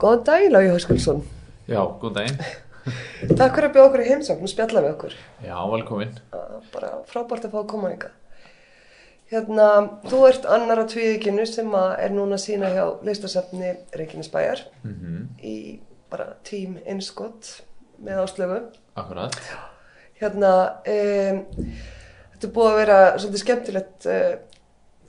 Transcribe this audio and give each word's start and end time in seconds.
Góðan 0.00 0.22
daginn, 0.24 0.52
Lági 0.54 0.68
Háskjálsson. 0.72 1.18
Já, 1.68 1.80
góð 2.00 2.14
daginn. 2.16 2.38
Takk 3.38 3.52
fyrir 3.58 3.66
að 3.66 3.74
bjóða 3.74 3.88
okkur 3.90 4.02
í 4.02 4.06
heimsókn 4.08 4.46
og 4.46 4.50
spjalla 4.50 4.80
við 4.80 4.92
okkur. 4.94 5.16
Já, 5.44 5.56
velkomin. 5.68 6.14
Bara 6.72 6.92
frábært 7.10 7.44
að 7.44 7.52
fá 7.52 7.58
að 7.60 7.66
koma 7.74 7.90
ykkar. 7.92 8.14
Hérna, 9.30 9.66
þú 10.08 10.20
ert 10.30 10.48
annar 10.48 10.80
á 10.80 10.84
tvíðikinu 10.88 11.44
sem 11.46 11.76
er 11.76 12.14
núna 12.16 12.38
sína 12.40 12.70
hjá 12.72 12.84
listasafni 13.06 13.74
Reykjanesbæjar 13.94 14.64
Mm 14.82 15.28
í 15.44 15.54
bara 16.10 16.32
tím 16.48 16.78
innskott 16.88 17.60
með 18.02 18.24
áslögu. 18.24 18.62
Akkurat. 18.98 19.36
Hérna, 20.18 20.54
um, 20.80 21.44
þetta 22.32 22.48
er 22.48 22.54
búið 22.56 22.70
að 22.72 22.80
vera 22.80 22.98
svolítið 23.18 23.44
skemmtilegt 23.44 24.08
uh, 24.10 24.32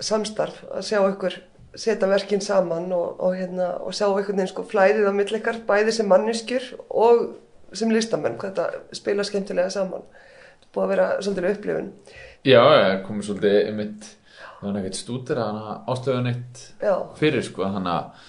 samstarf 0.04 0.62
að 0.68 0.86
sjá 0.92 1.00
ykkur 1.00 1.40
setja 1.76 2.10
verkin 2.10 2.42
saman 2.44 2.92
og, 2.96 3.20
og, 3.20 3.36
hérna, 3.38 3.70
og 3.80 3.96
sjá 3.96 4.08
einhvern 4.10 4.42
veginn 4.42 4.52
sko 4.52 4.66
flæðið 4.68 5.08
á 5.08 5.14
millikar 5.16 5.62
bæði 5.68 5.96
sem 5.96 6.10
manneskjur 6.12 6.66
og 6.90 7.22
sem 7.78 7.92
listamenn, 7.94 8.36
hvað 8.40 8.52
þetta 8.52 8.98
spila 8.98 9.24
skemmtilega 9.28 9.72
saman. 9.72 10.04
Þetta 10.60 10.74
búið 10.76 10.84
að 10.84 10.92
vera 10.92 11.08
svolítið 11.22 11.50
upplifun. 11.54 11.92
Já, 12.48 12.60
ég 12.60 13.04
komið 13.06 13.28
svolítið 13.30 13.58
einmitt, 13.70 14.10
það 14.60 14.66
var 14.68 14.80
ekkert 14.82 15.00
stútir 15.00 15.40
að 15.40 15.52
hana 15.52 15.76
ástöðun 15.94 16.32
eitt 16.32 16.64
Já, 16.82 16.96
fyrir, 17.20 17.46
sko, 17.48 17.68
að, 17.70 18.26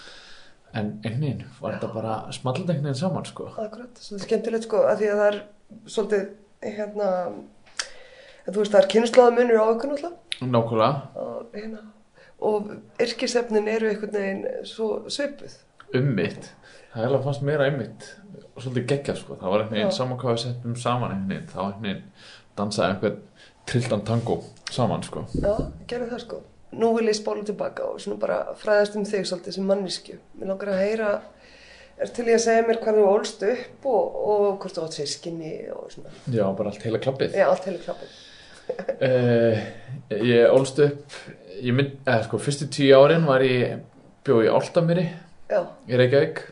en 0.79 0.93
einnig 1.09 1.43
var 1.59 1.79
þetta 1.79 1.91
bara 1.97 2.19
smaldegnin 2.37 2.99
saman, 2.99 3.27
sko. 3.29 3.49
akkurat, 3.57 3.99
svolítið 3.99 4.29
skemmtilegt 4.29 4.69
sko 4.69 4.85
að 4.87 5.03
því 5.03 5.11
að 5.11 5.23
það 5.23 5.31
er 5.33 5.41
svolítið, 5.97 6.29
hérna, 6.69 7.09
þú 8.47 8.59
veist 8.61 8.77
það 8.77 8.81
er 8.83 8.91
kynnslóðamunur 8.95 9.65
á 9.65 9.67
ykkur 9.73 9.93
náttúrulega 9.93 10.19
Nákvæmlega, 10.43 10.93
og, 11.23 11.43
hérna, 11.57 11.83
og 12.43 12.73
yrkisefnin 13.03 13.69
eru 13.71 13.91
einhvern 13.91 14.15
veginn 14.17 14.45
svo 14.69 14.91
svipuð. 15.13 15.55
ummitt. 15.95 16.51
Það 16.93 17.03
er 17.03 17.09
alveg 17.09 17.25
fannst 17.27 17.43
meira 17.47 17.67
ummitt 17.73 18.07
og 18.55 18.63
svolítið 18.63 18.87
geggjað, 18.93 19.19
sko. 19.23 19.37
Það 19.41 19.53
var 19.53 19.63
einhvern 19.63 19.77
veginn 19.79 19.91
Já. 19.93 19.97
saman 19.97 20.19
hvað 20.21 20.35
við 20.35 20.41
settum 20.47 20.77
saman 20.77 21.13
einhvern 21.15 21.29
veginn. 21.35 21.51
Það 21.53 21.61
var 21.63 21.69
einhvern 21.73 21.89
veginn 21.89 22.03
dansaði 22.57 22.95
einhvern 22.95 23.21
trilltan 23.67 24.05
tango 24.09 24.39
saman, 24.71 25.05
sko. 25.07 25.25
Já, 25.41 25.53
gerðu 25.89 26.11
það 26.13 26.25
sko. 26.27 26.41
Nú 26.73 26.89
vil 26.97 27.11
ég 27.11 27.17
spóla 27.19 27.45
tilbaka 27.45 27.85
og 27.85 28.01
svona 28.01 28.19
bara 28.21 28.39
fræðast 28.57 28.97
um 28.97 29.05
þig 29.05 29.27
svolítið 29.29 29.57
sem 29.59 29.67
mannisku. 29.69 30.19
Mér 30.41 30.53
langar 30.55 30.73
að 30.73 30.81
heyra, 30.81 31.11
er 32.01 32.13
til 32.17 32.25
ég 32.31 32.39
að 32.39 32.45
segja 32.47 32.67
mér 32.69 32.79
hvað 32.81 32.97
þú 33.01 33.09
ólst 33.11 33.43
upp 33.49 33.89
og, 33.93 34.21
og 34.33 34.47
hvort 34.63 34.79
þú 34.79 34.85
átt 34.87 34.97
sískinni 34.97 35.53
og 35.75 35.91
svona. 35.93 36.13
Já, 36.33 36.47
bara 36.57 36.73
allt 36.73 36.87
heila 36.87 37.01
klappið. 37.05 37.37
Já, 37.37 37.45
allt 37.51 37.69
heilig 37.69 37.85
klappið. 37.85 38.15
Uh, 39.03 39.59
ég 40.23 40.51
ólst 40.53 40.79
upp 40.83 41.17
ég 41.63 41.75
mynd, 41.77 41.95
eða 42.07 42.25
sko, 42.27 42.41
fyrstu 42.43 42.69
tíu 42.73 42.99
árin 42.99 43.27
var 43.27 43.43
ég 43.47 43.81
bjóð 44.27 44.47
í 44.47 44.51
Áltamýri 44.53 45.07
í 45.91 45.99
Reykjavík. 45.99 46.43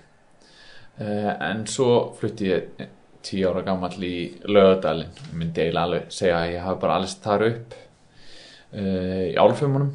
Uh, 1.00 1.30
en 1.48 1.64
svo 1.70 2.10
flutti 2.18 2.50
ég 2.50 2.84
tíu 3.24 3.48
ára 3.50 3.64
gammal 3.64 3.94
í 4.04 4.14
Lögadalinn 4.48 5.12
myndi 5.36 5.64
eiginlega 5.64 5.86
alveg 5.86 6.12
segja 6.14 6.38
að 6.40 6.54
ég 6.54 6.64
hafi 6.66 6.82
bara 6.82 6.98
alveg 6.98 7.24
þar 7.24 7.46
upp 7.48 7.74
uh, 7.76 9.24
í 9.26 9.34
Álfeymunum 9.40 9.90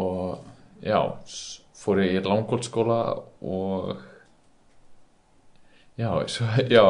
og 0.00 0.82
já, 0.84 1.00
fór 1.78 2.02
ég 2.02 2.18
í 2.18 2.24
langkóldskóla 2.24 2.98
og 3.44 3.94
já, 5.98 6.08
svo, 6.26 6.46
já 6.70 6.82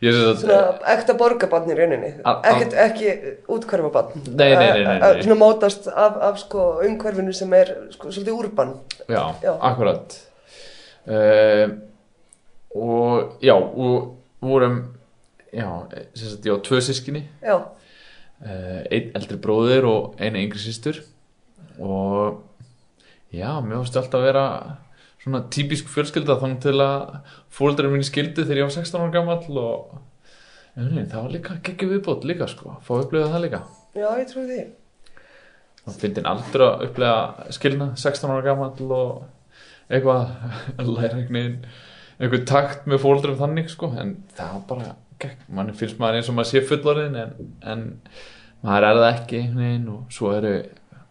ég 0.00 0.14
sé 0.16 0.22
að 0.30 0.38
svona 0.40 0.60
ekta 0.94 1.14
borgarbann 1.18 1.68
í 1.72 1.76
rauninni. 1.76 2.12
Ekkert 2.24 2.76
ekki 2.86 3.10
útkvarfabann. 3.52 4.22
Nei, 4.32 4.52
nei, 4.54 4.68
nei, 4.70 4.84
nei, 4.86 4.98
nei. 5.02 5.22
Svona 5.26 5.38
mótast 5.40 5.88
af, 5.92 6.16
af 6.30 6.38
sko 6.40 6.66
umhverfinu 6.86 7.34
sem 7.36 7.52
er 7.58 7.74
sko 7.94 8.08
svolítið 8.14 8.38
úrbann. 8.38 8.72
Já, 9.08 9.22
Já. 9.44 9.52
akkurat 9.60 10.16
uh, 11.06 11.66
Og 12.76 13.36
já, 13.42 13.54
og 13.54 14.16
vorum 14.42 14.80
Já, 15.54 15.68
sem 16.14 16.28
sagt, 16.28 16.44
ég 16.44 16.52
á 16.52 16.58
tvö 16.60 16.80
sískinni 16.84 17.22
Já, 17.40 17.54
uh, 17.60 18.80
Einn 18.90 19.12
eldri 19.16 19.38
bróðir 19.40 19.86
og 19.88 20.18
eina 20.20 20.42
yngri 20.42 20.58
systur 20.60 20.98
Og 21.78 22.42
já, 23.32 23.52
mér 23.62 23.78
varst 23.78 23.96
alltaf 23.96 24.20
að 24.20 24.26
vera 24.26 24.44
svona 25.26 25.42
típisk 25.50 25.88
fjölskylda 25.90 26.38
þannig 26.38 26.60
til 26.62 26.76
að 26.84 27.16
fóldrar 27.52 27.90
mínu 27.90 28.06
skildu 28.06 28.44
þegar 28.44 28.60
ég 28.62 28.68
var 28.68 28.76
16 28.76 29.00
ára 29.02 29.14
gamall 29.18 29.62
og 29.62 29.96
Nei, 30.76 31.06
það 31.08 31.22
var 31.22 31.30
líka 31.32 31.54
geggjum 31.64 31.92
viðbót 31.94 32.24
líka 32.28 32.46
sko, 32.52 32.74
fá 32.84 32.90
upplifa 32.98 33.30
það 33.32 33.44
líka. 33.46 33.60
Já, 33.96 34.10
ég 34.20 34.26
trúi 34.28 34.42
því. 34.44 34.64
Það 35.86 36.00
finnir 36.02 36.26
aldrei 36.28 36.64
að 36.66 36.82
upplega 36.84 37.46
skilna 37.56 37.86
16 37.96 38.34
ára 38.34 38.44
gamall 38.44 38.90
og 38.92 39.22
eitthvað 39.88 40.90
læra 40.98 41.22
einhvern 41.22 42.44
takt 42.50 42.84
með 42.84 43.00
fóldrum 43.06 43.38
þannig 43.40 43.72
sko. 43.72 43.88
En 43.96 44.18
það 44.36 44.52
var 44.52 44.66
bara 44.68 44.90
gegn, 45.24 45.46
mann 45.56 45.72
finnst 45.80 46.02
maður 46.02 46.20
eins 46.20 46.28
og 46.28 46.36
maður 46.36 46.50
sé 46.50 46.64
fullorðin 46.68 47.16
en, 47.22 47.32
en 47.64 47.86
maður 48.66 48.88
er 48.90 49.00
það 49.00 49.08
ekki 49.14 49.42
veginn 49.56 49.88
og 49.94 50.12
svo 50.12 50.34
eru 50.36 50.54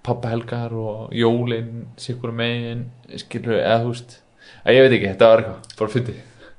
pappahelgar 0.06 0.74
og 0.78 1.14
jólin 1.16 1.86
sikur 1.98 2.32
megin 2.36 2.86
skilur 3.22 3.58
eða 3.60 3.80
þú 3.84 3.92
veist 3.94 4.18
að 4.66 4.76
ég 4.78 4.86
veit 4.86 4.96
ekki, 5.00 5.12
þetta 5.14 5.30
var 5.32 5.44
eitthvað, 5.44 5.78
bara 5.80 5.94
fyndi 5.96 6.16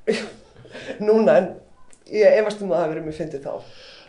Núna, 1.07 1.37
en 1.41 1.47
ég 2.13 2.37
efast 2.41 2.61
um 2.63 2.71
að 2.71 2.81
það 2.83 2.91
verið 2.93 3.05
mér 3.07 3.17
fyndið 3.17 3.45
þá. 3.47 3.53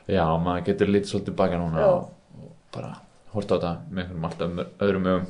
já, 0.09 0.25
maður 0.45 0.65
getur 0.69 0.91
lítið 0.95 1.11
svolítið 1.13 1.37
baka 1.41 1.59
núna 1.61 1.83
Já. 1.83 1.91
og, 1.91 2.49
bara 2.75 2.93
hort 3.35 3.51
á 3.53 3.55
þetta 3.57 3.73
með 3.91 4.03
einhverjum 4.05 4.29
alltaf 4.29 4.83
öðrum- 4.87 5.09
ögum 5.13 5.27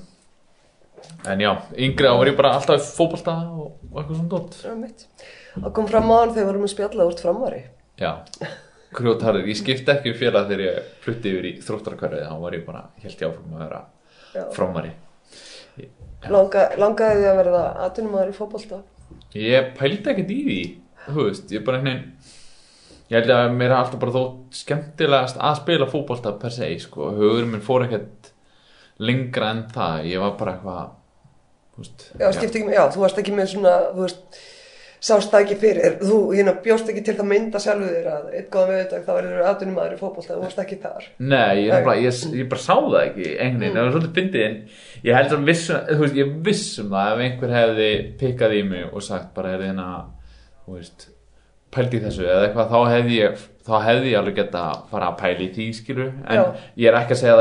en 1.32 1.42
já, 1.44 1.50
yngri 1.86 2.08
á 2.10 2.14
var 2.18 2.30
ég 2.32 2.36
bara 2.38 2.52
alltaf 2.58 2.80
í 2.80 2.86
fótbolta 2.98 3.34
og, 3.48 3.76
og 3.90 4.00
eitthvað 4.00 4.16
svona 4.18 4.32
dótt 4.34 4.56
Það 4.62 4.70
er 4.72 4.80
mitt. 4.82 5.04
Það 5.58 5.72
kom 5.78 5.88
fram 5.90 6.08
hann 6.12 6.32
þegar 6.32 6.40
við 6.42 6.48
vorum 6.50 6.66
að 6.68 6.72
spjalla 6.74 7.06
úr 7.08 7.16
framvari. 7.22 7.60
já, 7.98 8.12
grjótarður, 8.98 9.48
ég 9.50 9.58
skipti 9.60 9.92
ekki 9.94 10.12
um 10.12 10.18
félag 10.18 10.48
þegar 10.50 10.64
ég 10.66 10.90
flutti 11.04 11.32
yfir 11.32 11.48
í 11.48 11.54
þróttarkverfið 11.64 12.26
þá 12.28 12.36
var 12.44 12.56
ég 12.58 12.66
bara, 12.66 12.82
held 13.02 13.14
ég 13.22 13.28
áfram 13.30 13.56
að 13.56 13.64
vera 13.64 13.80
Já. 14.34 14.44
framari 14.56 14.94
Langa, 16.28 16.64
langaði 16.80 17.20
þið 17.20 17.28
að 17.30 17.36
verða 17.38 17.62
atvinnumæður 17.86 18.32
í 18.32 18.36
fótbolta? 18.36 18.80
ég 19.38 19.70
pældi 19.78 20.10
ekkert 20.12 20.32
í 20.34 20.38
því 20.48 20.58
þú 21.08 21.24
veist, 21.28 21.52
ég 21.54 21.64
bara 21.64 21.78
einhvern 21.78 22.02
ég 23.08 23.16
held 23.16 23.32
að 23.32 23.54
mér 23.54 23.70
er 23.70 23.76
alltaf 23.78 24.02
bara 24.02 24.14
þótt 24.16 24.58
skemmtilegast 24.58 25.38
að 25.40 25.60
spila 25.62 25.88
fótbolta 25.88 26.34
per 26.42 26.52
se 26.54 26.68
sko, 26.82 27.12
hugurinn 27.16 27.52
minn 27.54 27.64
fór 27.64 27.86
ekkert 27.86 28.32
lengra 28.98 29.52
en 29.54 29.64
það, 29.72 30.08
ég 30.10 30.24
var 30.24 30.34
bara 30.40 30.56
eitthvað 30.56 30.94
þú 31.74 31.84
veist 31.84 32.06
Já, 32.18 32.28
skipti 32.34 32.62
ekki 32.62 32.76
já, 32.76 32.84
þú 32.92 33.04
varst 33.04 33.22
ekki 33.22 33.36
með 33.38 33.52
svona, 33.54 33.74
þú 33.94 34.04
veist, 34.04 34.40
sást 35.00 35.30
það 35.32 35.44
ekki 35.44 35.56
fyrir, 35.62 35.96
þú 36.02 36.18
hérna 36.32 36.54
bjóst 36.62 36.88
ekki 36.90 37.02
til 37.06 37.14
það 37.18 37.28
mynda 37.30 37.58
sjálfu 37.62 37.88
þér 37.92 38.08
að 38.12 38.24
eitt 38.38 38.48
góðan 38.52 38.72
veðudag 38.74 39.04
þá 39.04 39.12
verður 39.14 39.50
atvinnumæður 39.50 39.94
í 39.94 39.98
fótbolta, 40.00 40.32
þú 40.34 40.42
varst 40.44 40.62
ekki 40.62 40.78
þar. 40.82 41.02
Nei, 41.18 41.56
ég, 41.66 41.74
bara, 41.86 41.96
ég, 42.02 42.22
ég 42.38 42.48
bara 42.50 42.64
sá 42.64 42.74
það 42.78 42.96
ekki 43.02 43.26
einhvern 43.34 43.60
veginn, 43.62 43.76
það 43.76 43.84
var 43.84 43.94
svolítið 43.94 44.16
fyndið 44.18 44.42
en 44.46 44.56
ég 45.04 45.18
held 45.18 45.36
að 45.36 45.44
vissum, 45.50 45.78
þú 45.92 46.00
veist, 46.02 46.16
ég 46.18 46.26
vissum 46.48 46.88
það 46.96 47.12
ef 47.12 47.18
einhver 47.26 47.54
hefði 47.58 47.90
pikkað 48.24 48.56
í 48.58 48.64
mig 48.72 48.84
og 48.88 49.06
sagt 49.06 49.30
bara 49.36 49.54
er 49.54 49.62
hérna, 49.68 49.86
þú 50.64 50.70
veist 50.80 51.00
pældi 51.68 52.00
í 52.00 52.02
þessu 52.06 52.24
eða 52.24 52.44
eitthvað, 52.48 52.72
þá 52.72 52.80
hefði 52.96 53.14
ég 53.18 53.32
þá 53.68 53.74
hefði 53.84 54.08
ég 54.08 54.18
alveg 54.18 54.36
geta 54.38 54.60
að 54.70 54.76
fara 54.88 55.06
að 55.10 55.18
pæla 55.20 55.42
í 55.44 55.48
því 55.52 55.66
skilur, 55.76 56.12
en 56.24 56.38
Já. 56.38 56.44
ég 56.80 56.88
er 56.88 56.96
ekki 57.02 57.12
að 57.12 57.20
segja 57.20 57.36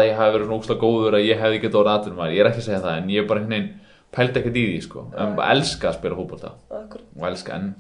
það 2.84 3.69
pældi 4.16 4.40
ekkert 4.41 4.57
í 4.57 4.63
því, 4.69 4.79
sko, 4.85 5.03
en 5.18 5.35
bara 5.38 5.51
elska 5.56 5.91
að 5.91 5.97
spila 6.00 6.53
Akkur. 6.69 7.01
og 7.19 7.28
elska 7.28 7.56
enn. 7.56 7.73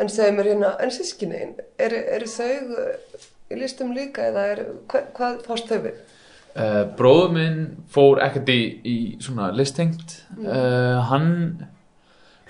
En 0.00 0.08
segðu 0.08 0.36
mér 0.36 0.48
hérna, 0.52 0.70
en 0.80 0.90
sískinniðin, 0.94 1.56
eru 1.78 1.96
er 1.96 2.24
þau 2.24 2.54
uh, 2.78 3.26
í 3.50 3.58
listum 3.60 3.92
líka 3.92 4.30
eða 4.30 4.44
er, 4.54 4.62
hva, 4.88 5.02
hvað 5.16 5.42
fást 5.44 5.68
þau 5.68 5.82
við? 5.84 5.98
Uh, 6.50 6.84
bróður 6.98 7.34
minn 7.34 7.58
fór 7.92 8.18
ekkert 8.24 8.48
í, 8.50 8.60
í 8.82 8.96
svona 9.22 9.50
listengt 9.54 10.16
uh, 10.40 10.98
hann 11.06 11.28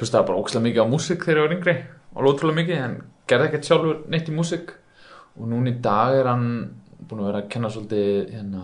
hlustaði 0.00 0.30
bara 0.30 0.40
ókslega 0.40 0.64
mikið 0.64 0.84
á 0.88 0.92
músík 0.92 1.24
þegar 1.26 1.40
ég 1.40 1.44
var 1.44 1.56
yngri 1.56 1.74
og 2.14 2.24
lótrúlega 2.24 2.60
mikið 2.62 2.78
en 2.84 2.94
gerði 3.28 3.48
ekkert 3.50 3.68
sjálfur 3.68 3.98
neitt 4.10 4.30
í 4.30 4.36
músík. 4.36 4.72
Og 5.38 5.50
núna 5.50 5.70
í 5.70 5.76
dag 5.84 6.16
er 6.20 6.26
hann 6.30 6.46
búin 7.08 7.20
að 7.22 7.28
vera 7.30 7.42
að 7.42 7.50
kenna 7.52 7.68
svolítið 7.72 8.32
hérna, 8.34 8.62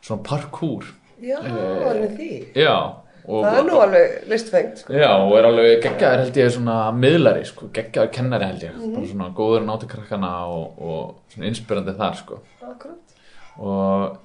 svona 0.00 0.24
parkour. 0.26 0.86
Já, 1.22 1.36
Eh, 1.40 1.84
var 1.84 1.98
henni 1.98 2.16
því. 2.16 2.30
já 2.54 2.76
Það 3.24 3.58
er 3.58 3.64
nú 3.68 3.76
alveg 3.80 4.16
listfengt, 4.28 4.82
sko. 4.82 4.92
já 4.92 5.08
og 5.16 5.32
er 5.38 5.46
alveg 5.48 5.78
geggjaður 5.86 6.22
held 6.24 6.36
ég 6.42 6.50
svona 6.52 6.74
miðlari 6.92 7.44
sko, 7.48 7.68
geggjaður 7.72 8.10
kennari 8.12 8.48
held 8.50 8.66
ég 8.66 8.74
bara 8.94 9.06
svona 9.08 9.30
góður 9.38 9.62
að 9.62 9.68
náta 9.70 9.88
krakkana 9.94 10.32
og, 10.52 10.78
og 10.78 11.32
svona 11.32 11.48
inspirandi 11.48 11.94
þar 11.96 12.18
sko 12.20 12.40
Akkurat. 12.60 13.14
og 13.56 14.18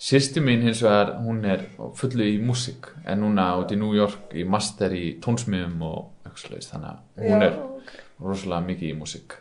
sýsti 0.00 0.40
mín 0.42 0.62
hins 0.66 0.82
vegar 0.82 1.12
hún 1.22 1.44
er 1.46 1.66
fullu 2.00 2.24
í 2.26 2.38
músík 2.42 2.88
en 3.06 3.20
núna 3.22 3.52
út 3.60 3.70
í 3.74 3.78
New 3.78 3.92
York 3.94 4.32
í 4.34 4.42
master 4.48 4.90
í 4.96 5.20
tónsmiðum 5.22 5.82
og 5.86 6.34
slags 6.40 6.70
þannig 6.72 6.90
að 6.90 7.24
hún 7.26 7.42
Já, 7.42 7.46
er 7.50 7.56
ok. 7.60 7.94
rosalega 8.24 8.66
mikið 8.66 8.90
í 8.90 8.98
músík 8.98 9.36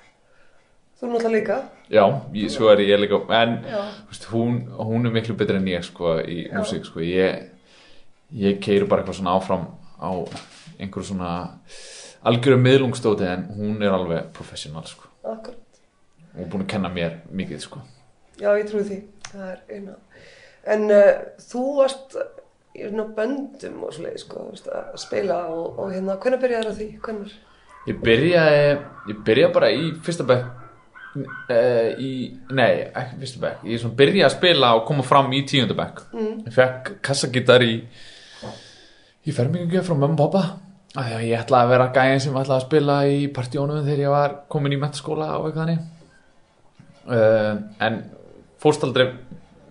Þú 1.00 1.08
náttúrulega 1.14 1.32
líka. 1.38 1.58
já, 1.88 2.04
ég, 2.36 2.50
svo 2.52 2.68
er 2.74 2.82
ég 2.84 3.00
líka 3.00 3.22
en 3.40 3.54
veist, 4.10 4.26
hún, 4.34 4.58
hún 4.76 5.08
er 5.08 5.14
miklu 5.16 5.36
betur 5.40 5.56
en 5.56 5.68
ég 5.72 5.86
sko 5.88 6.18
í 6.20 6.42
músík 6.52 6.84
sko 6.90 7.00
ég, 7.00 7.46
ég 8.36 8.60
keiri 8.64 8.88
bara 8.90 9.04
eitthvað 9.04 9.20
svona 9.20 9.36
áfram 9.38 9.66
á 10.00 10.12
einhverju 10.80 11.08
svona 11.12 11.32
algjöru 12.30 12.60
miðlungstóti 12.62 13.28
en 13.28 13.48
hún 13.58 13.82
er 13.84 13.96
alveg 13.96 14.30
professional 14.36 14.86
sko. 14.88 15.08
akkurat. 15.24 15.82
er 16.36 16.48
búin 16.48 16.64
að 16.64 16.72
kenna 16.76 16.90
mér 16.90 17.20
mikið 17.32 17.64
sko. 17.64 17.82
Já, 18.40 18.54
ég 18.56 18.68
trúi 18.70 18.84
því. 18.88 19.00
Er. 19.36 19.64
En 20.70 20.86
uh, 20.92 21.12
þú 21.44 21.64
varst 21.82 22.16
í 22.76 22.86
svona 22.86 23.06
böndum 23.16 23.84
og 23.84 23.94
svoleið, 23.94 24.18
sko, 24.24 24.48
að 24.54 24.98
spila 25.02 25.44
og, 25.52 25.80
og 25.80 25.94
hérna, 25.94 26.18
hvernig 26.22 26.42
byrjaði 26.44 26.70
það 26.70 26.82
því? 26.82 26.90
Hvernig? 27.06 27.38
ég 27.88 28.00
byrjaði 28.04 28.66
ég 29.10 29.22
byrjaði 29.26 29.56
bara 29.56 29.70
í 29.74 29.90
fyrsta 30.06 30.26
bekk 30.28 30.48
uh, 31.20 31.90
í, 31.98 32.12
nei, 32.56 32.72
ekki 32.88 33.20
fyrsta 33.24 33.44
bekk 33.46 33.68
ég 33.72 33.86
byrjaði 34.02 34.26
að 34.28 34.36
spila 34.36 34.74
og 34.78 34.86
koma 34.90 35.06
fram 35.08 35.32
í 35.36 35.44
tíunda 35.50 35.78
bekk 35.78 36.04
mm. 36.14 36.34
ég 36.48 36.56
fekk 36.56 36.94
kassagítar 37.06 37.66
í 37.66 37.74
í 39.30 39.36
fermingu 39.36 39.86
frá 39.86 39.96
mömmu 39.96 40.18
og 40.18 40.24
pappa 40.26 40.44
að 41.00 41.28
ég 41.28 41.38
ætlaði 41.38 41.68
að 41.68 41.72
vera 41.76 41.92
gæðin 41.94 42.24
sem 42.24 42.38
ætlaði 42.42 42.58
að 42.58 42.66
spila 42.66 43.00
í 43.06 43.20
partjónum 43.34 43.86
þegar 43.86 44.04
ég 44.04 44.14
var 44.16 44.36
komin 44.50 44.74
í 44.74 44.82
metaskóla 44.82 45.32
og 45.38 45.50
eitthvað 45.50 45.66
þannig 45.68 45.98
uh, 47.14 47.54
en 47.86 48.00
fórstaldri 48.62 49.08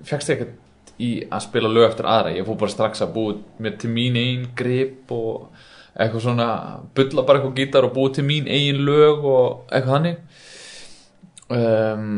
fegst 0.07 0.31
ég 0.33 0.39
ekkert 0.39 0.57
í 0.99 1.11
að 1.31 1.45
spila 1.47 1.71
lög 1.71 1.93
eftir 1.93 2.09
aðra. 2.11 2.35
Ég 2.35 2.47
fór 2.47 2.59
bara 2.59 2.73
strax 2.73 3.03
að 3.05 3.13
búið 3.15 3.43
mér 3.63 3.77
til 3.79 3.91
mín 3.95 4.19
einn 4.19 4.49
grip 4.59 5.13
og 5.15 5.51
eitthvað 5.99 6.25
svona 6.25 6.49
bulla 6.95 7.25
bara 7.27 7.41
eitthvað 7.41 7.61
gítar 7.61 7.87
og 7.87 7.95
búið 7.95 8.19
til 8.19 8.27
mín 8.27 8.51
eigin 8.51 8.83
lög 8.87 9.27
og 9.27 9.71
eitthvað 9.71 9.95
þannig. 9.95 10.19
Um, 11.49 12.09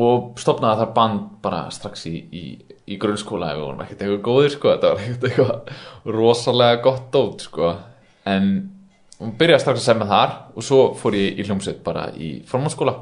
og 0.00 0.38
stopnaði 0.40 0.80
þar 0.80 0.92
band 0.96 1.24
bara 1.44 1.64
strax 1.74 2.06
í, 2.08 2.14
í, 2.32 2.44
í 2.90 2.98
grunnskóla 3.00 3.52
við 3.56 3.64
vorum 3.66 3.82
ekkert 3.84 4.04
eitthvað 4.04 4.22
góðir 4.26 4.54
sko. 4.56 4.72
Þetta 4.72 4.92
var 4.92 5.02
ekkert 5.02 5.26
eitthvað 5.28 6.14
rosalega 6.16 6.82
gott 6.82 7.08
dót 7.14 7.46
sko. 7.46 7.72
En 8.28 8.48
hún 9.20 9.34
byrjaði 9.38 9.64
strax 9.64 9.82
að 9.82 9.88
semja 9.88 10.10
þar 10.10 10.36
og 10.56 10.66
svo 10.66 10.80
fór 10.98 11.16
ég 11.18 11.38
í 11.38 11.46
hljómsveit 11.46 11.82
bara 11.86 12.08
í 12.14 12.32
formanskóla 12.48 12.96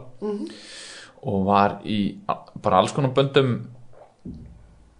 og 1.21 1.45
var 1.47 1.79
í 1.85 2.01
bara 2.61 2.81
alls 2.81 2.93
konar 2.97 3.15
böndum 3.17 3.55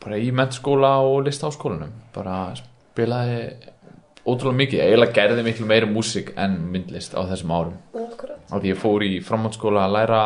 bara 0.01 0.17
í 0.17 0.31
mennskóla 0.33 0.95
og 1.05 1.27
listaháskólanum. 1.27 1.93
Bara 2.15 2.55
spilaði 2.57 3.41
ótrúlega 4.25 4.57
mikið, 4.57 4.85
eiginlega 4.85 5.17
gerði 5.17 5.45
miklu 5.45 5.67
meira 5.69 5.89
músík 5.89 6.33
en 6.41 6.57
myndlist 6.73 7.17
á 7.17 7.21
þessum 7.29 7.53
árum. 7.53 7.77
Á 8.49 8.57
því 8.57 8.73
ég 8.73 8.81
fór 8.81 9.05
í 9.05 9.19
framhaldsskóla 9.25 9.87
að 9.87 9.97
læra 9.97 10.21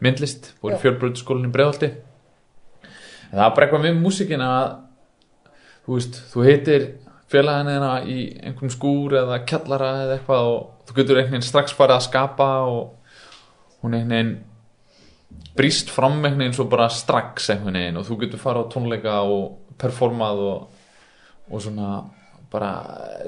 myndlist, 0.00 0.54
fór 0.60 0.76
Já. 0.76 0.80
fjölbröðskólinni 0.84 1.50
í 1.50 1.52
Breiðholti. 1.52 1.90
en 1.90 2.09
það 3.30 3.44
var 3.44 3.54
bara 3.56 3.66
eitthvað 3.66 3.86
með 3.86 4.02
músíkin 4.02 4.44
að 4.44 4.66
þú 5.86 5.96
veist, 5.96 6.20
þú 6.32 6.44
heitir 6.46 6.86
félagina 7.30 7.94
í 8.02 8.20
einhverjum 8.42 8.74
skúr 8.74 9.16
eða 9.22 9.40
kjallara 9.46 9.90
eða 10.04 10.16
eitthvað 10.18 10.50
og 10.50 10.86
þú 10.88 10.96
getur 10.98 11.20
einhvern 11.20 11.36
veginn 11.36 11.48
strax 11.48 11.74
farið 11.78 11.96
að 11.96 12.06
skapa 12.08 12.48
og 12.66 13.82
hún 13.82 13.96
einhvern 13.96 14.16
veginn 14.16 14.36
brýst 15.58 15.92
fram 15.94 16.18
einhvern 16.18 16.44
veginn 16.44 16.56
svo 16.58 16.66
bara 16.70 16.88
strax 16.92 17.52
einhvern 17.54 17.78
veginn 17.78 18.00
og 18.00 18.08
þú 18.08 18.18
getur 18.24 18.42
farið 18.42 18.66
á 18.66 18.72
tónleika 18.74 19.18
og 19.26 19.76
performað 19.80 20.42
og, 20.46 20.82
og 21.50 21.62
svona 21.62 21.92
bara 22.50 22.70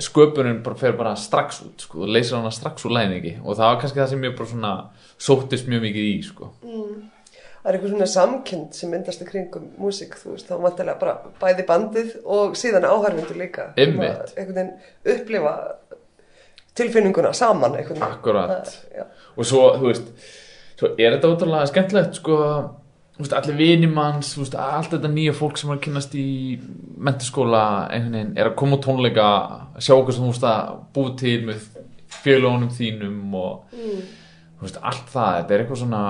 sköpunin 0.03 0.63
bara 0.67 0.79
fer 0.79 0.97
bara 0.99 1.15
strax 1.17 1.63
út 1.63 1.85
sko, 1.87 2.03
og 2.03 2.11
leysir 2.11 2.37
hana 2.37 2.51
strax 2.51 2.87
úr 2.89 2.97
læðingi 2.97 3.37
og 3.45 3.55
það 3.55 3.69
var 3.69 3.81
kannski 3.83 4.03
það 4.03 4.13
sem 4.13 4.25
ég 4.27 4.39
bara 4.39 4.51
svona 4.51 4.73
sóttist 5.15 5.69
mjög 5.71 5.85
mikið 5.87 6.09
í 6.09 6.17
sko. 6.27 6.51
Það 7.63 7.69
er 7.71 7.77
eitthvað 7.79 7.93
svona 7.95 8.07
samkend 8.11 8.75
sem 8.75 8.91
myndast 8.91 9.21
í 9.23 9.27
kringum 9.29 9.69
músík, 9.79 10.17
þú 10.19 10.33
veist, 10.35 10.49
þá 10.51 10.57
vantilega 10.65 10.99
bara 10.99 11.13
bæði 11.39 11.67
bandið 11.69 12.15
og 12.27 12.57
síðan 12.59 12.89
áhærfindur 12.89 13.39
líka. 13.39 13.69
Einmitt. 13.79 14.33
Einhvern 14.37 14.57
veginn 14.57 15.21
upplifa 15.21 15.53
tilfinninguna 16.75 17.33
saman 17.37 17.77
einhvern 17.77 18.01
veginn. 18.01 18.17
Akkúrat. 18.17 18.71
Það- 18.95 19.07
og 19.37 19.45
svo, 19.47 19.63
þú 19.79 19.87
veist 19.93 20.13
svo 20.79 20.89
er 20.99 21.15
þetta 21.17 21.31
ótrúlega 21.37 21.69
skemmtilegt 21.71 22.15
sko, 22.19 22.37
veist, 23.19 23.33
allir 23.39 23.57
vinimanns 23.57 24.33
allt 24.57 24.91
þetta 24.91 25.13
nýja 25.13 25.33
fólk 25.37 25.57
sem 25.59 25.71
er 25.71 25.77
að 25.77 25.85
kynnast 25.87 26.15
í 26.19 26.59
mentaskóla 26.99 27.63
einhvern 27.93 28.13
veginn 28.17 28.39
er 28.39 28.51
að 28.51 28.57
koma 28.57 28.77
á 28.77 28.85
tónleika 28.85 29.29
sjá 29.79 29.95
okkur 29.95 30.13
sem 30.17 30.25
þú 30.25 30.33
veist 30.33 30.49
að 30.51 30.75
búið 30.95 31.17
til 31.23 31.39
með 31.47 31.69
fjölugunum 32.23 32.71
þínum 32.75 33.35
og 33.35 33.65
þú 33.73 34.67
veist, 34.67 34.79
allt 34.83 35.07
það 35.13 35.37
þetta 35.39 35.55
er 35.55 35.65
eitthvað 35.65 35.83
svona 35.85 36.03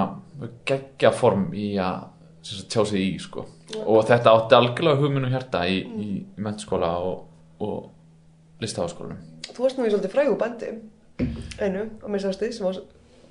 geggja 0.68 1.12
form 1.14 1.50
í 1.54 1.74
að 1.80 2.08
tjá 2.42 2.82
sig 2.88 3.00
í 3.00 3.10
sko. 3.22 3.44
og 3.84 4.06
þetta 4.08 4.32
átti 4.36 4.56
algjörlega 4.58 5.00
hugminn 5.00 5.28
og 5.28 5.34
hjarta 5.34 5.66
í, 5.70 5.82
í, 5.82 6.08
í 6.36 6.42
mentaskóla 6.42 6.96
og, 7.06 7.28
og 7.62 8.62
listaháskólanum 8.62 9.28
Þú 9.52 9.66
varst 9.66 9.78
nú 9.78 9.86
í 9.86 9.92
svolítið 9.92 10.12
frægu 10.14 10.34
bandi, 10.40 10.68
einu, 11.60 11.88
á 12.00 12.06
minnstasti, 12.08 12.48
sem 12.54 12.64
var 12.64 12.78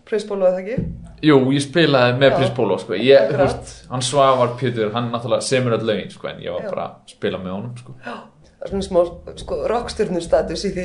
pröðsbólu 0.07 0.45
að 0.45 0.57
það 0.57 0.61
ekki. 0.61 1.07
Jú, 1.25 1.37
ég 1.55 1.63
spilaði 1.63 2.17
með 2.19 2.29
Já. 2.31 2.35
Prins 2.35 2.53
Pólo 2.57 2.77
sko. 2.81 2.99
hann 3.93 4.05
Svavar 4.05 4.53
Pétur 4.59 4.93
hann 4.95 5.09
náttúrulega 5.13 5.45
semur 5.45 5.77
öll 5.77 5.87
lögin 5.87 6.13
sko, 6.13 6.29
en 6.31 6.43
ég 6.43 6.53
var 6.53 6.65
Já. 6.65 6.69
bara 6.69 6.85
að 6.85 7.15
spila 7.15 7.41
með 7.41 7.55
honum 7.57 7.73
sko. 7.79 7.97
Það 8.61 8.67
er 8.67 8.71
svona 8.75 8.85
smá, 8.85 8.99
sko, 9.41 9.55
rockstjörnur 9.71 10.21
status 10.21 10.63
í 10.67 10.69
því. 10.75 10.83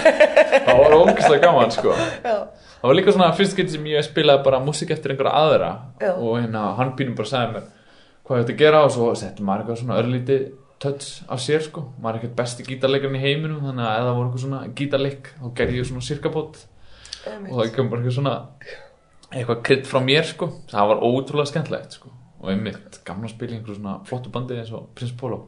það 0.64 0.78
var 0.78 0.94
ógeðslega 0.96 1.40
gaman 1.42 1.74
sko. 1.74 1.92
Já, 2.24 2.36
það 2.80 2.88
var 2.88 2.96
líka 2.98 3.14
svona 3.16 3.34
fyrst 3.36 3.58
getur 3.58 3.76
sem 3.76 3.90
ég 3.90 4.06
spilaði 4.06 4.44
bara 4.46 4.62
músík 4.64 4.90
eftir 4.94 5.14
einhverja 5.14 5.44
aðra 5.44 5.70
Já. 6.00 6.14
og 6.14 6.40
hérna, 6.40 6.64
hann 6.78 6.96
pínum 6.98 7.18
bara 7.18 7.30
sagði 7.30 7.58
mér 7.58 7.68
hvað 8.30 8.38
ég 8.38 8.44
ætti 8.46 8.54
að 8.54 8.60
gera? 8.62 8.82
Og 8.86 8.92
svo 8.94 9.06
setti 9.18 9.44
maður 9.46 9.64
eitthvað 9.64 9.80
svona 9.80 9.96
örlítið 10.00 10.44
touch 10.80 11.08
af 11.28 11.40
sér 11.42 11.64
sko. 11.64 11.82
maður 12.00 12.14
er 12.14 12.20
ekkert 12.20 12.36
besti 12.38 12.66
gítarleikarinn 12.68 13.18
í 13.18 13.24
heiminum 13.24 13.64
þannig 13.64 13.88
að 13.88 13.96
ef 13.96 14.06
það 14.06 14.14
voru 14.18 14.28
eitthvað 14.28 14.44
svona 14.44 14.60
gítarleik 14.78 15.32
þá 15.34 15.48
gerði 15.58 15.80
ég 15.80 15.88
svona 15.90 16.06
sirkabót. 16.06 16.60
Og 17.26 17.52
það 17.58 17.72
kom 17.74 17.90
bara 17.90 18.00
eitthvað 18.00 18.16
svona 18.16 18.34
eitthvað 19.30 19.62
krydd 19.68 19.90
frá 19.90 20.00
mér 20.06 20.28
sko. 20.30 20.50
Það 20.70 20.90
var 20.92 21.04
ótrúlega 21.10 21.50
skemmtilegt 21.50 21.98
sko. 21.98 22.14
Og 22.40 22.52
einmitt 22.54 23.00
gamla 23.04 23.28
að 23.28 23.34
spila 23.34 23.52
í 23.52 23.58
einhverju 23.58 23.80
svona 23.80 23.98
flottu 24.08 24.32
bandi 24.32 24.56
eins 24.56 24.72
og 24.72 24.88
Prins 24.96 25.12
Pólo 25.20 25.42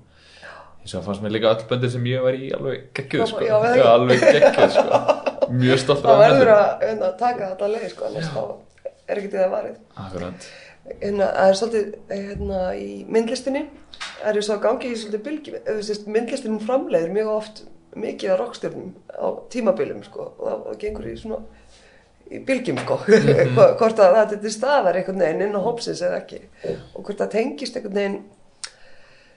eins 0.83 0.93
og 0.93 0.99
það 0.99 1.07
fannst 1.07 1.23
mér 1.23 1.37
líka 1.37 1.55
öll 1.55 1.67
bandi 1.71 1.89
sem 1.95 2.07
ég 2.11 2.25
var 2.27 2.37
í 2.37 2.51
alveg 2.53 2.89
geggjuð 2.99 3.29
sko. 3.31 3.47
alveg 3.87 4.25
geggjuð 4.27 4.73
sko 4.75 5.12
mjög 5.51 5.79
stoltur 5.83 6.09
Það 6.11 6.15
af 6.15 6.23
verður 6.23 6.51
henni. 6.53 6.59
að, 6.59 6.85
hérna, 6.89 7.13
taka 7.19 7.49
þetta 7.53 7.69
leið, 7.73 7.89
sko, 7.95 8.05
annars 8.11 8.29
þá 8.33 8.43
er 9.09 9.19
ekki 9.23 9.31
það 9.37 9.51
varið. 9.57 9.77
Akkurat. 10.05 10.47
Hérna, 11.03 11.27
það 11.37 11.49
er 11.53 11.59
svolítið, 11.61 11.95
hérna, 12.11 12.61
í 12.75 12.89
myndlistinni 13.17 13.63
er 14.27 14.39
ég 14.39 14.47
svo 14.47 14.57
að 14.57 14.63
gangi 14.67 14.91
í 14.93 14.97
svolítið 14.99 15.25
bylgjum, 15.27 15.57
eða 15.63 15.77
þú 15.79 15.89
veist, 15.93 16.07
myndlistin 16.17 16.55
hún 16.57 16.67
framleiðir 16.67 17.13
mjög 17.15 17.29
oft 17.37 17.63
mikið 18.03 18.33
af 18.33 18.39
rockstjörnum 18.41 18.93
á 19.15 19.27
tímabilum, 19.53 20.03
sko, 20.07 20.29
og 20.39 20.47
það, 20.49 20.63
það 20.69 20.79
gengur 20.83 21.07
í 21.11 21.15
svona, 21.21 21.39
í 22.33 22.39
bylgjum, 22.49 22.79
sko, 22.83 22.97
Hva- 23.07 23.73
hvort 23.79 24.01
að 24.03 24.15
það 24.17 24.37
er 24.37 24.43
til 24.47 24.53
staðar 24.55 24.99
einhvern 24.99 25.21
veginn 25.23 25.45
inn 25.47 25.59
á 25.59 25.67
hópsins 25.67 26.01
eða 26.03 26.21
ekki, 26.23 26.41
og 26.97 27.03
hvort 27.05 27.21
það 27.21 27.33
tengist 27.37 27.77
einhvern 27.77 27.99
veginn 28.01 28.19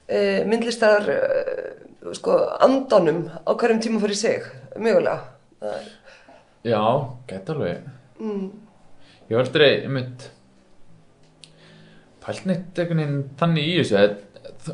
e, 0.08 0.20
myndlistar, 0.50 1.10
e, 1.12 2.14
sko, 2.16 2.38
andanum 2.64 3.26
á 3.46 3.52
hverjum 3.54 3.82
tíma 3.84 4.02
fyrir 4.06 4.18
sig, 4.22 4.50
mögulega. 4.78 5.20
Það 5.66 5.92
Já, 6.66 6.82
gæti 7.30 7.54
alveg. 7.54 7.90
Mm, 8.20 8.46
Ég 9.26 9.36
var 9.36 9.44
aldrei, 9.46 9.70
einmitt 9.86 10.30
pælt 12.26 12.46
neitt 12.50 12.80
einhvern 12.82 13.02
veginn 13.02 13.20
þannig 13.40 13.68
í 13.70 13.76
þessu 13.80 13.98
að, 14.00 14.16
þú, 14.66 14.74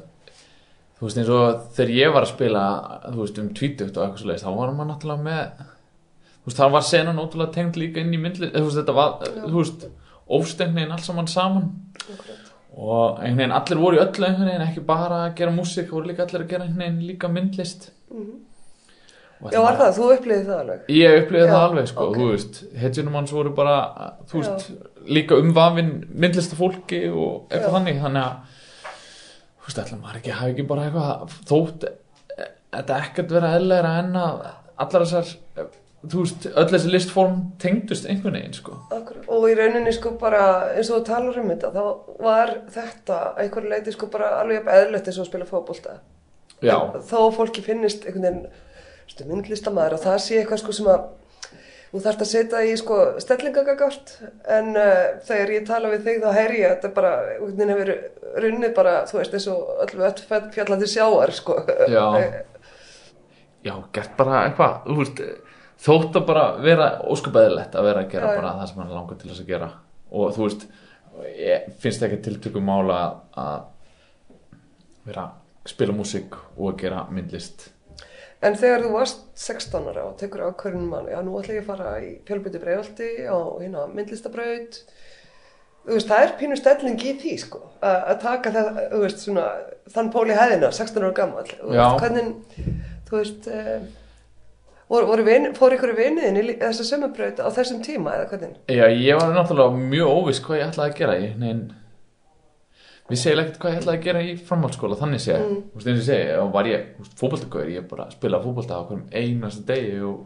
veist 1.01 1.19
eins 1.19 1.31
og 1.35 1.65
þegar 1.75 1.91
ég 1.97 2.13
var 2.15 2.25
að 2.27 2.31
spila 2.31 2.63
þú 3.07 3.17
veist 3.21 3.41
um 3.41 3.49
tvítugt 3.57 3.97
og 3.97 4.05
eitthvað 4.05 4.21
svo 4.21 4.29
leiðist 4.29 4.47
þá 4.47 4.51
var 4.57 4.73
maður 4.75 4.89
náttúrulega 4.91 5.25
með 5.25 5.65
þú 6.31 6.49
veist 6.49 6.61
það 6.61 6.75
var 6.75 6.85
senan 6.87 7.21
ótrúlega 7.23 7.55
tengd 7.57 7.79
líka 7.79 8.03
inn 8.03 8.15
í 8.15 8.21
myndli 8.23 8.51
þú 8.53 8.63
veist 8.67 8.79
þetta 8.81 8.95
var, 8.99 9.17
þú 9.41 9.55
veist 9.57 9.87
óstengnin 10.31 10.93
allt 10.95 11.07
saman 11.07 11.27
saman. 11.31 11.67
Akkurat. 12.01 12.47
og 12.71 13.19
einhvern 13.19 13.41
veginn 13.41 13.57
allir 13.57 13.81
voru 13.83 13.97
í 13.99 14.03
öllu 14.05 14.27
einhvern 14.29 14.47
veginn 14.51 14.67
ekki 14.69 14.85
bara 14.87 15.25
að 15.25 15.35
gera 15.41 15.55
músík 15.55 15.91
voru 15.91 16.07
líka 16.11 16.23
allir 16.27 16.45
að 16.45 16.53
gera 16.53 16.67
einhvern 16.67 16.85
veginn 16.85 17.07
líka 17.09 17.31
myndlist. 17.31 17.91
Og 18.15 18.29
Já, 19.49 19.57
var 19.63 19.77
það, 19.79 19.91
þú 19.97 20.07
upplýðið 20.15 20.45
það 20.51 20.59
alveg. 20.61 20.81
Ég 20.93 21.15
upplýði 21.23 21.47
það 21.47 21.55
Já, 21.57 21.65
alveg 21.67 21.87
sko, 21.89 22.05
ok. 22.11 22.17
þú 22.19 22.27
veist, 22.31 22.59
hetjunum 22.81 23.17
hans 23.17 23.33
voru 23.33 23.53
bara, 23.57 23.75
þú 24.29 24.41
veist, 24.43 24.67
líka 25.17 25.39
umvafin 25.41 25.91
myndlista 26.13 26.59
fólki 26.59 27.01
og 27.09 27.47
eitthvað 27.49 27.67
Já. 27.71 27.75
þannig, 27.77 27.99
þannig 28.05 28.27
að, 28.27 28.61
þú 29.57 29.67
veist, 29.69 29.81
ætla 29.85 29.99
maður 30.03 30.21
ekki, 30.21 30.35
hafi 30.37 30.55
ekki 30.55 30.67
bara 30.69 30.87
eitthvað, 30.87 31.35
þótt, 31.49 31.87
þetta 32.77 32.99
ekkert 33.07 33.35
vera 33.37 33.53
eðlæra 33.57 33.95
en 34.03 34.19
að 34.21 34.45
allar 34.85 35.07
þessar, 35.07 35.33
þú 36.05 36.23
veist, 36.23 36.47
öll 36.53 36.69
þessi 36.75 36.93
listform 36.93 37.41
tengdust 37.61 38.07
einhvern 38.09 38.37
veginn, 38.37 38.55
sko. 38.57 38.77
Akkurat. 38.93 39.25
Og 39.29 39.49
í 39.49 39.57
rauninni 39.57 39.93
sko 39.97 40.15
bara 40.21 40.45
eins 40.75 40.89
og 40.93 41.01
þú 41.01 41.03
talar 41.09 41.41
um 41.41 41.51
þetta, 41.51 41.73
þá 41.75 42.23
var 42.25 42.55
þetta 42.77 43.19
að 43.25 43.43
einhverju 43.45 43.73
leiti 43.73 43.93
sko 43.97 44.09
bara 44.13 44.35
alveg 44.39 44.69
eðlögt 44.77 45.09
eins 45.09 45.19
og 45.19 45.25
að 45.25 45.31
spila 45.33 45.49
fótbolta. 45.49 45.99
Já, 46.61 46.75
að 46.77 47.31
fólki 47.37 47.63
finnist 47.65 48.05
einhvern 48.05 48.27
veginn 48.27 48.67
stu, 49.11 49.27
myndlistamæður 49.29 49.97
og 49.97 50.05
það 50.05 50.21
sé 50.25 50.39
eitthvað 50.39 50.63
sko 50.63 50.77
sem 50.77 50.89
að 50.91 51.09
þú 51.91 52.01
þarft 52.05 52.23
að 52.23 52.29
setja 52.31 52.63
í 52.63 52.75
sko 52.79 52.97
stellingagagart 53.19 54.13
en 54.57 54.71
uh, 54.79 55.19
þegar 55.27 55.53
ég 55.57 55.67
tala 55.67 55.91
við 55.91 56.07
þig 56.07 56.21
þá 56.23 56.37
heyri 56.37 56.61
ég 56.61 56.69
að 56.69 56.75
þetta 56.77 56.93
bara 56.95 57.13
veginn 57.41 57.73
hefur 57.73 57.93
runnið 58.45 58.75
bara, 58.77 58.95
þú 59.09 59.19
veist, 59.19 59.35
eins 59.35 59.47
og 59.51 59.71
öll 59.85 60.05
öll 60.07 60.45
fjallandi 60.55 60.87
sjáar 60.87 61.33
sko. 61.35 61.57
Já. 61.91 62.05
já, 63.67 63.73
gert 63.91 64.15
bara 64.19 64.45
eitthvað, 64.45 64.77
þú 64.87 64.99
veist, 65.01 65.23
þótt 65.81 66.19
að 66.19 66.29
bara 66.29 66.45
vera 66.61 66.87
óskupæðilegt 67.11 67.75
að 67.75 67.89
vera 67.89 68.05
að 68.05 68.13
gera 68.13 68.31
já. 68.31 68.39
bara 68.39 68.55
það 68.59 68.71
sem 68.71 68.81
hann 68.83 68.95
langar 68.95 69.19
til 69.19 69.31
þess 69.31 69.43
að 69.43 69.51
gera 69.51 69.69
og 70.11 70.33
þú 70.35 70.47
veist 70.47 70.65
ég 71.41 71.69
finnst 71.81 72.03
ekki 72.05 72.21
tiltökum 72.25 72.67
mála 72.67 73.01
að 73.37 73.67
vera 75.07 75.27
að 75.27 75.71
spila 75.73 75.95
músík 75.95 76.37
og 76.55 76.71
að 76.71 76.81
gera 76.83 77.05
myndlist 77.11 77.69
En 78.41 78.55
þegar 78.57 78.81
þú 78.81 78.91
varst 78.95 79.23
16 79.37 79.87
ára 79.91 80.07
og 80.07 80.17
tekur 80.17 80.47
ákvörðunum 80.49 80.89
mann, 80.89 81.09
já 81.11 81.19
nú 81.21 81.37
ætla 81.37 81.59
ég 81.59 81.61
að 81.61 81.67
fara 81.69 81.91
í 82.01 82.11
fjölbyttu 82.25 82.61
breiðaldi 82.63 83.09
á 83.29 83.37
hérna 83.61 83.83
myndlistabraut, 83.91 84.79
þú 85.85 85.97
veist 85.97 86.09
það 86.09 86.25
er 86.25 86.33
pínu 86.39 86.57
stelling 86.57 87.05
í 87.05 87.13
því 87.21 87.35
sko, 87.43 87.61
að 87.85 87.99
að 88.13 88.21
taka 88.23 88.53
það, 88.55 88.79
þú 88.93 89.01
veist 89.03 89.21
svona, 89.27 89.47
þann 89.93 90.09
pól 90.15 90.25
í 90.25 90.37
hæðina, 90.39 90.71
16 90.73 91.05
ára 91.05 91.17
gammal, 91.21 91.45
þú 91.51 91.69
veist 91.75 92.01
hvernig, 92.01 92.31
þú 93.11 93.19
veist, 93.19 93.51
uh, 93.53 93.85
voru, 94.89 95.11
voru 95.11 95.27
vin, 95.29 95.49
fór 95.61 95.77
ykkur 95.77 95.93
viniðin 96.01 96.41
í 96.41 96.57
þessa 96.63 96.87
sömubraut 96.89 97.43
á 97.45 97.47
þessum 97.53 97.85
tíma 97.85 98.17
eða 98.17 98.31
hvernig? 98.33 98.57
Já, 98.73 98.87
ég 98.89 99.21
var 99.21 99.37
náttúrulega 99.37 99.85
mjög 99.93 100.15
óviss 100.17 100.41
hvað 100.47 100.63
ég 100.63 100.71
ætlaði 100.71 100.95
að 100.95 100.99
gera 101.03 101.19
ég, 101.21 101.37
nein, 101.45 101.61
við 103.11 103.21
segjum 103.21 103.41
ekkert 103.43 103.61
hvað 103.61 103.73
ég 103.73 103.81
ætlaði 103.81 103.99
að 103.99 104.05
gera 104.05 104.21
í 104.23 104.35
framhaldsskóla 104.47 104.97
þannig 104.99 105.23
sé, 105.23 105.37
mm. 105.37 105.57
þú 105.71 105.79
veist 105.79 105.89
eins 105.91 105.95
og 105.95 106.01
ég 106.01 106.07
segi 106.09 106.51
var 106.55 106.69
ég 106.69 107.09
fótboltagauður, 107.19 107.71
ég 107.75 107.87
bara 107.89 108.07
spilaði 108.13 108.47
fótbolta 108.47 108.79
á 108.79 108.85
hverjum 108.87 109.05
einasta 109.11 109.65
degi 109.67 109.97
og 110.07 110.21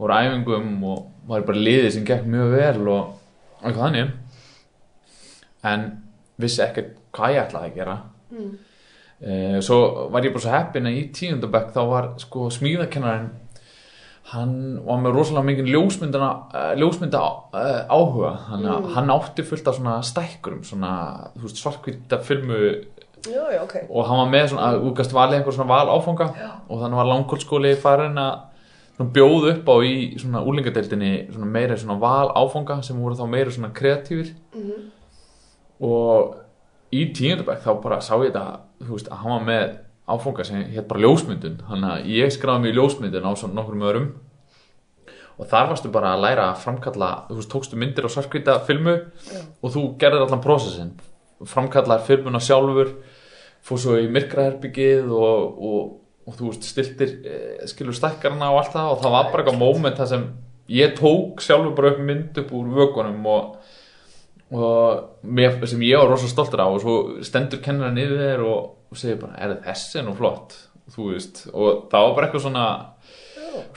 voru 0.00 0.16
æfingum 0.16 0.72
og 0.90 1.02
var 1.28 1.46
bara 1.48 1.64
liðið 1.68 1.90
sem 1.94 2.06
gekk 2.08 2.28
mjög 2.30 2.54
vel 2.56 2.88
og 2.92 3.02
eitthvað 3.62 3.82
þannig 3.84 4.08
en 5.66 5.86
vissi 6.40 6.62
ekkert 6.64 6.94
hvað 7.16 7.34
ég 7.34 7.42
ætlaði 7.46 7.70
að 7.70 7.78
gera 7.80 7.96
mm. 8.34 8.52
svo 9.64 9.80
var 10.12 10.26
ég 10.26 10.34
bara 10.36 10.44
svo 10.44 10.54
heppin 10.54 10.90
að 10.90 10.98
í 11.00 11.04
tíundabæk 11.16 11.72
þá 11.76 11.82
var 11.90 12.10
sko 12.22 12.48
smíðakennarinn 12.52 13.32
hann 14.32 14.80
var 14.86 14.98
með 14.98 15.12
rosalega 15.14 15.46
mikið 15.46 15.68
ljósmyndana, 15.70 16.30
uh, 16.50 16.72
ljósmynda 16.80 17.20
uh, 17.54 17.82
áhuga 17.88 18.30
hann, 18.48 18.64
Mm. 18.66 18.88
hann 18.94 19.10
átti 19.14 19.44
fullt 19.46 19.68
af 19.68 19.74
svona 19.78 20.00
stækkurum 20.02 20.64
svona 20.64 21.30
svarkvita 21.46 22.18
filmu 22.22 22.58
Já, 23.26 23.42
já, 23.54 23.62
ok. 23.62 23.76
og 23.90 24.06
hann 24.08 24.18
var 24.18 24.28
með 24.32 24.48
svona 24.50 24.66
að 24.72 24.82
útgast 24.90 25.12
valið 25.14 25.38
einhver 25.40 25.52
svona 25.54 25.68
val 25.68 25.88
áfanga 25.98 26.26
Já. 26.34 26.50
og 26.68 26.80
þannig 26.82 26.96
var 26.96 27.08
langkólskóli 27.12 27.72
farin 27.76 28.18
að 28.18 29.10
bjóð 29.12 29.48
upp 29.52 29.66
á 29.68 29.76
í 29.84 29.94
svona 30.18 30.42
úlingadeildinni 30.46 31.28
svona 31.32 31.46
meira 31.46 31.76
svona 31.76 31.98
val 32.00 32.28
áfanga 32.34 32.82
sem 32.82 32.96
voru 33.02 33.14
þá 33.14 33.26
meira 33.28 33.50
svona 33.50 33.70
kreatífir 33.74 34.34
Mhm. 34.54 34.90
og 35.80 36.36
í 36.92 37.12
tíundabæk 37.14 37.62
þá 37.64 37.82
bara 37.82 37.98
sá 38.00 38.14
ég 38.22 38.30
þetta 38.32 38.58
þú 38.82 38.90
veist 38.94 39.08
að 39.10 39.18
hann 39.22 39.32
var 39.32 39.44
með 39.46 39.76
áfanga 40.06 40.46
sem 40.46 40.62
hétt 40.70 40.86
bara 40.88 41.02
ljósmyndun 41.02 41.58
þannig 41.66 41.92
að 41.92 42.08
ég 42.14 42.32
skráði 42.34 42.62
mig 42.62 42.74
í 42.74 42.78
ljósmyndun 42.78 43.26
á 43.26 43.32
svona 43.34 43.58
nokkrum 43.58 43.84
öðrum 43.88 44.08
og 45.36 45.50
þar 45.50 45.68
varstu 45.72 45.90
bara 45.92 46.14
að 46.14 46.24
læra 46.24 46.46
að 46.52 46.62
framkalla 46.62 47.10
þú 47.28 47.38
veist 47.40 47.52
tókstu 47.52 47.78
myndir 47.80 48.06
á 48.08 48.10
svarkvita 48.14 48.56
filmu 48.68 48.96
Já. 49.02 49.42
og 49.60 49.74
þú 49.74 49.84
gerðir 50.00 50.24
allan 50.24 50.44
prósessin 50.44 50.94
framkallar 51.44 52.04
filmuna 52.06 52.40
sjálfur 52.40 52.94
fór 53.66 53.82
svo 53.82 53.96
í 54.00 54.06
myrkraherbyggið 54.14 55.10
og, 55.10 55.58
og, 55.68 55.90
og 56.26 56.38
þú 56.38 56.52
veist 56.52 56.68
stiltir 56.70 57.16
eh, 57.26 57.66
skilur 57.68 57.96
stækkarna 57.96 58.52
og 58.52 58.62
allt 58.62 58.76
það 58.76 58.92
og 58.92 59.02
það 59.02 59.16
var 59.16 59.32
bara 59.32 59.44
eitthvað 59.44 59.60
moment 59.60 60.00
það 60.00 60.12
sem 60.14 60.26
ég 60.72 60.94
tók 60.98 61.42
sjálfur 61.44 61.74
bara 61.76 61.92
upp 61.94 62.04
mynd 62.06 62.40
upp 62.42 62.54
úr 62.56 62.72
vökunum 62.78 63.28
og, 63.34 63.74
og 64.54 65.26
mér, 65.26 65.58
sem 65.66 65.84
ég 65.84 66.00
var 66.00 66.14
rosa 66.14 66.30
stoltur 66.30 66.64
á 66.64 66.66
og 66.70 66.80
svo 66.82 66.96
stendur 67.26 67.60
kennarinn 67.64 68.00
yfir 68.06 68.22
þér 68.22 68.46
og, 68.46 68.72
og 68.90 69.00
segir 69.00 69.18
bara, 69.20 69.36
er 69.42 69.56
þessi 69.64 70.04
nú 70.06 70.14
flott? 70.18 70.56
Þú 70.94 71.08
veist, 71.10 71.46
og 71.50 71.88
það 71.90 72.04
var 72.04 72.14
bara 72.14 72.28
eitthvað 72.28 72.44
svona 72.44 72.66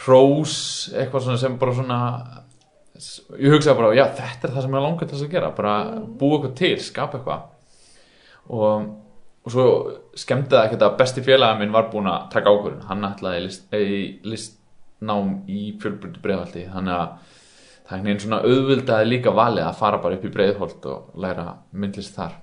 hrós, 0.04 0.58
eitthvað 0.94 1.26
svona 1.26 1.42
sem 1.42 1.56
bara 1.62 1.76
svona 1.78 2.00
ég 3.40 3.54
hugsaði 3.54 3.78
bara, 3.80 3.96
já 3.96 4.06
þetta 4.18 4.48
er 4.48 4.54
það 4.54 4.66
sem 4.66 4.76
ég 4.76 4.86
langar 4.86 5.10
þess 5.10 5.26
að 5.26 5.34
gera 5.34 5.52
bara 5.56 5.76
búa 6.20 6.38
eitthvað 6.38 6.56
til, 6.60 6.74
skapa 6.84 7.20
eitthvað. 7.20 7.48
Og, 8.50 8.90
og 9.46 9.54
svo 9.54 9.66
skemmti 10.20 10.56
það 10.56 10.68
ekkert 10.68 10.86
að 10.86 11.00
besti 11.00 11.24
félagi 11.26 11.62
minn 11.62 11.74
var 11.74 11.90
búinn 11.94 12.12
að 12.12 12.28
taka 12.36 12.54
ákvörðun, 12.54 12.86
hann 12.90 13.10
ætlaði 13.10 13.46
list, 13.46 13.66
í 13.74 14.02
listnám 14.28 15.34
í 15.50 15.64
fjölbryndi 15.82 16.22
breiðhaldi, 16.24 16.68
þannig 16.74 17.00
að 17.00 17.40
það 17.90 17.98
er 17.98 18.12
einn 18.12 18.22
svona 18.26 18.44
auðvildaði 18.46 19.10
líka 19.10 19.34
valið 19.34 19.66
að 19.66 19.82
fara 19.82 20.04
bara 20.04 20.20
upp 20.20 20.28
í 20.30 20.34
breiðholt 20.36 20.88
og 20.92 21.20
læra 21.24 21.48
myndlist 21.74 22.18
þar 22.20 22.38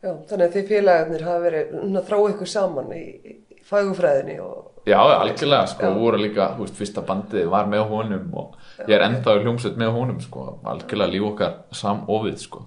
Já, 0.00 0.12
þannig 0.30 0.46
að 0.46 0.54
þið 0.56 0.68
félagarnir 0.70 1.24
hafa 1.26 1.40
verið 1.44 1.72
að 2.00 2.04
þrá 2.08 2.18
ykkur 2.32 2.48
saman 2.48 2.92
í, 2.96 3.04
í 3.20 3.62
fagufræðinni 3.68 4.36
og 4.40 4.70
Já, 4.88 4.96
algjörlega, 4.96 5.66
sko, 5.68 5.86
Já. 5.90 5.96
voru 6.00 6.18
líka, 6.22 6.46
þú 6.56 6.64
veist, 6.64 6.76
fyrsta 6.78 7.02
bandið 7.04 7.48
var 7.52 7.66
með 7.68 7.82
honum 7.90 8.30
og 8.40 8.54
ég 8.88 8.94
er 8.96 9.04
í 9.04 9.42
hljómsveit 9.44 9.76
með 9.80 9.90
honum, 9.92 10.20
sko, 10.24 10.44
algjörlega 10.72 11.12
líf 11.12 11.26
okkar 11.28 11.58
samofið, 11.76 12.38
sko. 12.40 12.62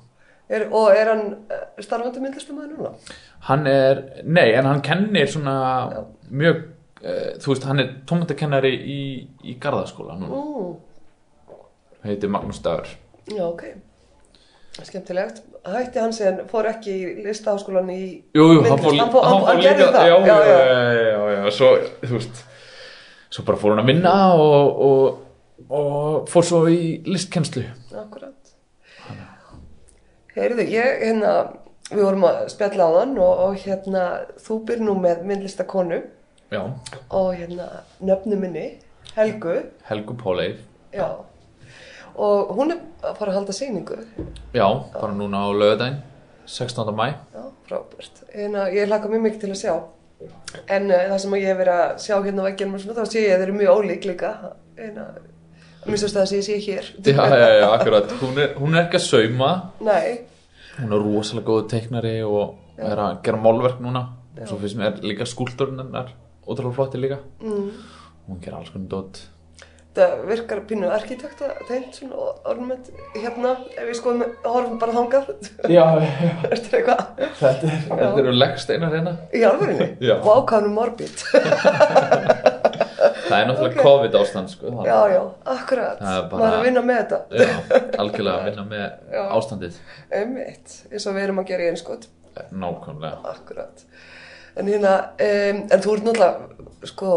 er, 0.53 0.67
og 0.69 0.91
er 0.93 1.09
hann 1.09 1.23
eh, 1.49 1.63
starfandi 1.81 2.21
myndlistamæður 2.21 2.75
núna? 2.77 2.91
Hann 3.49 3.65
er, 3.67 4.03
nei, 4.29 4.51
en 4.53 4.69
hann 4.69 4.83
kennir 4.85 5.31
svona 5.31 5.55
mjög, 6.29 6.61
uh, 7.01 7.31
þú 7.41 7.49
veist, 7.55 7.65
hann 7.65 7.81
er 7.81 7.89
tómatakennari 8.05 8.75
í, 8.77 8.99
í 9.49 9.57
Garðaskóla 9.59 10.19
núna, 10.21 10.43
Mm, 10.43 11.57
heitir 12.05 12.29
Magnús 12.29 12.61
Dagur. 12.61 12.93
já, 13.25 13.41
ok. 13.47 13.63
Skemmtilegt. 14.81 15.41
Hætti 15.69 16.01
hann 16.01 16.13
sem 16.15 16.39
fór 16.49 16.65
ekki 16.71 16.93
í 16.97 17.11
listaháskólan 17.27 17.91
í 17.93 17.99
Jú, 18.35 18.47
jú, 18.57 18.61
hann 18.65 18.79
fór, 18.81 18.95
hann 18.97 19.11
fór, 19.13 19.27
hann, 19.27 19.43
hann 19.47 19.61
gerði 19.61 19.85
það. 19.93 20.07
já, 20.09 20.15
já, 20.25 20.37
já, 20.49 20.55
já, 20.57 21.03
já, 21.03 21.19
já, 21.35 21.51
svo, 21.53 21.69
þú 22.01 22.13
veist, 22.17 22.41
svo 23.37 23.45
bara 23.47 23.61
fór 23.61 23.75
hann 23.75 23.83
að 23.83 23.91
vinna 23.93 24.13
og, 24.33 24.81
og, 24.87 25.67
og 25.69 26.31
fór 26.33 26.47
svo 26.49 26.63
í 26.73 26.79
listkennslu. 27.05 27.63
Akkurat. 28.01 28.33
Heyrðu, 30.33 30.65
ég, 30.73 30.89
hérna, 31.05 31.33
við 31.91 32.01
vorum 32.07 32.25
að 32.31 32.39
spjalla 32.55 32.87
á 32.89 32.91
þann 32.97 33.13
og, 33.21 33.43
og 33.45 33.59
hérna, 33.61 34.03
þú 34.41 34.57
byr 34.71 34.81
nú 34.81 34.95
með 35.03 35.21
myndlistakonu 35.29 35.99
Já, 36.53 36.63
og 37.13 37.29
hérna, 37.37 37.67
nöfnu 38.01 38.39
minni, 38.41 38.65
Helgu, 39.13 39.59
Helgu 39.85 40.17
Póleif, 40.17 40.57
já. 40.93 41.05
Og 42.15 42.51
hún 42.57 42.71
er 42.75 42.79
að 43.01 43.17
fara 43.17 43.31
að 43.31 43.37
halda 43.39 43.53
sýningu. 43.57 43.97
já, 44.53 44.67
bara 44.93 45.13
núna 45.17 45.43
á 45.43 45.49
lögadaginn, 45.53 45.99
16. 46.45 46.93
mæ. 46.93 47.07
Já, 47.33 47.43
frábært. 47.67 48.23
Hérna, 48.35 48.67
ég 48.69 48.87
hlaka 48.87 49.09
mjög 49.09 49.21
mikið 49.27 49.39
til 49.41 49.51
að 49.53 49.61
sjá. 49.63 49.75
En 50.69 50.91
uh, 50.91 50.97
það 51.09 51.17
sem 51.19 51.33
ég 51.39 51.47
hef 51.49 51.57
verið 51.57 51.79
að 51.83 51.93
sjá 52.05 52.15
hérna 52.23 52.43
á 52.43 52.47
veggjum 52.47 52.73
og 52.77 52.83
svona, 52.83 52.97
þá 52.99 53.05
sé 53.11 53.23
ég 53.23 53.33
að 53.33 53.39
þeir 53.41 53.47
eru 53.49 53.55
mjög 53.59 53.79
ólík 53.79 54.05
líka. 54.07 54.33
Hérna, 54.77 55.05
að 55.83 55.89
minnst 55.89 56.05
að 56.07 56.13
það 56.19 56.27
sé 56.29 56.37
ég 56.37 56.45
sé 56.47 56.59
hér. 56.67 56.91
Já, 57.03 57.23
já, 57.33 57.49
já, 57.59 57.65
akkurat, 57.73 58.13
hún 58.21 58.37
er, 58.39 58.53
hún 58.61 58.75
er 58.77 58.85
ekki 58.85 58.99
að 59.01 59.07
sauma, 59.07 59.49
Nei, 59.83 60.19
hún 60.77 60.93
er 60.95 61.03
rosalega 61.03 61.47
góð 61.49 61.65
teiknari 61.73 62.13
og 62.23 62.53
er 62.77 63.01
að 63.03 63.17
gera 63.25 63.41
málverk 63.41 63.81
núna 63.83 64.05
og 64.39 64.47
svo 64.49 64.57
finnst 64.61 64.77
mér 64.79 65.01
líka 65.05 65.27
skúlturinn 65.29 65.81
hennar 65.83 66.13
ótrúlega 66.47 66.73
flotti 66.77 67.01
líka. 67.01 67.19
mm, 67.41 67.67
Hún 68.29 68.39
ger 68.41 68.55
alls 68.55 68.71
konar 68.73 68.87
dót. 68.89 69.19
Það 69.93 70.13
virkar 70.29 70.61
pínu 70.69 70.87
arkitekta 70.93 71.49
tegnt 71.67 71.97
svona 71.99 72.31
ornament 72.49 72.87
hérna, 73.13 73.51
ef 73.77 73.83
við 73.89 73.97
skoðum, 73.99 74.23
horfum 74.45 74.79
bara 74.81 74.95
þangað. 74.95 75.29
Já, 75.69 75.83
já, 76.01 76.31
Ertu 76.53 76.77
eitthvað? 76.79 77.03
þetta, 77.39 77.67
er, 77.69 77.83
þetta 77.91 78.23
eru 78.23 78.33
leggsteinar 78.37 78.95
hérna. 78.97 79.13
Í. 79.33 79.43
Og 79.45 80.31
ákvæðanum 80.39 80.73
morbid. 80.79 81.23
Það 83.23 83.37
er 83.39 83.47
náttúrulega 83.49 83.69
Ok. 83.73 83.77
COVID 83.83 84.17
ástand, 84.19 84.49
sko. 84.53 84.73
já, 84.85 84.97
já, 85.13 85.21
akkurat. 85.53 86.01
Það 86.01 86.17
er 86.17 86.27
bara- 86.31 86.41
Maður 86.41 86.49
er 86.53 86.57
að 86.59 86.65
vinna 86.67 86.83
með 86.89 86.99
þetta. 87.01 87.19
Já, 87.29 87.53
algjörlega 88.03 88.35
að 88.35 88.49
vinna 88.49 88.65
með 88.73 88.83
Já. 89.13 89.23
ástandið. 89.37 89.79
Einmitt, 90.19 90.75
eins 90.91 91.07
og 91.09 91.15
við 91.17 91.23
erum 91.27 91.41
að 91.43 91.47
gera 91.53 91.63
í 91.65 91.71
einskot. 91.73 92.09
Nákvæmlega. 92.51 93.17
Akkurat. 93.33 93.85
En 94.57 94.69
hérna, 94.69 94.93
um, 95.25 95.63
en 95.73 95.81
þú 95.85 95.95
ert 95.97 96.05
náttúrulega, 96.07 96.69
sko, 96.91 97.09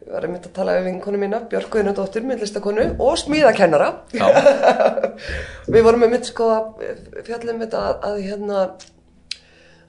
ég 0.00 0.12
var 0.14 0.26
einmitt 0.26 0.46
að 0.48 0.54
tala 0.56 0.76
við 0.78 0.86
vinkonu 0.88 1.20
mína, 1.20 1.42
Björk 1.50 1.70
Guðnadóttir, 1.74 2.24
myndlistakonu 2.26 2.86
og 3.02 3.18
smíðakennara. 3.20 3.90
Við 5.72 5.84
vorum 5.86 6.06
einmitt 6.06 6.30
sko 6.30 6.48
að 6.54 6.86
fjallum 7.26 7.60
þetta 7.64 7.82
að, 7.88 7.98
að 8.08 8.22
hérna, 8.24 8.62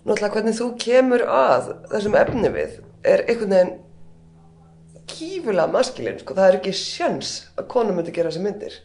náttúrulega 0.03 0.33
hvernig 0.35 0.57
þú 0.59 0.67
kemur 0.83 1.23
að 1.31 1.71
þessum 1.93 2.17
efni 2.19 2.51
við 2.53 2.77
er 3.07 3.23
einhvern 3.25 3.55
veginn 3.55 3.73
kífulega 5.11 5.67
maskilinn, 5.71 6.19
sko, 6.21 6.35
það 6.37 6.47
er 6.47 6.59
ekki 6.59 6.73
sjans 6.77 7.33
að 7.59 7.67
konu 7.71 7.95
myndi 7.95 8.13
gera 8.15 8.31
þessi 8.31 8.43
myndir. 8.45 8.77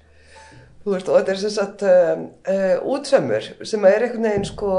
Þú 0.84 0.94
veist, 0.94 1.10
og 1.10 1.18
þetta 1.18 1.32
er 1.34 1.42
sem 1.42 1.54
sagt 1.54 1.84
um, 1.90 2.24
uh, 2.46 2.74
útsömmur 2.94 3.46
sem 3.66 3.86
er 3.90 4.06
einhvern 4.06 4.28
veginn 4.30 4.46
sko 4.46 4.72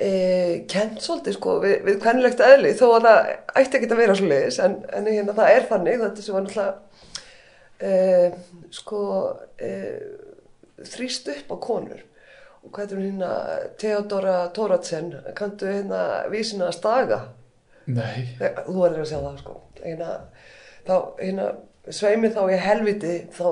uh, 0.00 0.54
kent 0.70 1.02
svolítið 1.04 1.36
sko 1.38 1.58
við, 1.64 1.76
við 1.86 2.00
kvennilegt 2.02 2.42
eðli 2.44 2.72
þó 2.78 2.86
að 2.96 3.06
það 3.08 3.20
ætti 3.60 3.78
ekki 3.78 3.90
að 3.90 4.02
vera 4.02 4.16
svo 4.18 4.30
leiðis 4.30 4.60
en, 4.64 4.78
en 4.94 5.10
hérna, 5.10 5.36
það 5.36 5.52
er 5.52 5.68
þannig 5.70 6.02
þetta 6.02 6.24
sem 6.24 6.36
var 6.36 6.46
náttúrulega 6.46 6.74
uh, 7.90 8.40
sko 8.78 9.04
uh, 9.68 10.00
þrýst 10.94 11.30
upp 11.34 11.54
á 11.54 11.56
konur. 11.68 12.02
Og 12.64 12.72
hvað 12.72 12.94
er 12.96 13.04
hérna 13.04 13.32
Theodora 13.80 14.38
Thoratsen 14.56 15.12
kanntu 15.36 15.68
hérna 15.68 16.24
vísina 16.32 16.70
að 16.70 16.78
staga? 16.78 17.20
Nei. 17.84 18.32
Nei, 18.40 18.48
þú 18.64 18.78
verður 18.78 19.02
að 19.02 19.10
sjá 19.10 19.18
það 19.18 19.40
sko. 19.42 19.56
Hérna, 19.84 20.12
þá 20.86 20.94
hérna 21.20 21.48
sveimi 21.92 22.30
þá 22.32 22.42
í 22.48 22.58
helviti 22.60 23.14
þá 23.34 23.48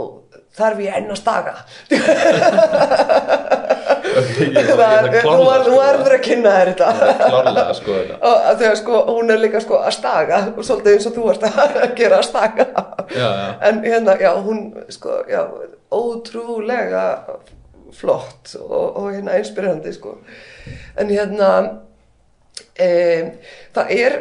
þarf 0.57 0.81
ég 0.81 0.97
enn 0.97 1.13
að 1.13 1.19
staga 1.21 1.55
þú 4.03 5.77
verður 5.77 6.17
að 6.17 6.25
kynna 6.25 6.55
þér 6.57 6.71
þetta. 6.73 6.89
Klárlega 7.23 7.77
sko 7.79 7.99
þegar 8.63 8.77
sko 8.81 9.03
hún 9.11 9.35
er 9.35 9.41
líka 9.43 9.63
sko 9.65 9.81
að 9.83 9.97
staga 9.99 10.43
svolítið 10.59 10.97
eins 10.97 11.09
og 11.11 11.17
þú 11.17 11.29
ert 11.33 11.47
að 11.49 11.87
gera 12.01 12.21
að 12.21 12.29
staga. 12.29 12.69
Já, 13.13 13.23
já, 13.23 13.49
en 13.69 13.81
hérna, 13.87 14.19
já, 14.21 14.31
hún 14.43 14.61
sko, 14.93 15.23
já, 15.31 15.43
ótrúlega 15.93 17.07
flott 17.93 18.55
og, 18.61 18.85
og 19.03 19.09
hérna 19.13 19.39
inspirandi 19.41 19.95
sko. 19.95 20.17
En 21.01 21.13
hérna 21.13 21.51
e, 22.79 22.89
það 23.75 23.97
er 23.99 24.19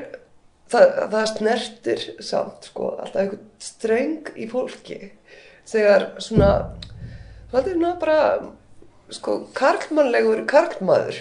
það, 0.71 0.95
það 1.11 1.27
snertir 1.33 2.05
samt 2.23 2.71
sko 2.71 2.93
alltaf 2.97 3.21
einhvern 3.23 3.47
streng 3.61 4.31
í 4.35 4.47
fólki 4.51 4.99
þegar 5.69 6.07
svona 6.23 6.51
það 7.51 7.71
er 7.73 7.79
ná 7.81 7.89
bara 8.01 8.19
sko 9.11 9.37
karlmannlegur 9.57 10.45
karlmaður 10.49 11.19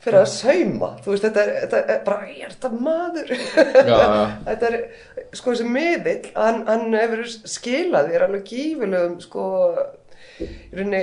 fyrir 0.00 0.22
að 0.22 0.28
sauma, 0.32 0.90
þú 1.04 1.12
veist, 1.12 1.24
þetta 1.26 1.42
er, 1.42 1.56
þetta 1.64 1.80
er 1.92 2.04
bara, 2.06 2.28
er 2.32 2.52
þetta 2.54 2.70
maður? 2.72 3.32
Þetta 4.46 4.68
er, 4.70 4.76
sko, 5.36 5.52
þessi 5.52 5.66
miðill, 5.68 6.30
hann, 6.38 6.62
hann 6.68 6.96
hefur 6.96 7.26
skilað 7.28 8.08
þér 8.14 8.24
alveg 8.26 8.46
gífilegum, 8.48 9.18
sko, 9.20 9.44
í 10.40 10.48
rauninni, 10.72 11.02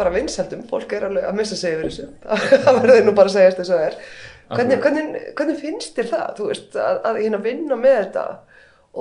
bara 0.00 0.14
vinsældum, 0.14 0.64
fólk 0.70 0.96
er 0.96 1.06
alveg 1.10 1.28
að 1.28 1.38
missa 1.38 1.58
sig 1.60 1.76
yfir 1.76 1.90
þessu, 1.90 2.08
það 2.66 2.80
verður 2.80 3.06
nú 3.06 3.14
bara 3.14 3.30
að 3.30 3.36
segjast 3.36 3.62
þess 3.62 3.74
að 3.74 3.80
það 3.80 3.86
er. 3.86 4.00
Hvernig, 4.54 4.82
hvernig, 4.82 5.22
hvernig 5.38 5.62
finnst 5.62 5.96
þér 5.96 6.10
það, 6.10 6.26
þú 6.40 6.50
veist, 6.50 6.76
að, 6.76 7.00
að 7.08 7.22
hérna 7.22 7.42
vinna 7.46 7.78
með 7.80 7.98
þetta? 8.00 8.26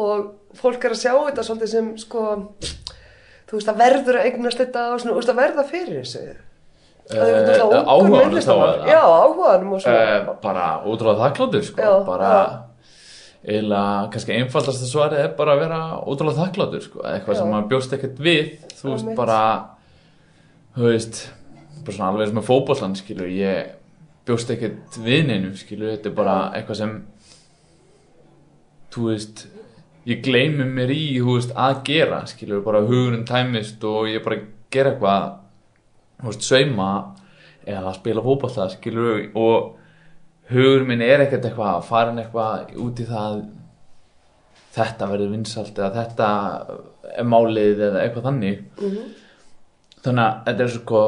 Og 0.03 0.57
fólk 0.57 0.85
er 0.85 0.93
að 0.93 1.01
sjá 1.01 1.11
þetta 1.17 1.49
svolítið 1.49 1.73
sem, 1.73 1.91
sko, 2.05 2.29
þú 3.49 3.57
veist, 3.57 3.73
að 3.73 3.81
verður 3.81 4.21
að 4.21 4.29
eignast 4.29 4.61
þetta 4.61 4.87
og 4.93 5.01
svona, 5.01 5.15
þú 5.15 5.19
veist, 5.23 5.33
að 5.33 5.41
verða 5.41 5.69
fyrir 5.73 5.99
þessu. 6.03 6.25
Er 7.11 7.19
Eh, 7.19 7.59
áhuganum 7.83 8.39
þá? 8.39 8.85
Já, 8.87 9.01
og 9.03 9.81
svona. 9.81 10.03
Eh, 10.15 10.27
bara 10.41 10.67
útrúlega 10.87 11.19
þakkláttur 11.25 11.63
sko. 11.67 11.81
Já, 11.81 12.05
bara 12.07 12.63
eiginlega 13.43 14.09
kannski 14.13 14.37
einfaldasta 14.39 14.87
svarið 14.87 15.19
er 15.25 15.33
bara 15.37 15.55
að 15.57 15.59
vera 15.65 15.79
útrúlega 16.07 16.45
þakkláttur 16.45 16.81
sko. 16.85 16.99
eitthvað 17.03 17.35
Já. 17.35 17.39
sem 17.41 17.47
maður 17.51 17.67
bjóst 17.73 17.93
ekkert 17.97 18.17
við 18.23 18.51
þú 18.79 18.89
veist 18.93 19.03
Einmitt. 19.03 19.17
bara 19.17 19.39
þú 20.77 20.83
veist 20.87 21.29
bara 21.83 21.97
svona 21.97 22.11
alveg 22.13 22.27
sem 22.31 22.37
með 22.39 22.47
fótbollan 22.47 22.95
skilur 22.95 23.27
ég 23.27 23.65
bjóst 24.25 24.49
ekkert 24.55 24.97
við 25.03 25.25
neinum 25.27 25.57
skilur 25.59 25.91
þetta 25.97 26.05
er 26.05 26.15
bara 26.15 26.37
eitthvað 26.55 26.75
sem 26.79 26.93
þú 28.93 29.09
veist 29.11 29.45
ég 30.07 30.23
gleymi 30.23 30.63
mér 30.63 30.91
í 30.95 31.03
þú 31.19 31.35
veist 31.37 31.53
að 31.53 31.83
gera 31.83 32.21
skilur 32.31 32.63
bara 32.63 32.81
hugurinn 32.87 33.25
tæmist 33.27 33.83
og 33.83 34.07
ég 34.07 34.23
bara 34.23 34.39
gera 34.71 34.93
eitthvað 34.95 35.31
veist 36.31 36.45
sauma 36.47 36.89
eða 37.67 37.93
spila 37.95 38.23
fótbolta 38.23 38.67
skilur 38.73 39.25
og 39.39 39.73
hugur 40.51 40.85
minn 40.87 41.01
er 41.01 41.23
ekkert 41.25 41.47
eitthvað 41.47 41.83
farin 41.87 42.19
eitthvað 42.21 42.73
út 42.83 42.99
í 42.99 43.07
það 43.07 43.43
þetta 44.73 45.09
verður 45.11 45.33
vinsalt 45.35 45.77
eða 45.79 45.91
þetta 45.99 46.29
er 47.13 47.27
málið 47.29 47.83
eða 47.89 48.01
eitthvað 48.03 48.27
þannig. 48.29 48.63
Mhm. 48.79 49.11
þannig 50.03 50.23
að 50.23 50.39
þetta 50.47 50.63
er 50.63 50.71
sko 50.73 51.01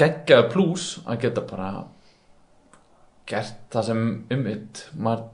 geggjaðu 0.00 0.50
plús 0.52 0.84
að 1.04 1.20
geta 1.20 1.42
bara 1.44 1.84
gert 3.26 3.58
það 3.70 3.84
sem 3.84 4.00
um 4.30 4.44
mitt 4.46 4.88
maður 4.96 5.26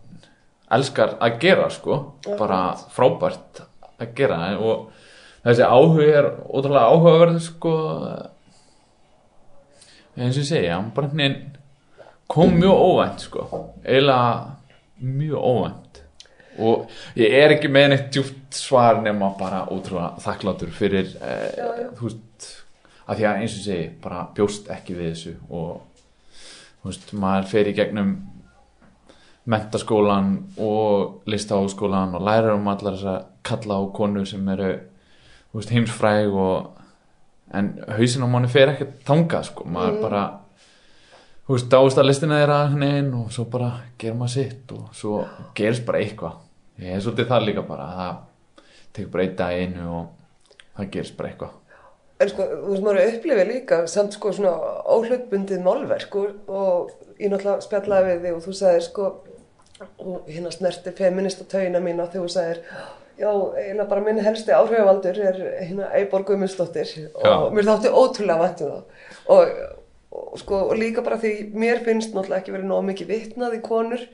elskar 0.76 1.14
að 1.22 1.38
gera 1.40 1.68
sko. 1.70 1.98
Bara 2.38 2.74
frábært 2.90 3.62
að 4.00 4.14
gera. 4.18 4.58
Og 4.58 4.90
þessi 5.44 5.62
áhuga 5.62 6.08
er 6.18 6.26
ótrúlega 6.50 6.90
áhugaverð 6.90 7.38
sko 7.44 7.74
eins 10.16 10.36
og 10.36 10.42
ég 10.42 10.48
segja, 10.48 10.76
hann 10.78 10.92
bara 10.96 11.10
hérna 11.12 11.52
kom 12.26 12.56
mjög 12.58 12.84
óvænt 12.90 13.26
sko 13.26 13.46
eiginlega 13.84 14.56
mjög 15.00 15.42
óvænt 15.50 16.00
og 16.58 16.86
ég 17.20 17.34
er 17.36 17.52
ekki 17.56 17.68
með 17.68 17.90
neitt 17.92 18.06
djúpt 18.14 18.56
svar 18.56 19.02
nema 19.04 19.28
bara 19.38 19.66
ótrúlega 19.70 20.16
þakklátur 20.24 20.72
fyrir 20.72 21.10
eh, 21.20 21.50
Já, 21.56 21.66
já. 21.82 21.90
þú 21.98 22.08
veist 22.08 22.46
að 23.06 23.18
því 23.20 23.26
að 23.28 23.42
eins 23.42 23.58
og 23.58 23.66
segi, 23.66 23.90
bara 24.02 24.22
bjóst 24.34 24.70
ekki 24.72 24.96
við 24.96 25.12
þessu 25.12 25.34
og 25.50 25.82
þú 26.80 26.88
veist, 26.90 27.12
maður 27.12 27.50
fer 27.52 27.70
í 27.70 27.76
gegnum 27.76 28.16
mentaskólan 29.46 30.32
og 30.58 31.28
listaháskólan 31.30 32.16
og 32.18 32.24
lærir 32.26 32.56
um 32.56 32.66
allar 32.72 32.96
þess 32.96 33.10
að 33.12 33.28
kalla 33.46 33.78
á 33.78 33.82
konur 33.94 34.26
sem 34.26 34.48
eru 34.56 34.72
veist, 35.54 35.70
heimsfræg 35.70 36.34
og 36.34 36.75
en 37.54 37.70
hausin 37.98 38.26
á 38.26 38.28
manni 38.30 38.50
fer 38.50 38.72
ekkert 38.72 38.98
þangað 39.06 39.48
sko, 39.50 39.66
maður 39.70 40.00
bara 40.02 40.22
þú 41.46 41.54
veist, 41.54 41.68
dáist 41.70 42.00
að 42.00 42.08
listina 42.08 42.40
þeirra 42.40 42.58
neginn 42.74 43.12
og 43.20 43.28
svo 43.34 43.46
bara 43.50 43.70
gerir 44.00 44.18
maður 44.18 44.34
sitt 44.34 44.72
og 44.74 44.88
svo 44.96 45.20
gerist 45.58 45.86
bara 45.86 46.02
eitthvað. 46.02 46.40
Ég 46.82 46.96
er 46.96 47.04
svolítið 47.04 47.30
það 47.30 47.46
líka 47.46 47.62
bara 47.68 47.86
að 47.86 48.00
það 48.00 48.16
tekur 48.96 49.12
bara 49.12 49.26
einn 49.26 49.38
dag 49.38 49.60
einu 49.60 49.86
og 50.00 50.50
það 50.76 50.90
gerist 50.96 51.16
bara 51.16 51.30
eitthvað. 51.30 51.54
En 52.16 52.32
sko, 52.32 52.48
þú 52.50 52.72
veist, 52.72 52.84
maður 52.84 53.00
upplifið 53.12 53.48
líka 53.52 53.78
samt 53.92 54.16
sko 54.16 54.32
svona 54.32 54.52
óhlutbundið 54.96 55.62
málverk 55.64 56.18
og, 56.18 56.36
og 56.48 56.92
ég 57.20 57.30
náttúrulega 57.30 57.64
spjallaði 57.64 58.12
við 58.12 58.22
þig 58.26 58.36
og 58.36 58.44
þú 58.46 58.54
sagðir 58.56 58.86
sko 58.88 59.08
og 60.00 60.28
hérna 60.30 60.50
snerti 60.54 60.92
feminista 60.96 61.44
tauna 61.44 61.82
mína 61.84 62.08
þegar 62.08 62.24
þú 62.24 62.32
sagðir 62.32 62.62
já, 63.18 63.30
eiginlega 63.30 63.88
bara 63.90 64.04
minn 64.04 64.20
helsti 64.24 64.54
áhrifavaldur 64.56 65.22
er 65.30 65.40
hérna 65.62 65.90
Eibor 65.98 66.26
Guðmundsdóttir 66.28 66.92
og 67.14 67.56
mér 67.56 67.70
þátti 67.70 67.92
ótrúlega 67.92 68.42
væntu 68.42 68.70
það 68.70 68.82
og, 69.34 69.56
og 70.20 70.38
sko, 70.42 70.62
og 70.70 70.78
líka 70.80 71.04
bara 71.06 71.20
því 71.22 71.34
mér 71.56 71.82
finnst 71.86 72.14
náttúrulega 72.14 72.42
ekki 72.42 72.56
verið 72.56 72.70
nóg 72.70 72.86
mikið 72.90 73.12
vitnað 73.14 73.58
í 73.58 73.64
konur 73.64 74.06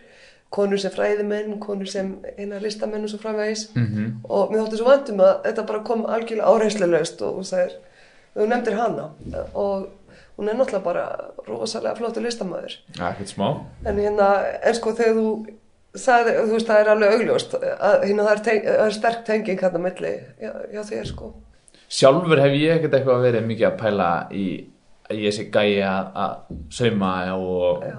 konur 0.52 0.80
sem 0.80 0.92
fræðimenn, 0.92 1.56
konur 1.62 1.88
sem 1.88 2.12
hérna 2.36 2.60
listamenn 2.60 3.06
og 3.06 3.12
svo 3.12 3.22
framvegis. 3.22 3.70
Mm 3.72 4.20
og 4.28 4.52
mér 4.52 4.62
þótti 4.62 4.80
svo 4.80 4.88
vandum 4.88 5.22
að 5.24 5.32
þetta 5.46 5.64
bara 5.70 5.82
kom 5.86 6.04
algjörlega 6.04 6.52
áreynslulaust 6.52 7.24
og 7.24 7.38
þú 7.38 7.44
sagðir, 7.48 7.74
þú 8.36 8.48
nefndir 8.50 8.76
hana. 8.76 9.06
Og 9.54 9.88
hún 10.36 10.48
er 10.48 10.58
náttúrulega 10.58 10.84
bara 10.84 11.06
rosalega 11.48 11.96
flottur 11.96 12.24
listamæður 12.24 12.76
ja, 12.98 13.10
ekkert 13.10 13.32
smá. 13.32 13.48
En 13.86 14.00
hérna, 14.00 14.28
en 14.62 14.78
sko 14.78 14.94
þegar 14.96 15.18
þú 15.18 15.26
sagði, 15.98 16.34
þú 16.38 16.56
veist, 16.56 16.68
það 16.68 16.82
er 16.82 16.90
alveg 16.92 17.16
augljóst 17.16 17.56
að 17.60 17.96
hérna 18.06 18.26
það 18.26 18.34
er, 18.34 18.42
teng, 18.48 18.62
það 18.68 18.84
er 18.86 18.96
sterk 18.96 19.24
tenging 19.28 19.64
hérna 19.64 19.82
milli, 19.82 20.12
já, 20.40 20.52
já 20.72 20.82
þér 20.88 21.10
sko. 21.10 21.32
Sjálfur 21.92 22.40
hef 22.40 22.56
ég 22.56 22.78
ekkert 22.78 22.96
eitthvað 22.96 23.26
verið 23.26 23.48
mikið 23.50 23.68
að 23.68 23.78
pæla 23.82 24.10
í 24.32 24.46
ég 25.12 25.34
sé 25.36 25.48
gæi 25.52 25.82
að, 25.84 26.12
að 26.16 26.58
sauma 26.72 27.12
og 27.36 27.84
já, 27.84 27.98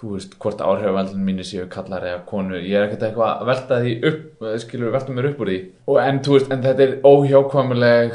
þú 0.00 0.14
veist, 0.14 0.36
hvort 0.40 0.60
áhrifavaldin 0.64 1.24
mínu 1.24 1.44
séu 1.44 1.66
kallar 1.72 2.04
eða 2.08 2.20
konur, 2.28 2.60
ég 2.60 2.76
er 2.76 2.86
ekkert 2.86 3.06
eitthvað 3.08 3.32
að 3.32 3.50
velta 3.50 3.80
því 3.84 3.94
upp, 4.10 4.44
skilur, 4.62 4.92
velta 4.94 5.16
mér 5.16 5.30
upp 5.30 5.42
úr 5.44 5.52
því. 5.52 5.58
Og 5.92 6.00
en, 6.02 6.20
veist, 6.26 6.52
en 6.52 6.64
þetta 6.64 6.86
er 6.86 6.94
óhjákvæmuleg 7.04 8.14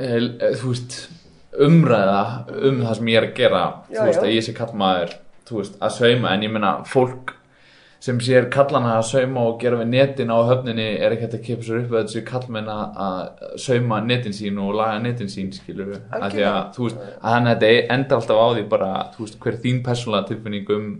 eh, 0.00 0.18
þú 0.60 0.72
veist, 0.72 0.98
umræða 1.64 2.24
um 2.68 2.82
það 2.82 2.98
sem 2.98 3.12
ég 3.12 3.20
er 3.20 3.28
að 3.28 3.38
gera. 3.38 3.62
Já, 3.88 4.00
þú 4.00 4.08
veist, 4.08 4.20
já. 4.20 4.26
að 4.26 4.34
ég 4.34 4.46
sé 4.48 4.56
kallmaður 4.56 5.16
þú 5.48 5.60
veist, 5.60 5.80
að 5.80 5.96
sauma, 5.98 6.34
en 6.34 6.44
ég 6.44 6.52
meina 6.52 6.74
fólk 6.88 7.34
sem 8.04 8.18
sér 8.20 8.50
kallana 8.52 8.98
að 8.98 9.06
sauma 9.08 9.46
og 9.48 9.60
gera 9.62 9.78
við 9.80 9.92
netin 9.94 10.32
á 10.32 10.36
höfninni 10.44 10.88
er 10.98 11.14
ekki 11.14 11.24
hægt 11.24 11.36
að 11.38 11.44
kipa 11.46 11.64
sér 11.64 11.78
upp 11.80 11.94
að 11.94 12.08
þessu 12.08 12.22
kallmenn 12.28 12.66
að 12.68 13.20
sauma 13.64 14.00
netin 14.04 14.34
sín 14.36 14.58
og 14.60 14.74
laga 14.76 14.98
netin 15.00 15.30
sín 15.32 15.52
skilur 15.54 15.94
við, 15.94 16.02
þú 16.74 16.90
að 16.90 16.98
þannig 17.22 17.54
að 17.54 17.62
þetta 17.62 17.94
endar 17.94 18.18
alltaf 18.20 18.42
á 18.44 18.48
því 18.50 18.64
bara, 18.74 18.90
þú 19.14 19.24
veist, 19.24 19.38
hver 19.40 19.54
er 19.54 19.62
þín 19.62 19.78
persónulega 19.86 20.28
tilfinning 20.30 20.74
um 20.74 20.90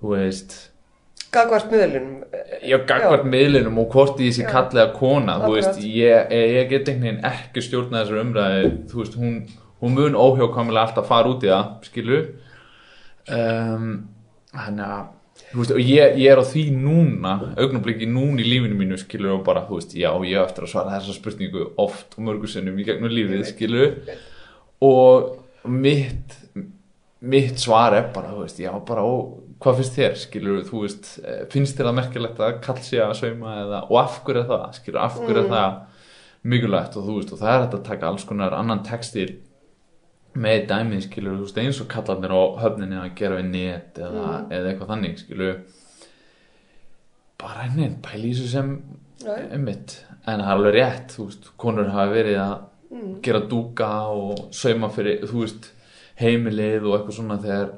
þú 0.00 0.14
veist 0.16 0.56
gagvart 1.34 1.70
miðlunum 1.70 2.16
ég 2.72 2.88
gagvart 2.88 3.28
miðlinum 3.28 3.78
og 3.84 3.94
hvort 3.94 4.22
ég 4.24 4.34
sé 4.34 4.46
Já. 4.46 4.50
kallið 4.56 4.82
að 4.82 4.96
kona 4.96 5.36
þú 5.44 5.52
Akkurat. 5.52 5.68
veist, 5.68 5.84
ég, 5.84 6.34
ég 6.56 6.72
get 6.72 6.90
einhvern 6.90 7.04
veginn 7.04 7.28
ekki 7.28 7.64
stjórna 7.66 8.02
þessar 8.02 8.24
umræði 8.24 8.72
þú 8.90 9.02
veist, 9.02 9.20
hún, 9.20 9.38
hún 9.84 9.94
mun 10.00 10.18
óhjókvæmulega 10.18 10.88
alltaf 10.88 11.06
fara 11.12 11.30
út 11.36 11.46
í 11.46 11.52
það, 11.52 11.70
skilu 11.86 12.20
um, 13.38 13.94
þannig 14.56 14.84
að 14.88 15.06
þú 15.06 15.17
veist, 15.52 15.72
og 15.74 15.80
ég, 15.80 16.18
ég 16.20 16.32
er 16.32 16.40
á 16.40 16.44
því 16.44 16.64
núna 16.76 17.34
augnabliki 17.56 18.08
núna 18.08 18.42
í 18.42 18.48
lífinu 18.48 18.78
mínu 18.78 18.98
skilu 19.00 19.32
og 19.36 19.44
bara, 19.46 19.64
þú 19.68 19.80
veist, 19.80 19.96
já, 19.96 20.10
ég 20.28 20.42
eftir 20.42 20.66
að 20.66 20.72
svara 20.74 20.96
þessa 20.96 21.16
spurningu 21.16 21.70
oft 21.80 22.16
og 22.18 22.26
mörgur 22.28 22.52
sinnum 22.52 22.78
í 22.78 22.86
gegnum 22.88 23.12
lífið, 23.12 23.44
skilu 23.52 23.90
og 24.84 25.68
mitt 25.68 26.36
mitt 27.18 27.58
svar 27.58 27.96
er 27.98 28.10
bara, 28.14 28.30
þú 28.30 28.44
veist, 28.44 28.60
já, 28.62 28.70
bara 28.86 29.02
ó, 29.02 29.14
hvað 29.58 29.80
finnst 29.80 29.96
þér, 29.98 30.18
skilur, 30.20 30.60
þú 30.68 30.82
veist 30.84 31.08
eh, 31.24 31.40
finnst 31.50 31.78
þér 31.78 31.88
það 31.88 31.96
merkilegt 31.98 32.42
að 32.46 32.58
kall 32.62 32.78
sé 32.86 33.00
að 33.02 33.16
sauma 33.18 33.56
eða, 33.64 33.80
og 33.88 33.98
af 34.04 34.20
hverju 34.26 34.44
er 34.44 34.50
það, 34.52 34.66
skilur, 34.78 35.00
af 35.02 35.18
hverju 35.18 35.42
er 35.42 35.50
það 35.50 35.80
mikilvægt? 36.48 36.98
Og 36.98 37.08
þú 37.08 37.16
veist, 37.18 37.32
og 37.34 37.42
það 37.42 37.54
er 37.54 37.64
hægt 37.64 37.76
að 37.78 37.86
taka 37.88 38.10
alls 38.12 38.26
konar 38.28 38.54
annan 38.54 38.84
textil 38.86 39.32
með 40.38 40.66
dæmið, 40.70 41.02
skilur, 41.08 41.36
þú 41.38 41.46
veist, 41.46 41.58
eins 41.62 41.80
og 41.82 41.88
kallarnir 41.92 42.34
á 42.34 42.42
höfninni 42.62 42.98
að 43.02 43.14
gera 43.18 43.40
við 43.40 43.50
net 43.52 43.98
eða, 43.98 44.26
eða 44.54 44.70
eitthvað 44.72 44.92
þannig, 44.94 45.18
skilur 45.24 45.58
bara 47.38 47.66
henni, 47.68 47.90
þessu 48.02 48.48
sem 48.50 48.72
einmitt, 49.28 49.98
en 50.26 50.40
það 50.40 50.48
er 50.48 50.54
alveg 50.56 50.74
rétt 50.78 51.14
þú 51.16 51.28
veist, 51.28 51.50
konur 51.60 51.92
hafa 51.94 52.12
verið 52.14 52.42
að 52.46 52.58
Mm. 52.88 53.18
gera 53.20 53.42
dúka 53.44 53.86
og 54.16 54.46
sauma 54.56 54.88
fyrir 54.88 55.20
þú 55.28 55.42
veist, 55.42 55.66
heimilið 56.16 56.86
og 56.88 56.94
eitthvað 56.96 57.16
svona 57.18 57.36
þegar 57.42 57.72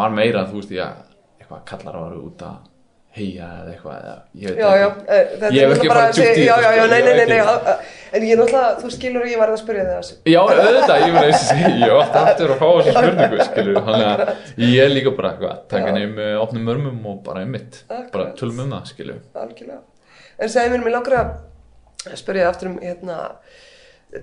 var 0.00 0.14
meira, 0.16 0.46
þú 0.48 0.62
veist, 0.62 0.70
já 0.72 0.86
eitthvað 1.36 1.64
kallar 1.68 1.98
varu 2.00 2.22
út 2.30 2.44
að 2.46 2.54
heia 3.16 3.46
eða 3.62 3.70
eitthvað, 3.72 3.96
eða, 4.06 4.16
ég 4.42 4.50
ekki. 4.50 4.60
eh, 5.16 5.50
Ég 5.56 5.62
hef 5.62 5.72
ekki 5.76 5.88
bara 5.90 6.02
farið 6.02 6.16
djúpt 6.16 6.36
í 6.36 6.46
þetta, 6.46 7.46
sko, 7.46 7.74
en 8.16 8.26
ég 8.28 8.40
náttúrulega, 8.40 8.70
þú 8.82 8.90
skilur 8.96 9.26
ég 9.30 9.40
var 9.40 9.52
að 9.52 9.60
spyrja 9.62 9.84
þig 9.86 9.94
þessu. 9.96 10.16
Já, 10.32 10.38
auðvitað, 10.42 11.04
ég 11.06 11.16
hef 11.16 11.94
alltaf 11.96 12.30
aftur 12.30 12.52
að 12.54 12.60
fá 12.60 12.66
þessu 12.76 12.94
spurningu 12.96 13.46
skilur, 13.50 13.80
þannig 13.88 14.08
að 14.12 14.64
ég 14.66 14.82
er 14.86 14.92
líka 14.92 15.12
bara 15.18 15.30
eitthvað 15.32 15.62
taka 15.72 15.90
henni 15.92 16.06
með 16.16 16.34
opnum 16.44 16.66
mörmum 16.70 17.06
og 17.12 17.22
bara 17.26 17.44
einmitt, 17.46 17.80
bara 17.88 18.26
tölum 18.38 18.60
um 18.66 18.74
það 18.76 18.90
skilur. 18.92 19.22
Algjörlega. 19.44 19.80
En 20.36 20.52
segja 20.52 20.72
mér, 20.74 20.84
mér 20.84 20.96
langar 20.98 21.18
að 21.22 22.20
spyrja 22.20 22.50
aftur 22.52 22.68
um, 22.74 22.76
hérna, 22.84 23.16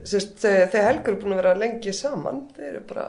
þegar 0.06 0.86
Helgur 0.88 1.16
er 1.16 1.20
búin 1.24 1.34
að 1.36 1.42
vera 1.42 1.56
lengi 1.60 1.94
saman, 1.98 2.44
þeir 2.56 2.70
eru 2.76 2.84
bara 2.94 3.08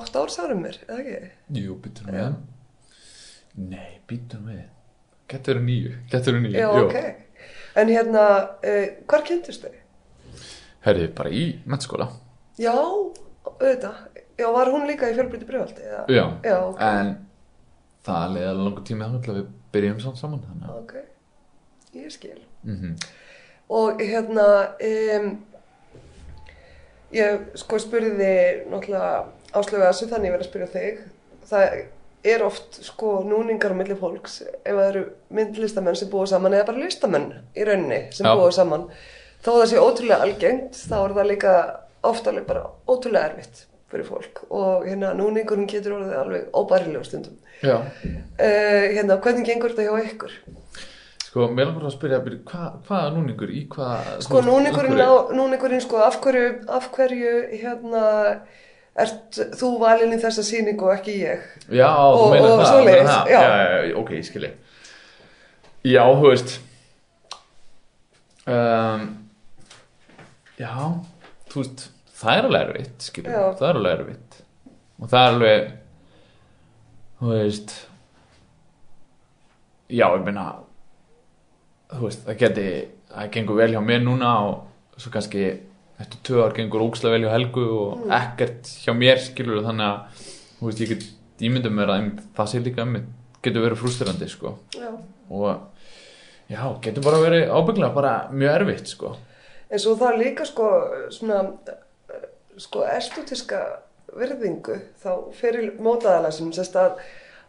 átt 0.00 0.16
ár 0.18 0.32
sárum 0.32 0.64
mér, 0.64 0.80
eða 0.88 1.04
ekki? 1.04 1.30
Jú, 1.60 1.76
býttur 1.84 2.08
við. 2.10 2.32
Nei, 3.68 3.92
býttur 4.08 4.42
við 4.48 4.64
Getur 5.28 5.58
við 5.60 5.66
nýju, 5.68 5.92
getur 6.12 6.36
við 6.38 6.44
nýju 6.46 6.60
Já, 6.62 6.68
jú. 6.72 6.86
ok. 6.86 6.96
En 7.78 7.90
hérna, 7.92 8.22
uh, 8.64 8.86
hvar 9.10 9.24
kynntust 9.28 9.66
þau? 9.66 9.74
Herði, 10.86 11.08
bara 11.18 11.30
í 11.34 11.42
mennskóla 11.68 12.08
Já, 12.58 12.72
auðvitað. 12.74 13.98
Já, 14.38 14.46
var 14.54 14.70
hún 14.72 14.86
líka 14.88 15.10
í 15.10 15.14
fjölbrytti 15.18 15.46
brjóðaldi? 15.48 15.84
Já, 16.14 16.24
Já, 16.46 16.56
ok. 16.70 16.80
en 16.82 17.12
það 18.06 18.34
leiði 18.34 18.48
alveg 18.52 18.64
langur 18.68 18.84
tími 18.88 19.04
þannig 19.04 19.28
að 19.32 19.38
við 19.40 19.48
byrjum 19.74 20.00
samt 20.02 20.20
saman 20.22 20.42
þannig 20.46 20.68
að 20.70 20.80
Ok, 20.82 20.94
ég 21.98 22.12
skil. 22.14 22.38
mm 22.64 22.94
Og 23.68 23.98
hérna, 24.00 24.44
um, 24.80 25.26
ég 27.12 27.42
sko 27.60 27.76
spurði 27.82 28.30
náttúrulega 28.70 29.26
áslögu 29.52 29.82
að 29.82 29.90
þessu 29.90 30.08
þannig 30.08 30.30
ég 30.30 30.34
verið 30.36 30.46
að 30.46 30.48
spyrja 30.48 30.68
þig. 30.72 31.02
Það 31.50 31.64
er 32.26 32.42
oft 32.46 32.80
sko 32.84 33.18
núningar 33.26 33.74
á 33.74 33.78
milli 33.78 33.96
fólks 33.98 34.40
ef 34.42 34.72
það 34.72 34.84
eru 34.88 35.04
myndlistamenn 35.34 35.98
sem 35.98 36.10
búa 36.10 36.26
saman 36.26 36.56
eða 36.56 36.68
bara 36.70 36.84
listamenn 36.84 37.30
í 37.54 37.66
rauninni 37.68 38.00
sem 38.14 38.26
Já. 38.26 38.34
búa 38.34 38.50
saman. 38.54 38.88
Þó 39.44 39.50
það 39.52 39.66
sé 39.70 39.82
ótrúlega 39.82 40.22
algengt 40.26 40.78
þá 40.82 40.96
er 41.00 41.16
það 41.18 41.30
líka 41.32 41.56
oft 42.08 42.30
alveg 42.30 42.46
bara 42.48 42.64
ótrúlega 42.88 43.32
erfitt 43.32 43.64
fyrir 43.88 44.08
fólk 44.08 44.42
og 44.50 44.88
hérna 44.88 45.14
núningurinn 45.16 45.68
getur 45.70 45.96
orðið 45.96 46.18
alveg 46.22 46.48
óbærilega 46.52 47.06
stundum. 47.06 47.38
Uh, 47.64 47.78
hérna, 48.38 49.16
hvernig 49.22 49.46
gengur 49.48 49.72
þetta 49.72 49.88
hjá 49.88 50.10
ykkur? 50.12 50.34
sko, 51.28 51.48
mér 51.54 51.70
langar 51.70 51.88
að 51.88 51.94
spyrja 51.94 52.20
hva, 52.22 52.68
hvaða 52.88 53.10
núningur, 53.14 53.50
í 53.52 53.64
hvað 53.70 54.08
Sko 54.24 54.40
núningurinn, 54.46 55.00
á, 55.00 55.12
núningurinn 55.34 55.82
sko, 55.84 56.00
af 56.04 56.18
hverju, 56.24 56.48
af 56.72 56.88
hverju 56.94 57.34
hérna, 57.52 58.04
ert 59.04 59.38
þú 59.60 59.68
valinn 59.82 60.14
í 60.16 60.20
þessa 60.22 60.42
sýningu 60.46 60.86
og 60.88 60.94
ekki 60.96 61.14
ég? 61.22 61.44
Já, 61.70 61.88
þú 61.92 62.22
Og- 62.24 62.32
meinar 62.34 62.50
og 62.54 62.64
það, 62.66 62.84
meinar 62.88 63.10
það. 63.12 63.30
já. 63.32 63.40
já, 63.42 63.94
ok, 64.00 64.10
ég 64.18 64.26
skilji 64.28 64.50
Já, 65.88 66.02
þú 66.18 66.30
veist 66.32 66.56
um, 68.48 69.04
Já, 70.58 70.72
þú 71.52 71.62
veist 71.62 71.84
það 72.18 72.38
er 72.40 72.48
alveg 72.48 72.64
erfitt, 72.68 73.04
skilji 73.06 73.34
það 73.34 73.68
er 73.68 73.76
alveg 73.82 74.00
erfitt 74.00 74.40
og 74.98 75.12
það 75.12 75.20
er 75.28 75.34
alveg 75.36 75.68
þú 77.20 77.32
veist 77.34 77.76
Já, 79.88 80.04
ég 80.12 80.24
meina 80.26 80.46
þú 81.94 82.02
veist, 82.08 82.24
það 82.26 82.40
geti 82.42 82.66
það 83.08 83.30
gengur 83.36 83.56
vel 83.62 83.70
hjá 83.72 83.80
mér 83.84 84.02
núna 84.04 84.32
og 84.50 84.98
svo 85.00 85.12
kannski 85.14 85.44
eftir 86.00 86.18
tvö 86.28 86.42
ár 86.46 86.54
gengur 86.56 86.84
ókslega 86.86 87.14
vel 87.16 87.24
hjá 87.26 87.32
Helgu 87.34 87.64
og 87.78 88.04
Mm. 88.04 88.10
ekkert 88.20 88.62
hjá 88.84 88.92
mér 88.94 89.18
skilur 89.18 89.62
þannig 89.64 89.86
að 89.86 90.26
þú 90.60 90.66
veist, 90.68 90.80
ég 90.80 90.88
get 90.88 91.04
ímyndum 91.40 91.74
mér 91.78 91.88
að 91.94 92.10
það 92.36 92.46
sé 92.52 92.60
líka 92.64 92.82
einmitt 92.84 93.08
getur 93.42 93.62
verið 93.66 93.78
frústurandi 93.82 94.28
sko 94.28 94.58
Já. 94.74 94.90
og 95.30 95.60
já, 96.50 96.62
getur 96.82 97.02
bara 97.04 97.18
verið 97.22 97.50
ábygglega 97.50 97.94
bara 97.94 98.14
mjög 98.32 98.54
erfitt 98.60 98.86
sko 98.94 99.16
En 99.70 99.78
svo 99.78 99.92
það 100.00 100.16
líka 100.18 100.44
sko, 100.48 100.64
svona, 101.12 101.42
sko, 102.56 102.82
estetiska 102.88 103.58
virðingu 104.16 104.78
þá 105.02 105.10
fyrir 105.36 105.74
mótaðala 105.84 106.30
sem 106.32 106.48
sérst 106.56 106.76
að, 106.80 106.94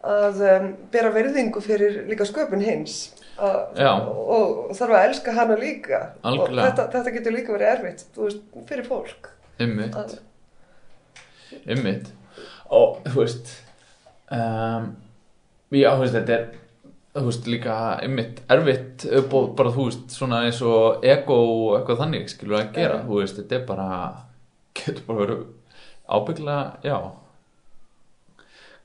að 0.04 0.42
um, 0.50 0.66
bera 0.92 1.14
virðingu 1.16 1.62
fyrir 1.64 2.02
líka 2.10 2.26
sköpun 2.28 2.60
hins. 2.62 3.14
Og, 3.39 4.62
þarf 4.78 4.95
að 4.99 5.06
elska 5.10 5.34
hana 5.38 5.56
líka. 5.60 5.99
Algjörlega. 6.28 6.62
Og 6.62 6.69
þetta, 6.69 6.86
þetta 6.95 7.13
getur 7.17 7.36
líka 7.36 7.54
verið 7.56 7.71
erfitt, 7.73 8.06
þú 8.15 8.25
veist, 8.28 8.41
fyrir 8.69 8.88
fólk. 8.88 9.30
einmitt, 9.60 9.95
Að, 9.99 10.15
einmitt 11.65 12.12
og 12.69 12.99
þú 13.10 13.17
veist 13.23 13.49
um, 14.32 14.86
já, 15.73 15.89
þú 15.89 16.04
veist, 16.04 16.15
þetta 16.19 16.36
er 16.38 16.45
þú 17.19 17.23
veist, 17.25 17.47
líka 17.49 17.78
einmitt 18.06 18.41
erfitt 18.54 19.06
upp 19.19 19.34
og 19.39 19.49
bara, 19.58 19.73
þú 19.75 19.88
veist, 19.89 20.06
svona 20.15 20.43
eins 20.45 20.62
og 20.63 21.04
ego 21.10 21.39
og 21.41 21.73
eitthvað 21.80 22.02
þannig 22.04 22.30
skilur 22.32 22.60
að 22.62 22.69
gera, 22.78 23.02
þú 23.08 23.19
veist, 23.23 23.39
þetta 23.41 23.58
er 23.58 23.65
bara 23.67 23.89
getur 24.80 25.04
bara 25.10 25.19
verið 25.25 25.41
ábygglega, 26.10 26.63
já 26.86 26.97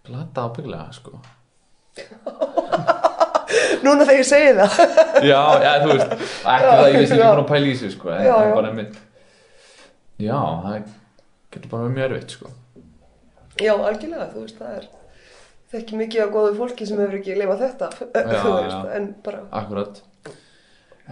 glata 0.09 0.49
ábygglega, 0.49 0.89
sko 0.97 1.21
núna 3.85 4.05
þegar 4.09 4.21
ég 4.21 4.29
segi 4.29 4.51
það. 4.59 4.77
já, 5.29 5.41
já, 5.65 5.71
þú 5.85 5.89
veist, 5.93 6.13
ekki 6.15 6.67
það, 6.69 6.85
ég 6.89 6.99
veist 7.01 7.15
ekki 7.17 7.29
að 7.31 7.43
pæla 7.53 7.71
í 7.71 7.77
sig, 7.81 7.95
sko, 7.95 8.11
Já, 8.11 8.19
það 8.19 8.29
já. 8.29 8.51
er 8.51 8.55
bara 8.59 8.73
einmitt 8.73 8.99
já, 10.25 10.39
það 10.65 10.93
getur 11.55 11.73
bara 11.73 11.87
verið 11.87 11.97
mjög 11.99 12.07
erfitt, 12.11 12.37
sko 12.39 12.53
Já, 13.63 13.73
algjörlega, 13.79 14.29
þú 14.35 14.45
veist, 14.45 14.59
það 14.59 14.79
er 14.81 14.87
þekki 15.75 15.99
mikið 16.01 16.23
af 16.25 16.33
góðu 16.35 16.55
fólki 16.59 16.87
sem 16.91 17.01
hefur 17.03 17.19
ekki 17.21 17.37
lifað 17.39 17.63
þetta, 17.65 17.91
Já, 18.15 18.41
þú 18.43 18.55
veist, 18.59 18.77
já. 18.79 18.95
en 18.99 19.09
bara, 19.27 19.43
Akkurat 19.63 20.03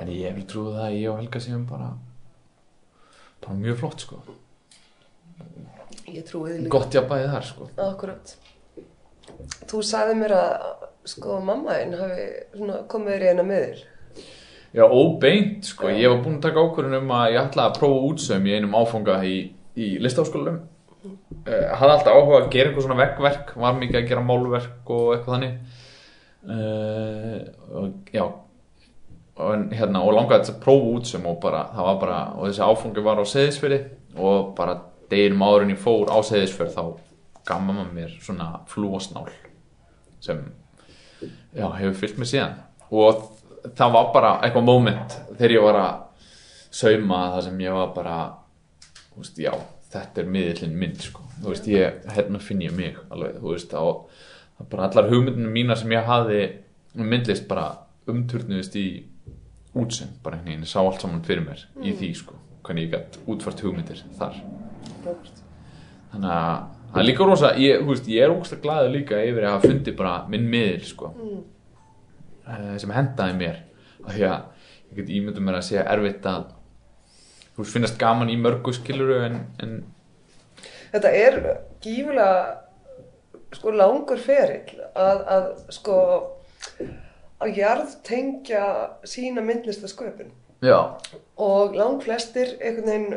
En 0.01 0.09
ég 0.09 0.33
vil 0.39 0.47
trúið 0.49 0.79
það 0.79 0.87
að 0.89 0.95
ég 0.97 1.11
og 1.13 1.19
Helga 1.21 1.41
séum 1.45 1.65
bara 1.69 1.91
bara 3.43 3.57
mjög 3.59 3.77
flott 3.83 4.05
sko 4.07 4.21
ég 6.13 6.25
trúi 6.29 6.51
því 6.53 6.59
líka. 6.63 6.73
Gott 6.73 6.95
jafnbæði 6.97 7.29
þar 7.33 7.47
sko 7.49 7.67
Akkurat. 7.83 8.33
Þú 9.71 9.81
sagði 9.87 10.15
mér 10.19 10.35
að, 10.37 10.65
sko, 11.09 11.39
mamma 11.45 11.79
einn 11.81 11.97
hafi 11.99 12.27
komið 12.91 13.15
þér 13.15 13.25
í 13.25 13.31
eina 13.33 13.47
með 13.47 13.65
þér. 13.67 13.81
Já, 14.73 14.85
óbeint 14.89 15.67
sko, 15.69 15.91
ég 15.93 16.09
var 16.09 16.21
búinn 16.25 16.39
að 16.39 16.47
taka 16.47 16.63
ákvörðun 16.65 17.01
um 17.03 17.11
að 17.13 17.35
ég 17.35 17.41
ætlaði 17.43 17.69
að 17.69 17.81
prófa 17.81 18.05
útsaum 18.09 18.47
í 18.49 18.55
einum 18.57 18.77
áfanga 18.79 19.17
í, 19.29 19.35
í 19.77 19.89
listaháskólanum. 20.01 20.63
Uh, 21.03 21.67
hafði 21.75 21.97
alltaf 21.97 22.15
áhuga 22.15 22.39
að 22.39 22.53
gera 22.55 22.71
eitthvað 22.71 22.87
svona 22.87 23.01
veggverk 23.01 23.53
var 23.59 23.75
mikið 23.81 23.99
að 23.99 24.09
gera 24.13 24.23
málverk 24.25 24.93
og 24.95 25.11
eitthvað 25.17 25.37
þannig. 25.37 25.83
Uh, 26.43 27.37
og 27.83 28.15
já. 28.15 28.25
Og, 29.43 29.69
hérna, 29.75 30.03
og 30.05 30.17
langaði 30.17 30.45
þess 30.45 30.55
að 30.55 30.63
prófa 30.63 30.97
útsaum 30.97 31.29
og 31.31 31.39
bara, 31.43 31.67
það 31.75 31.89
var 31.89 32.01
bara, 32.07 32.23
og 32.37 32.49
þessi 32.49 32.65
áfangi 32.69 33.05
var 33.05 33.21
á 33.21 33.25
seðisfyrði 33.27 33.81
og 34.23 34.51
bara 34.57 34.79
deginum 35.13 35.45
áður 35.45 35.67
en 35.67 35.75
ég 35.75 35.81
fór 35.83 36.13
á 36.13 36.19
seðisfyrð 36.25 36.77
þá 36.77 36.85
gaf 37.49 37.63
mamma 37.65 37.87
mér 37.91 38.13
svona 38.23 38.49
flúasnál 38.71 39.29
sem 40.23 40.45
já, 41.29 41.67
hefur 41.79 41.99
fyllt 42.01 42.19
mig 42.21 42.31
síðan. 42.31 42.57
Og 42.93 43.23
það 43.77 43.95
var 43.97 44.11
bara 44.15 44.33
eitthvað 44.43 44.67
moment 44.69 45.19
þegar 45.37 45.55
ég 45.57 45.67
var 45.67 45.79
að 45.81 46.27
sauma 46.73 47.21
það 47.35 47.47
sem 47.47 47.63
ég 47.63 47.77
var 47.77 47.95
bara 47.97 48.17
veist, 49.17 49.39
já, 49.39 49.53
þetta 49.93 50.23
er 50.23 50.35
miðillin 50.35 50.77
minn 50.79 50.99
sko. 50.99 51.25
veist, 51.45 51.69
ég, 51.71 52.03
hérna 52.17 52.41
finn 52.43 52.63
ég 52.65 52.75
mig 52.77 52.99
alveg, 53.13 53.39
þú 53.41 53.55
veist, 53.55 53.75
bara 54.73 54.89
allar 54.89 55.11
hugmyndinu 55.11 55.53
mínar 55.53 55.81
sem 55.81 55.93
ég 55.93 56.07
hafði 56.07 56.43
um 56.97 57.09
myndlist 57.09 57.49
bara 57.49 57.67
umturnuðist 58.11 58.77
í 58.77 58.87
útsinn, 59.79 60.13
bara 60.23 60.37
einhvern 60.37 60.51
veginn, 60.51 60.67
ég 60.67 60.73
sá 60.73 60.81
allt 60.83 61.01
saman 61.01 61.25
fyrir 61.25 61.45
mér 61.47 61.65
í 61.81 61.95
því, 61.97 62.11
sko, 62.19 62.37
hvernig 62.67 62.89
ég 62.89 62.95
gætt 62.97 63.19
útfært 63.25 63.63
hugmyndir 63.65 64.03
þar. 64.19 64.37
Þannig 66.13 66.33
að 66.33 66.82
það 66.93 67.03
er 67.03 67.09
líka 67.09 67.29
rosa 67.29 67.53
ég, 67.61 67.85
veist, 67.89 68.09
ég 68.13 68.25
er 68.25 68.35
ógustlega 68.35 68.63
glaðið 68.67 68.97
líka 68.97 69.21
yfir 69.25 69.47
að 69.47 69.55
hafa 69.57 69.71
fundið 69.73 69.99
bara 69.99 70.15
minn 70.33 70.49
miðil 70.53 70.87
sko, 70.89 71.13
mm. 71.17 71.45
sem 72.83 72.97
hendaði 72.97 73.39
mér. 73.39 73.63
Af 74.03 74.17
því 74.17 74.27
að 74.29 74.37
ég 74.93 74.99
get 75.01 75.15
ímyndum 75.19 75.49
mér 75.49 75.61
að 75.61 75.69
segja 75.71 75.87
erfitt 75.95 76.29
að 76.29 76.51
þú 77.53 77.63
veist, 77.63 77.75
finnast 77.77 77.99
gaman 78.01 78.33
í 78.33 78.39
mörgu 78.41 78.75
skiluru 78.77 79.23
en, 79.29 79.41
en 79.63 79.81
Þetta 80.93 81.11
er 81.17 81.39
gífulega 81.81 82.33
sko 83.57 83.73
langur 83.73 84.21
ferill 84.21 84.77
að, 84.93 85.23
að 85.35 85.47
sko 85.73 85.97
að 87.43 87.59
jarðtengja 87.59 88.65
sína 89.09 89.43
myndlistasköpun 89.45 90.31
og 91.43 91.77
lang 91.77 92.03
flestir 92.05 92.55
einhvern 92.61 92.89
veginn 92.89 93.17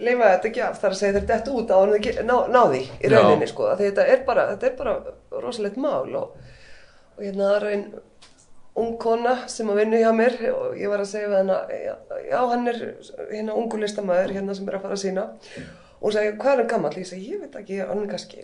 leifa 0.00 0.32
þetta 0.32 0.50
ekki 0.50 0.64
af. 0.64 0.80
Þar 0.82 0.94
að 0.94 0.98
segja 1.00 1.20
þetta 1.20 1.54
út 1.54 1.70
á 1.70 1.76
hann 1.76 1.94
ekki 1.98 2.16
ná, 2.24 2.34
ná 2.50 2.60
því 2.72 2.82
í 3.00 3.12
rauninni 3.12 3.50
sko. 3.50 3.68
Að 3.72 3.84
þetta 3.86 4.08
er 4.14 4.24
bara, 4.26 4.48
þetta 4.54 4.70
er 4.70 4.76
bara 4.80 4.96
rosalegt 5.44 5.78
mál 5.80 6.10
og, 6.18 6.34
og 7.14 7.22
hérna 7.22 7.52
það 7.52 7.56
er 7.60 7.70
einn 7.74 7.86
ung 8.74 8.96
kona 8.98 9.36
sem 9.50 9.68
að 9.70 9.80
vinna 9.84 10.00
hjá 10.02 10.10
mér 10.16 10.36
og 10.50 10.74
ég 10.78 10.90
var 10.90 11.02
að 11.04 11.10
segja 11.12 11.30
við 11.30 11.40
hana, 11.44 11.60
já, 11.70 11.92
já 12.26 12.38
hann 12.50 12.70
er 12.72 12.80
hérna 13.30 13.54
ungu 13.54 13.78
listamæður 13.78 14.34
hérna 14.34 14.56
sem 14.58 14.66
er 14.66 14.78
að 14.78 14.86
fara 14.86 14.96
að 14.96 15.02
sína 15.04 15.26
og 16.04 16.08
hún 16.08 16.16
segi, 16.16 16.32
hvað 16.40 16.50
er 16.52 16.62
hann 16.62 16.70
gammal? 16.72 16.90
Ég 16.98 17.06
segi, 17.08 17.28
ég 17.32 17.44
veit 17.44 17.54
ekki, 17.60 17.78
hann 17.86 18.02
er 18.02 18.10
kannski 18.10 18.42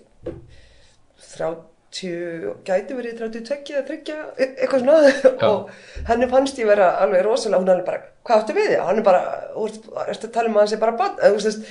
30, 1.24 2.54
gæti 2.64 2.96
verið 2.96 3.18
32 3.24 3.74
eða 3.74 3.82
30, 3.90 4.22
e- 4.38 4.48
eitthvað 4.54 4.84
svona. 4.84 5.10
Og 5.50 6.06
henni 6.08 6.30
fannst 6.30 6.62
ég 6.62 6.70
vera 6.70 6.92
alveg 7.02 7.26
rosalega, 7.26 7.60
hún 7.60 7.68
er 7.68 7.74
alveg 7.74 7.90
bara, 7.90 8.00
hvað 8.26 8.42
áttu 8.42 8.54
við 8.59 8.68
þig? 8.74 8.83
Hann 8.85 9.00
er 9.00 9.06
bara, 9.06 9.22
þú 9.54 9.70
ertu 10.09 10.28
að 10.28 10.35
tala 10.35 10.50
um 10.50 10.59
að 10.59 10.62
hann 10.64 10.70
sé 10.74 10.78
bara 10.83 10.96
bann, 11.00 11.14
þú 11.22 11.38
veist, 11.38 11.70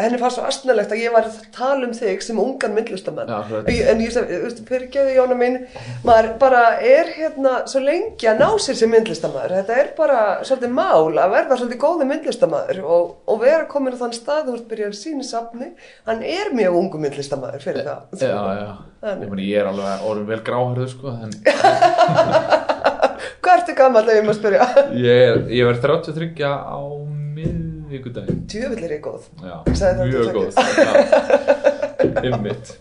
henni 0.00 0.16
fannst 0.18 0.38
svo 0.38 0.44
astnalegt 0.48 0.92
að 0.96 1.00
ég 1.04 1.12
var 1.12 1.26
að 1.28 1.34
tala 1.54 1.84
um 1.86 1.92
þig 1.94 2.22
sem 2.24 2.38
ungan 2.40 2.72
Já. 2.74 3.36
Ég- 3.68 3.88
en 3.92 4.00
ég 4.00 4.14
veist, 4.16 4.62
fyrir 4.68 4.88
geðu 4.94 5.12
Jóna 5.18 5.36
mín 5.36 5.58
maður 6.08 6.30
bara 6.40 6.62
er 6.80 7.10
hérna 7.18 7.52
svo 7.68 7.82
lengi 7.84 8.26
að 8.30 8.40
ná 8.40 8.48
sér 8.64 8.78
sem 8.80 8.90
myndlistamæður 8.94 9.54
þetta 9.60 9.76
er 9.82 9.90
bara 9.98 10.18
svolítið 10.42 10.72
mál 10.72 11.12
að 11.20 11.34
verða 11.36 11.58
svolítið 11.60 11.82
góði 11.84 12.08
myndlistamæður 12.14 12.80
og, 12.96 13.14
og 13.28 13.40
vera 13.44 13.68
komin 13.70 13.92
á 13.94 14.00
þann 14.02 14.16
stað, 14.16 14.42
þú 14.48 14.56
veist, 14.56 14.68
byrjar 14.72 14.96
síni 14.98 15.24
safni. 15.28 15.70
Hann 16.08 16.24
er 16.24 16.50
mjög 16.56 16.80
ungu 16.80 17.02
myndlistamæður 17.04 17.60
fyrir 17.68 17.84
það. 17.84 18.18
Já, 18.24 18.40
já, 18.64 19.16
meni, 19.28 19.50
ég 19.52 19.60
er 19.60 19.68
alveg 19.70 20.08
orðin 20.08 20.30
vel 20.32 20.42
gráhærðu 20.48 20.88
sko 20.96 21.12
en 21.20 21.36
hvað 23.44 23.60
ertu 23.60 23.74
gammal 23.78 24.04
ef 24.08 24.18
ég 24.18 24.26
maður 24.26 24.38
spyrja? 24.40 24.68
Ég, 24.98 25.42
ég 25.58 25.68
verð 25.68 25.82
33 25.84 26.52
á 26.52 26.78
miðvíkudaginn 27.38 28.44
tjöfull 28.50 28.86
er 28.86 28.94
góð. 29.04 29.26
Já, 29.42 29.56
mjög 30.04 30.30
32. 30.30 30.36
góð. 30.38 30.54
Einmitt. 32.24 32.72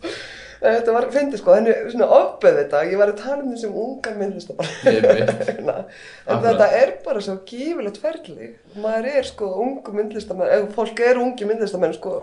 Þetta 0.63 0.93
var, 0.95 1.09
fyndi 1.11 1.35
sko, 1.39 1.57
henni 1.57 1.73
svona 1.91 2.07
opið 2.21 2.57
þetta 2.61 2.81
ég 2.87 2.99
var 3.01 3.09
að 3.11 3.19
tala 3.19 3.41
um 3.43 3.49
þessum 3.51 3.73
ungan 3.83 4.15
myndlistamæður 4.21 5.07
Einmitt. 5.09 5.49
en 5.59 5.71
Akkurat. 5.73 6.45
þetta 6.47 6.67
er 6.79 6.93
bara 7.03 7.23
svo 7.25 7.35
gífilegt 7.49 7.99
ferli. 7.99 8.51
Maður 8.79 9.09
er 9.11 9.27
sko 9.27 9.49
ungu 9.65 9.95
myndlistamenn 9.97 10.53
ef 10.55 10.69
fólk 10.77 11.03
er 11.03 11.19
ungi 11.19 11.49
myndlistamenn 11.49 11.95
sko 11.97 12.21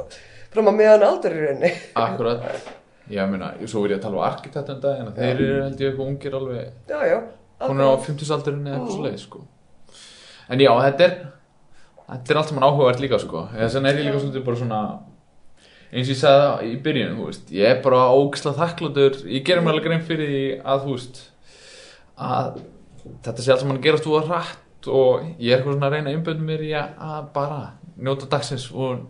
frá 0.50 0.62
maður 0.64 0.78
meðan 0.80 1.04
aldur 1.10 1.36
í 1.36 1.42
rauninni. 1.44 1.74
Akkurat. 2.00 2.46
Já, 3.10 3.24
ég 3.24 3.28
meina, 3.28 3.52
svo 3.68 3.84
er 3.84 3.96
ég 3.96 4.00
að 4.00 4.06
tala 4.06 4.20
um 4.20 4.24
arkitekt 4.24 4.72
en 4.72 4.80
dag 4.86 5.02
en 5.02 5.12
þeir 5.16 5.30
eru 5.34 5.60
held 5.66 5.80
ég 5.82 5.90
eitthvað 5.90 6.10
ungir 6.14 6.36
alveg. 6.40 6.72
Já, 6.88 6.98
já, 7.10 7.16
hún 7.66 7.82
er 7.82 7.90
á 7.90 7.94
50 8.06 8.34
aldurinn 8.36 8.66
eða 8.66 8.78
eitthvað 8.78 8.94
svo 8.96 9.04
leið 9.06 9.20
sko. 9.24 9.44
en 10.48 10.64
já, 10.64 10.72
þetta 10.86 11.06
er 11.06 11.14
þetta 12.10 12.32
er 12.32 12.40
allt 12.40 12.50
saman 12.50 12.66
áhugavert 12.66 13.04
líka 13.04 13.20
sko. 13.22 13.46
vegna 13.52 13.92
er 13.92 14.00
ég 14.00 14.08
líka 14.08 14.22
svolítið 14.22 14.46
bara 14.46 14.60
svona 14.62 14.80
eins 15.90 16.06
og 16.06 16.14
ég 16.14 16.20
sagði 16.20 16.42
það 16.46 16.64
í 16.66 16.74
byrjun 16.84 17.20
veist, 17.24 17.52
ég 17.54 17.70
er 17.70 17.80
bara 17.84 18.08
ógislega 18.14 18.58
þakkláttur 18.62 19.20
ég 19.26 19.46
gerir 19.46 19.64
mér 19.64 19.74
alveg 19.74 19.88
grein 19.88 20.04
fyrir 20.06 20.30
því 20.30 20.44
að 20.62 20.84
veist 20.86 21.22
að 22.20 22.60
þetta 23.24 23.42
sé 23.42 23.52
allt 23.52 23.64
saman 23.64 23.80
að 23.80 23.86
gerast 23.88 24.06
þú 24.06 24.18
að 24.18 24.30
rætt 24.30 24.90
og 24.90 25.24
ég 25.38 25.50
er 25.50 25.58
eitthvað 25.58 25.76
svona 25.76 25.88
að 25.90 25.96
reyna 25.96 26.12
að 26.12 26.18
einbjönd 26.18 26.44
mér 26.46 26.62
í 26.66 26.70
að, 26.78 26.92
að 27.10 27.24
bara 27.34 27.60
njóta 28.00 28.30
dagsins 28.30 28.68
og 28.70 29.02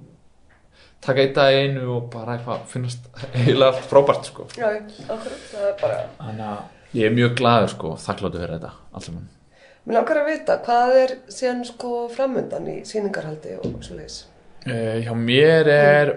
taka 1.05 1.25
eitt 1.25 1.37
dag 1.37 1.55
í 1.55 1.63
einu 1.67 1.87
og 1.97 2.11
bara 2.13 2.39
finnast 2.69 3.07
eiginlega 3.33 3.75
allt 3.75 3.89
frábært 3.91 4.29
sko. 4.29 4.49
já, 4.57 4.69
akkurat, 5.07 5.45
það 5.53 5.67
er 5.69 5.77
bara 5.81 6.03
þannig 6.19 6.47
að 6.49 6.80
ég 6.97 7.07
er 7.07 7.15
mjög 7.15 7.37
glaður 7.39 7.73
sko, 7.75 7.93
þakkláttur 8.01 8.43
fyrir 8.43 8.57
þetta 8.59 8.73
allt 8.91 9.09
saman. 9.09 9.29
Mér 9.87 9.97
langar 9.97 10.21
að 10.21 10.29
vita, 10.29 10.59
hvað 10.65 10.99
er 11.01 11.15
síðan 11.33 11.63
sko 11.69 11.95
framöndan 12.13 12.69
í 12.69 12.81
sýningarhaldi 12.89 13.57
og 13.63 13.81
svo 13.85 13.97
leiðis 13.97 14.25
Uh, 14.61 14.99
hjá 15.01 15.15
mér 15.17 15.69
er 15.73 16.11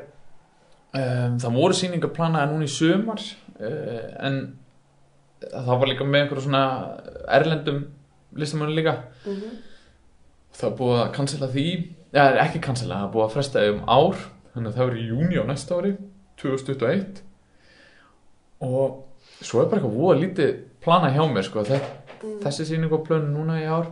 um, 0.91 1.37
það 1.39 1.53
voru 1.55 1.75
sýningar 1.79 2.09
planaði 2.11 2.49
núna 2.51 2.65
í 2.67 2.71
sumar 2.73 3.21
uh, 3.23 4.01
en 4.19 4.39
það 5.45 5.69
var 5.79 5.87
líka 5.87 6.07
með 6.07 6.25
einhverju 6.25 6.43
svona 6.43 6.63
erlendum 7.37 7.85
listamönnum 8.35 8.75
líka. 8.75 8.97
Það 10.57 10.67
er 10.67 10.75
búið 10.81 10.99
að 11.05 11.13
cancela 11.15 11.49
því 11.53 11.65
ja, 12.17 12.27
ekki 12.43 12.61
cancela, 12.67 12.99
það 12.99 13.07
er 13.07 13.13
búið 13.15 13.25
að 13.29 13.33
fresta 13.37 13.63
um 13.71 13.79
ár 13.87 14.19
þannig 14.51 14.67
að 14.73 14.75
það 14.81 14.91
er 14.91 14.99
í 14.99 15.07
júni 15.13 15.39
á 15.39 15.43
næsta 15.47 15.79
ári 15.79 15.93
2021 16.43 17.23
og 18.67 18.99
svo 19.41 19.61
er 19.61 19.69
bara 19.69 19.81
eitthvað 19.81 19.97
voða 19.97 20.19
lítið 20.21 20.55
planað 20.83 21.17
hjá 21.17 21.27
mér 21.31 21.47
sko. 21.47 21.65
Þe 21.67 21.79
þessi 22.43 22.67
sýning 22.69 22.91
var 22.91 23.03
plönu 23.07 23.29
núna 23.33 23.59
í 23.61 23.67
ár 23.67 23.91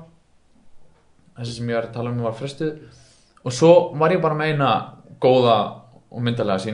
þessi 1.38 1.58
sem 1.58 1.70
ég 1.72 1.80
var 1.80 1.90
að 1.90 1.96
tala 1.98 2.14
um 2.14 2.24
var 2.26 2.36
frestuð. 2.38 2.82
Og 3.42 3.56
svo 3.56 3.72
var 3.98 4.14
ég 4.14 4.24
bara 4.24 4.38
með 4.38 4.54
eina 4.54 4.72
góða 5.22 5.58
og 6.12 6.26
myndalega 6.26 6.74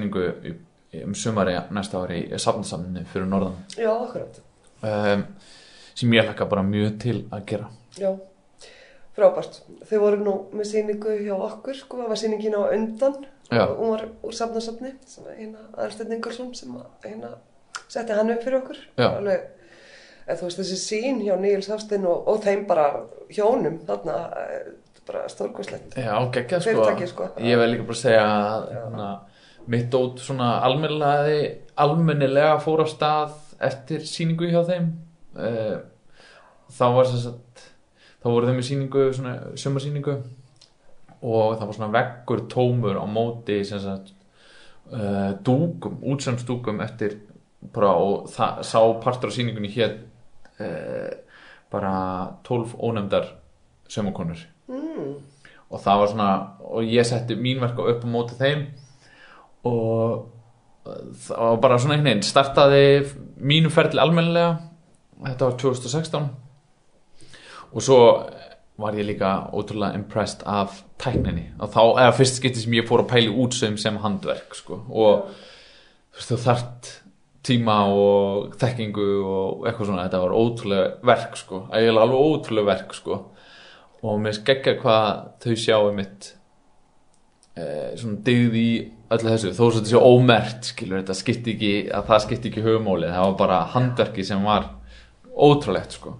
í, 0.49 0.55
um 1.03 1.13
sumari 1.15 1.55
næsta 1.71 2.01
ári 2.03 2.23
í 2.25 2.39
safnsamni 2.41 3.05
fyrir 3.11 3.29
norðan. 3.29 3.59
Já, 3.77 3.91
akkurat, 3.93 4.41
um, 4.81 5.27
sem 5.93 6.17
ég 6.17 6.27
hlakka 6.27 6.49
bara 6.49 6.65
mjög 6.65 6.97
til 7.03 7.19
að 7.31 7.45
gera. 7.51 7.69
Já 7.97 8.11
frábært, 9.17 9.63
þau 9.89 9.97
voru 10.03 10.17
nú 10.21 10.33
með 10.53 10.67
sýningu 10.71 11.15
hjá 11.23 11.33
okkur, 11.33 11.77
sko, 11.79 12.03
það 12.03 12.11
var 12.11 12.19
sýningin 12.21 12.57
á 12.57 12.61
undan. 12.69 13.25
Já. 13.47 13.63
og 13.63 13.77
hún 13.79 13.91
var 13.93 14.01
úr 14.27 14.33
safnasafni 14.35 14.89
sem 15.07 15.23
að 15.23 15.37
hérna 15.39 15.61
Aðarsteinn 15.71 16.17
Ingolson 16.17 16.49
sem 16.55 16.73
að 16.75 17.05
hérna 17.05 17.29
setti 17.91 18.17
hann 18.17 18.33
upp 18.33 18.43
fyrir 18.43 18.59
okkur. 18.61 18.81
Alveg, 19.03 19.45
eða 20.25 20.37
þú 20.39 20.49
veist 20.49 20.61
þessi 20.61 20.79
sín 20.81 21.21
hjá 21.23 21.35
Níels 21.39 21.69
Hafstein 21.71 22.05
og, 22.09 22.27
og 22.27 22.43
þeim 22.43 22.65
bara 22.69 22.87
hjónum 23.33 23.79
þarna, 23.87 24.17
eh, 24.43 24.69
bara 25.07 25.23
stórkoslegt 25.31 25.95
Já, 25.95 26.15
geggjað 26.35 26.65
sko. 26.65 26.87
Sko. 27.13 27.27
Ég 27.39 27.59
vil 27.61 27.69
líka 27.71 27.87
bara 27.87 27.99
segja 27.99 28.25
að 28.27 28.65
hana, 28.75 29.09
mitt 29.71 29.95
út 29.95 30.19
svona 30.23 30.57
almennilega 30.67 31.53
almennilega 31.77 32.57
fór 32.63 32.83
á 32.83 32.87
stað 32.89 33.37
eftir 33.63 34.03
sýningu 34.05 34.49
hjá 34.51 34.61
þeim. 34.67 34.91
Uh, 35.37 35.77
þá 36.73 36.85
var 36.97 37.09
þess 37.09 37.29
að 37.29 37.63
þá 38.17 38.27
voru 38.27 38.49
þeim 38.49 38.59
í 38.59 38.67
sýningu, 38.67 39.05
svona 39.15 39.33
sumarsýningu. 39.57 40.17
Og 41.17 41.55
það 41.57 41.65
var 41.65 41.77
svona 41.77 41.93
veggur 41.95 42.43
tómur 42.51 42.99
á 43.01 43.05
móti 43.09 43.61
sem 43.65 43.81
sagt 43.81 44.11
uh, 44.91 45.33
dúkum, 45.45 45.97
útsömsdúkum 46.05 46.83
eftir 46.85 47.17
bara 47.73 47.93
og 47.97 48.29
það 48.33 48.61
sá 48.69 48.79
partur 49.03 49.31
af 49.31 49.35
sýningunni 49.37 49.71
hér 49.73 49.97
uh, 50.61 51.11
bara 51.71 51.93
12 52.47 52.77
ónefndar 52.79 53.33
sömakonur 53.89 54.39
mm. 54.67 55.13
og 55.69 55.83
það 55.83 55.99
var 56.01 56.11
svona 56.13 56.31
og 56.59 56.83
ég 56.87 57.07
setti 57.07 57.35
mín 57.35 57.61
verk 57.63 57.79
upp 57.79 58.05
á 58.05 58.07
móti 58.07 58.39
þeim 58.39 58.65
og 59.67 60.27
það 61.27 61.43
var 61.43 61.61
bara 61.63 61.79
svona 61.79 61.97
einhvern 61.97 62.11
veginn 62.11 62.27
startaði 62.27 62.83
mínu 63.37 63.71
ferli 63.73 64.01
almennilega 64.01 64.57
þetta 65.25 65.49
var 65.49 65.57
2016 65.63 66.27
og 67.73 67.83
svo 67.83 67.99
var 68.77 68.95
ég 68.95 69.07
líka 69.09 69.49
ótrúlega 69.57 69.97
impressed 69.97 70.45
af 70.45 70.83
tækninni 71.01 71.47
og 71.59 71.71
þá, 71.73 71.81
eða 72.03 72.15
fyrst 72.19 72.39
skipti 72.39 72.61
sem 72.61 72.77
ég 72.77 72.87
fór 72.87 73.03
að 73.03 73.11
pæli 73.11 73.33
útsöðum 73.33 73.77
sem 73.81 73.97
handverk 74.03 74.55
sko. 74.55 74.83
og 74.89 75.31
þú 76.13 76.19
veist 76.19 76.31
þú 76.31 76.39
þart 76.45 76.91
tíma 77.47 77.77
og 77.93 78.55
þekkingu 78.59 79.07
og 79.23 79.67
eitthvað 79.67 79.89
svona, 79.89 80.05
þetta 80.07 80.21
var 80.23 80.35
ótrúlega 80.35 80.87
verk 81.07 81.37
sko, 81.39 81.61
eiginlega 81.71 82.05
alveg 82.07 82.31
ótrúlega 82.31 82.69
verk 82.71 82.95
sko. 82.97 83.19
Og 84.05 84.19
mér 84.21 84.35
skeggja 84.37 84.75
hvað 84.81 85.07
þau 85.43 85.55
sjáu 85.57 85.87
mitt 85.95 86.31
eh, 87.57 87.95
svona 87.97 88.21
dyggð 88.27 88.59
í 88.61 88.69
öllu 89.07 89.31
þessu, 89.31 89.53
þó 89.55 89.61
svo 89.63 89.71
þetta 89.79 89.91
sé 89.93 90.01
ómert 90.03 90.71
skilur, 90.71 91.01
þetta 91.01 91.17
skipti 91.17 91.55
ekki, 91.55 91.73
að 91.95 92.09
það 92.11 92.23
skipti 92.25 92.51
ekki 92.51 92.65
höfumálið, 92.65 93.15
það 93.15 93.25
var 93.29 93.37
bara 93.41 93.59
handverki 93.73 94.27
sem 94.27 94.45
var 94.45 94.69
ótrúlegt 95.47 95.97
sko. 95.97 96.15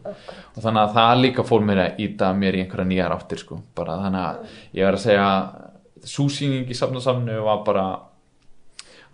Og 0.55 0.59
þannig 0.63 0.83
að 0.83 0.97
það 0.97 1.23
líka 1.23 1.47
fór 1.47 1.63
mér 1.67 1.83
að 1.83 2.03
íta 2.05 2.33
mér 2.37 2.57
í 2.57 2.63
einhverja 2.63 2.89
nýjar 2.89 3.15
áttir 3.15 3.41
sko. 3.43 3.61
Bara 3.77 3.97
þannig 4.03 4.23
að 4.23 4.57
ég 4.77 4.87
verð 4.87 4.99
að 4.99 5.05
segja 5.05 5.31
súsýning 6.07 6.69
í 6.69 6.77
safnasamnu 6.77 7.41
var 7.45 7.63
bara 7.67 7.87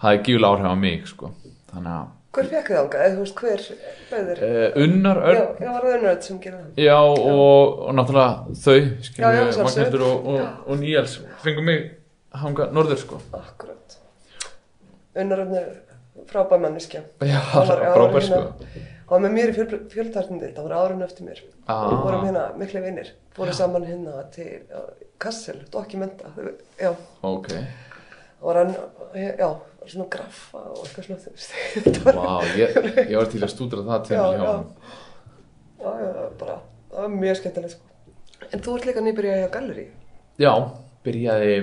hafði 0.04 0.24
gífulega 0.28 0.52
áhrif 0.52 0.76
á 0.76 0.78
mig 0.78 1.08
sko 1.08 1.32
þannig 1.74 1.96
að 1.98 2.12
hver 2.34 2.48
fekk 2.50 2.70
þið 2.72 2.78
ánga, 2.82 3.02
eða 3.06 3.14
þú 3.14 3.24
veist 3.24 3.42
hver 3.44 3.64
bauður 4.12 4.40
uh, 4.48 4.78
Unnar 4.84 5.18
já, 5.20 5.26
Örn. 5.30 5.50
já, 5.62 5.68
var 5.74 5.84
það 5.86 5.98
unnröð 5.98 6.22
sem 6.28 6.40
gerði 6.42 6.62
það? 6.64 6.80
Já, 6.88 6.96
og, 7.04 7.82
og 7.88 7.92
náttúrulega 8.00 8.56
þau 8.64 8.78
sjálfsögðu. 9.10 9.66
Magnhildur 9.68 10.06
og, 10.08 10.30
og, 10.34 10.40
og 10.66 10.80
Níels 10.82 11.14
fengum 11.44 11.68
mig 11.70 11.84
hanga 12.44 12.66
norður 12.74 12.98
sko. 13.04 13.20
Akkurat. 13.38 13.98
Unnröðn 15.22 15.54
er 15.60 15.68
frábæð 16.32 16.64
manniskja 16.64 17.04
Já, 17.22 17.38
frábær 17.54 18.18
hérna- 18.18 18.24
sko. 18.26 18.42
hann 18.74 19.14
var 19.14 19.24
með 19.28 19.36
mér 19.38 19.52
í 19.52 19.56
fjöl, 19.60 19.78
fjöldartndild, 19.94 20.56
það 20.58 20.68
var 20.70 20.76
árun 20.80 21.06
eftir 21.06 21.28
mér. 21.28 21.42
Ah. 21.68 21.84
við 21.92 22.02
vorum 22.08 22.26
hérna 22.28 22.44
miklu 22.58 22.82
vinnir 22.84 23.12
fórum 23.38 23.54
saman 23.54 23.86
hérna 23.86 24.24
til 24.34 24.64
Kassel, 25.22 25.62
dokumenta. 25.72 26.32
Já, 26.82 26.96
Ok, 27.22 27.48
það 27.54 28.48
var 28.48 28.60
hann 28.64 28.74
já, 29.16 29.50
svona 29.92 30.08
graffa 30.16 30.58
og 30.72 30.82
eitthvað 30.86 31.06
svona 31.08 31.20
þú 31.24 31.32
veist. 31.34 31.56
Þetta 31.86 32.04
var- 32.06 32.20
vá, 32.20 32.56
ég, 32.60 32.78
ég 33.10 33.18
var 33.20 33.30
til 33.34 33.42
að 33.44 33.52
stúdra 33.54 33.84
það 33.88 34.06
til 34.08 34.16
Já, 34.18 34.24
hjá 34.24 34.38
já. 34.38 34.52
hann 34.52 34.66
já, 35.84 35.92
já, 36.00 36.28
bara, 36.40 36.58
það 36.94 37.02
var 37.08 37.16
mjög 37.20 37.40
skemmtilegt 37.42 37.76
sko. 37.76 37.84
en 38.52 38.60
þú 38.64 38.76
ert 38.78 38.86
líka 38.90 39.02
nýbyrjað 39.08 39.40
hjá 39.44 39.50
Gallerí 39.58 39.86
Já, 40.42 40.54
byrjaði 41.06 41.56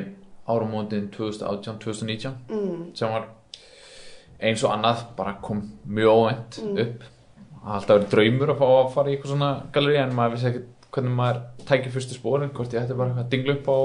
áramótin 0.50 1.08
2018-2019 1.14 2.32
mm. 2.50 2.82
sem 2.98 3.10
var 3.12 3.28
eins 4.40 4.62
og 4.64 4.72
annað 4.74 5.02
bara 5.18 5.36
kom 5.44 5.64
mjög 5.86 6.12
óvænt 6.16 6.60
Mm. 6.64 6.78
upp 6.84 7.02
það 7.60 7.66
har 7.68 7.74
alltaf 7.76 7.96
verið 7.98 8.12
draumur 8.14 8.50
að 8.54 8.60
fá 8.60 8.66
að 8.72 8.92
fara 8.94 9.10
í 9.10 9.14
eitthvað 9.16 9.32
svona 9.34 9.50
galleri 9.74 9.98
en 10.00 10.14
maður 10.16 10.32
vissi 10.36 10.48
ekkert 10.48 10.86
hvernig 10.90 11.12
maður 11.18 11.40
tækir 11.68 11.92
fyrstu 11.94 12.16
spórin, 12.16 12.50
hvort 12.56 12.72
ég 12.74 12.80
ætti 12.82 12.96
bara 12.98 13.12
að 13.20 13.28
dingla 13.30 13.54
upp 13.58 13.68
á 13.68 13.78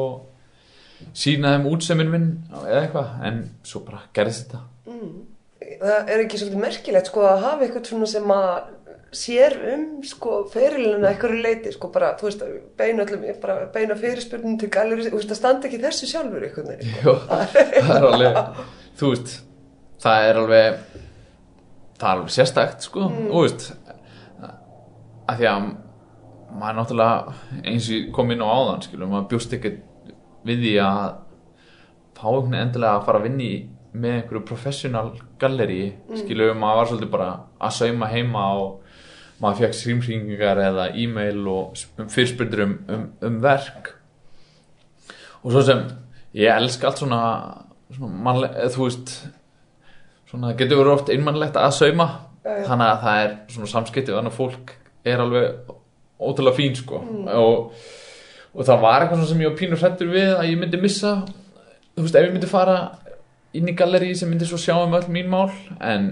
sína 1.13 1.55
þeim 1.55 1.67
útseminn 1.71 2.11
minn 2.11 2.29
eða 2.51 2.81
eitthvað 2.81 3.27
en 3.29 3.43
svo 3.67 3.83
bara 3.85 4.05
gerðist 4.15 4.47
þetta. 4.47 4.63
Það 5.75 6.09
er 6.13 6.23
ekki 6.23 6.39
svolítið 6.39 6.61
merkilegt 6.61 7.11
sko 7.11 7.25
að 7.27 7.45
hafa 7.45 7.65
eitthvað 7.65 7.91
svona 7.91 8.09
sem 8.09 8.33
að 8.35 8.49
sér 9.15 9.55
um 9.71 9.85
sko 10.03 10.41
ferilina 10.51 11.11
eitthvað 11.11 11.37
leiti 11.45 11.71
sko 11.71 11.89
bara, 11.93 12.11
þú 12.19 12.27
veist, 12.27 12.43
beina 12.79 13.05
öllum, 13.05 13.23
bara 13.41 13.69
beina 13.71 13.95
fyrirspurnum 13.99 14.57
til 14.59 14.69
galeri, 14.73 15.07
þú 15.07 15.19
veist, 15.19 15.31
það 15.31 15.39
standi 15.39 15.69
ekki 15.69 15.79
þessu 15.85 16.09
sjálfur 16.09 16.45
eitthvað 16.47 16.69
neina. 16.73 16.97
Jó, 16.99 17.13
það 17.29 17.95
er 17.95 18.07
alveg 18.09 18.61
þú 18.99 19.13
veist, 19.13 19.33
það 20.03 20.27
er 20.27 20.41
alveg 20.41 20.83
það 21.95 22.09
er 22.09 22.13
alveg 22.13 22.35
sérstækt 22.35 22.87
sko, 22.89 23.07
þú 23.15 23.45
veist 23.45 23.67
að 25.25 25.39
því 25.39 25.49
að 25.49 25.67
maður 26.55 26.77
náttúrulega 26.79 27.35
eins 27.71 27.91
og 27.91 28.09
kom 28.15 28.31
inn 28.35 28.43
á 28.43 28.47
áðan 28.47 28.83
skilur, 28.85 29.11
maður 29.11 29.29
bjóst 29.33 29.55
ekkert 29.57 29.79
við 30.45 30.65
því 30.65 30.75
að 30.85 31.03
fá 32.15 32.27
einhvern 32.31 32.59
endilega 32.59 32.99
að 32.99 33.05
fara 33.07 33.21
að 33.21 33.27
vinni 33.29 33.51
með 33.95 34.17
einhverju 34.19 34.45
professional 34.47 35.05
galleri 35.39 35.81
skilur, 36.19 36.55
maður 36.57 36.79
var 36.79 36.89
svolítið 36.89 37.11
bara 37.13 37.29
að 37.63 37.75
sauma 37.77 38.09
heima 38.11 38.47
og 38.59 38.81
maður 39.43 39.61
fekk 39.65 39.77
skrýmsringingar 39.79 40.61
eða 40.63 40.87
e-mail 40.95 41.41
og 41.51 41.79
fyrirspyrður 42.11 42.65
um, 42.65 42.75
um, 42.91 43.05
um 43.27 43.39
verk. 43.43 43.91
Og 45.43 45.53
svo 45.53 45.63
sem 45.67 45.83
ég 46.35 46.51
elska 46.51 46.89
allt 46.89 47.01
svona, 47.03 47.21
svona 47.95 48.21
mannlega, 48.27 48.69
þú 48.73 48.87
veist 48.87 49.15
svona 50.29 50.51
það 50.51 50.61
getur 50.63 50.81
verið 50.81 50.95
oft 50.95 51.11
einmannlegt 51.13 51.59
að 51.59 51.75
sauma 51.77 52.07
já. 52.43 52.63
þannig 52.69 52.87
að 52.87 53.03
það 53.03 53.21
er 53.25 53.35
svona 53.53 53.71
samskipti 53.71 54.13
og 54.13 54.19
þannig 54.19 54.33
að 54.33 54.39
fólk 54.39 54.73
er 55.05 55.21
alveg 55.23 55.75
ótrúlega 56.15 56.57
fín 56.57 56.75
sko. 56.79 57.01
Og, 57.35 57.85
og 58.55 58.67
það 58.67 58.83
var 58.85 59.03
eitthvað 59.03 59.25
sem 59.29 59.41
ég 59.43 59.51
var 59.51 59.57
pínur 59.59 59.81
hrættur 59.81 60.11
við 60.13 60.31
að 60.35 60.49
ég 60.49 60.61
myndi 60.61 60.79
missa. 60.81 61.15
Þú 61.95 62.05
veist 62.05 62.19
ef 62.19 62.27
ég 62.27 62.35
myndi 62.35 62.51
fara 62.51 62.77
inn 63.55 63.71
í 63.71 63.75
galleri 63.77 64.15
sem 64.15 64.31
myndi 64.31 64.47
svo 64.47 64.59
sjá 64.59 64.75
um 64.81 64.95
öll 64.97 65.07
mín 65.11 65.29
mál 65.31 65.51
en 65.79 66.11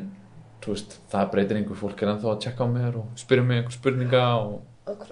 þú 0.64 0.76
veist 0.76 0.96
það 1.12 1.32
breytir 1.34 1.60
einhver 1.60 1.80
fólk 1.80 2.04
er 2.04 2.14
ennþá 2.14 2.32
að 2.32 2.42
tjekka 2.46 2.68
á 2.68 2.70
mér 2.72 3.00
og 3.02 3.20
spyrja 3.20 3.48
mig 3.48 3.60
einhver 3.60 3.76
spurninga 3.76 4.24
og, 4.40 5.04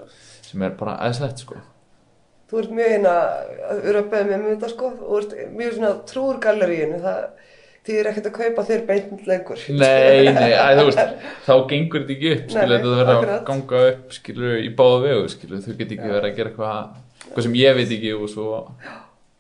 sem 0.48 0.64
er 0.64 0.76
bara 0.80 0.98
aðeinslegt 1.04 1.44
sko. 1.44 1.60
Þú 2.52 2.60
ert 2.60 2.72
mjög 2.76 2.90
hérna 2.92 3.12
að 3.72 3.78
vera 3.86 4.00
að 4.02 4.08
beða 4.12 4.28
mér 4.28 4.42
með 4.42 4.54
þetta 4.56 4.70
sko, 4.74 4.92
þú 5.00 5.20
ert 5.22 5.36
mjög 5.56 5.76
svona 5.78 5.92
trúur 6.10 6.40
galleríinu, 6.44 6.98
það 7.04 7.22
þýðir 7.88 8.10
ekkert 8.12 8.28
að 8.28 8.34
kaupa 8.38 8.66
þér 8.68 8.82
beint 8.90 9.22
lengur. 9.30 9.62
Nei, 9.72 10.28
nei, 10.36 10.52
æ, 10.52 10.66
þú 10.78 10.84
veist, 10.90 11.14
þá 11.48 11.54
gengur 11.72 12.04
þetta 12.04 12.16
ekki 12.18 12.34
upp, 12.34 12.42
Nei, 12.42 12.52
skilu, 12.52 12.74
nei, 12.74 12.82
þetta 12.82 12.98
verður 12.98 13.32
að 13.38 13.46
ganga 13.48 13.86
upp, 13.94 14.04
skilu, 14.18 14.52
í 14.60 14.74
báða 14.82 15.00
vegu, 15.06 15.32
skilu, 15.32 15.62
þú 15.64 15.78
get 15.80 15.96
ekki 15.96 16.12
verið 16.12 16.28
að 16.28 16.36
gera 16.42 16.52
eitthvað, 16.52 17.00
eitthvað 17.32 17.48
sem 17.48 17.56
ég 17.58 17.78
veit 17.80 17.96
ekki 17.98 18.12
og 18.18 18.28
svo, 18.30 18.50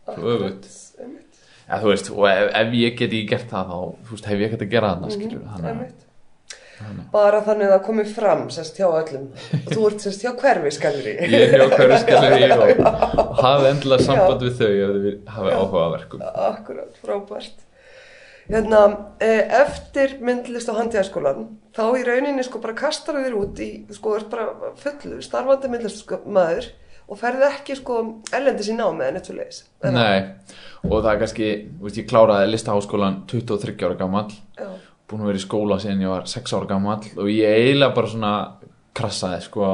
svo. 0.08 0.38
Einmitt, 0.38 0.72
Ja, 1.72 1.78
veist, 1.86 2.10
og 2.12 2.26
ef, 2.28 2.50
ef 2.58 2.74
ég 2.76 2.96
get 3.00 3.14
ekki 3.14 3.28
gert 3.30 3.52
það, 3.52 3.70
þá, 3.72 4.08
veist, 4.10 4.26
hef 4.28 4.42
ég 4.42 4.50
ekkert 4.50 4.64
að 4.66 4.72
gera 4.74 4.88
þarna, 4.92 5.12
skilu, 5.14 5.38
þannig 5.54 5.68
að, 5.68 5.70
einmitt. 5.72 6.08
Bara 7.14 7.40
þannig 7.46 7.68
að 7.68 7.74
það 7.76 7.84
komi 7.86 8.04
fram, 8.10 8.42
sérst, 8.52 8.80
hjá 8.82 8.88
öllum. 8.90 9.28
Og 9.60 9.70
þú 9.70 9.86
ert, 9.88 10.04
sérst, 10.04 10.26
hjá 10.26 10.32
hverfi 10.42 10.72
skalleri. 10.76 11.14
ég 11.32 11.54
er 11.56 11.62
hjá 11.62 11.76
hverju 11.78 12.00
skilu 12.02 12.58
og, 12.58 12.82
og 13.24 13.40
hafi 13.40 13.70
endilega 13.70 14.08
samband 14.08 14.46
við 14.48 14.58
þau 14.60 14.72
ef 14.72 14.96
þau 14.96 15.36
hafi 15.38 15.54
áhuga 15.56 15.84
að 15.86 15.96
verkum. 15.96 16.26
Akkurat, 16.50 17.00
frábært. 17.06 17.68
Hérna, 18.52 18.84
eh, 19.24 19.44
eftir 19.62 20.18
myndlist 20.26 20.68
á 20.68 20.76
handíðaskólan, 20.76 21.46
þá 21.78 21.84
í 22.02 22.04
rauninni 22.04 22.44
sko 22.44 22.60
bara 22.60 22.76
kastar 22.76 23.22
þér 23.22 23.38
út 23.40 23.62
í, 23.64 23.72
sko, 23.96 24.18
ert 24.18 24.34
bara 24.34 24.74
fullu, 24.82 25.22
starfandi 25.24 25.72
myndlistmaður 25.72 26.74
og 27.12 27.20
ferði 27.20 27.48
ekki 27.50 27.76
sko 27.76 27.98
ellendis 28.38 28.70
í 28.72 28.76
námi 28.78 29.04
eitthvað 29.10 29.38
leis. 29.42 29.62
Nei, 29.84 30.22
og 30.88 30.96
það 31.04 31.10
er 31.12 31.20
kannski, 31.26 31.50
veist, 31.84 31.98
ég 32.00 32.08
kláraði 32.10 32.52
listaháskólan 32.54 33.18
23 33.28 33.76
ára 33.90 33.98
gamall. 34.00 34.32
Já, 34.58 34.70
búin 35.12 35.26
að 35.26 35.32
vera 35.34 35.42
í 35.42 35.44
skóla 35.44 35.78
síðan 35.84 36.06
ég 36.06 36.14
var 36.14 36.30
6 36.32 36.54
ára 36.56 36.70
gammal 36.70 37.02
og 37.20 37.28
ég 37.28 37.52
eiginlega 37.58 37.96
bara 37.98 38.08
svona 38.08 38.34
krassaði 38.96 39.42
sko 39.44 39.68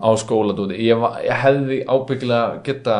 á 0.00 0.08
skóla 0.16 0.54
ég, 0.72 0.96
var- 1.00 1.20
ég 1.24 1.42
hefði 1.44 1.82
ábyggilega 1.84 2.62
geta 2.64 2.96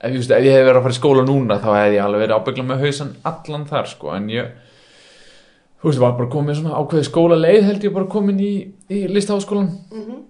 ef, 0.00 0.10
ég, 0.10 0.16
veist, 0.16 0.30
ef 0.32 0.44
ég 0.44 0.52
hefði 0.56 0.68
verið 0.70 0.78
að 0.80 0.86
fara 0.86 0.96
í 0.96 1.00
skóla 1.00 1.24
núna 1.28 1.58
þá 1.60 1.68
hefði 1.76 1.96
ég 1.98 2.04
alveg 2.06 2.22
verið 2.24 2.38
ábyggilega 2.40 2.70
með 2.70 2.84
hausan 2.86 3.12
allan 3.28 3.66
þar 3.68 3.86
sko. 3.92 4.14
En 4.16 4.28
ég 4.32 4.48
þú 5.82 5.90
veist, 5.90 6.00
var 6.00 6.16
bara 6.16 6.30
komin 6.32 6.56
svona 6.56 6.78
ákveði 6.80 7.08
skóla 7.10 7.36
leið 7.40 7.62
held 7.68 7.84
ég 7.84 7.92
bara 7.94 8.08
komin 8.16 8.40
í, 8.40 8.52
í 8.88 9.02
listaháskólan 9.12 9.68
Mhm. 9.92 10.22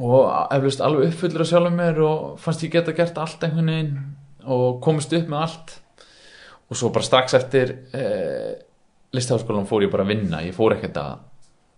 Og 0.00 0.54
eflust 0.54 0.80
alveg 0.84 1.10
uppfullur 1.10 1.44
að 1.44 1.50
sjálfum 1.50 1.76
mér 1.76 2.00
og 2.06 2.40
fannst 2.40 2.64
ég 2.64 2.72
geta 2.72 2.94
gert 2.96 3.18
allt 3.20 3.42
einhvern 3.44 3.70
veginn 3.72 3.98
og 4.48 4.80
komist 4.84 5.12
upp 5.16 5.28
með 5.28 5.44
allt. 5.44 5.74
Og 6.70 6.78
svo 6.78 6.92
bara 6.94 7.04
strax 7.04 7.34
eftir 7.36 7.72
eh, 7.96 8.52
listaháskólan 9.16 9.68
fór 9.68 9.84
ég 9.84 9.92
bara 9.92 10.06
að 10.06 10.14
vinna. 10.14 10.42
Ég 10.46 10.56
fór 10.56 10.76
ekkert 10.76 11.00
að 11.02 11.18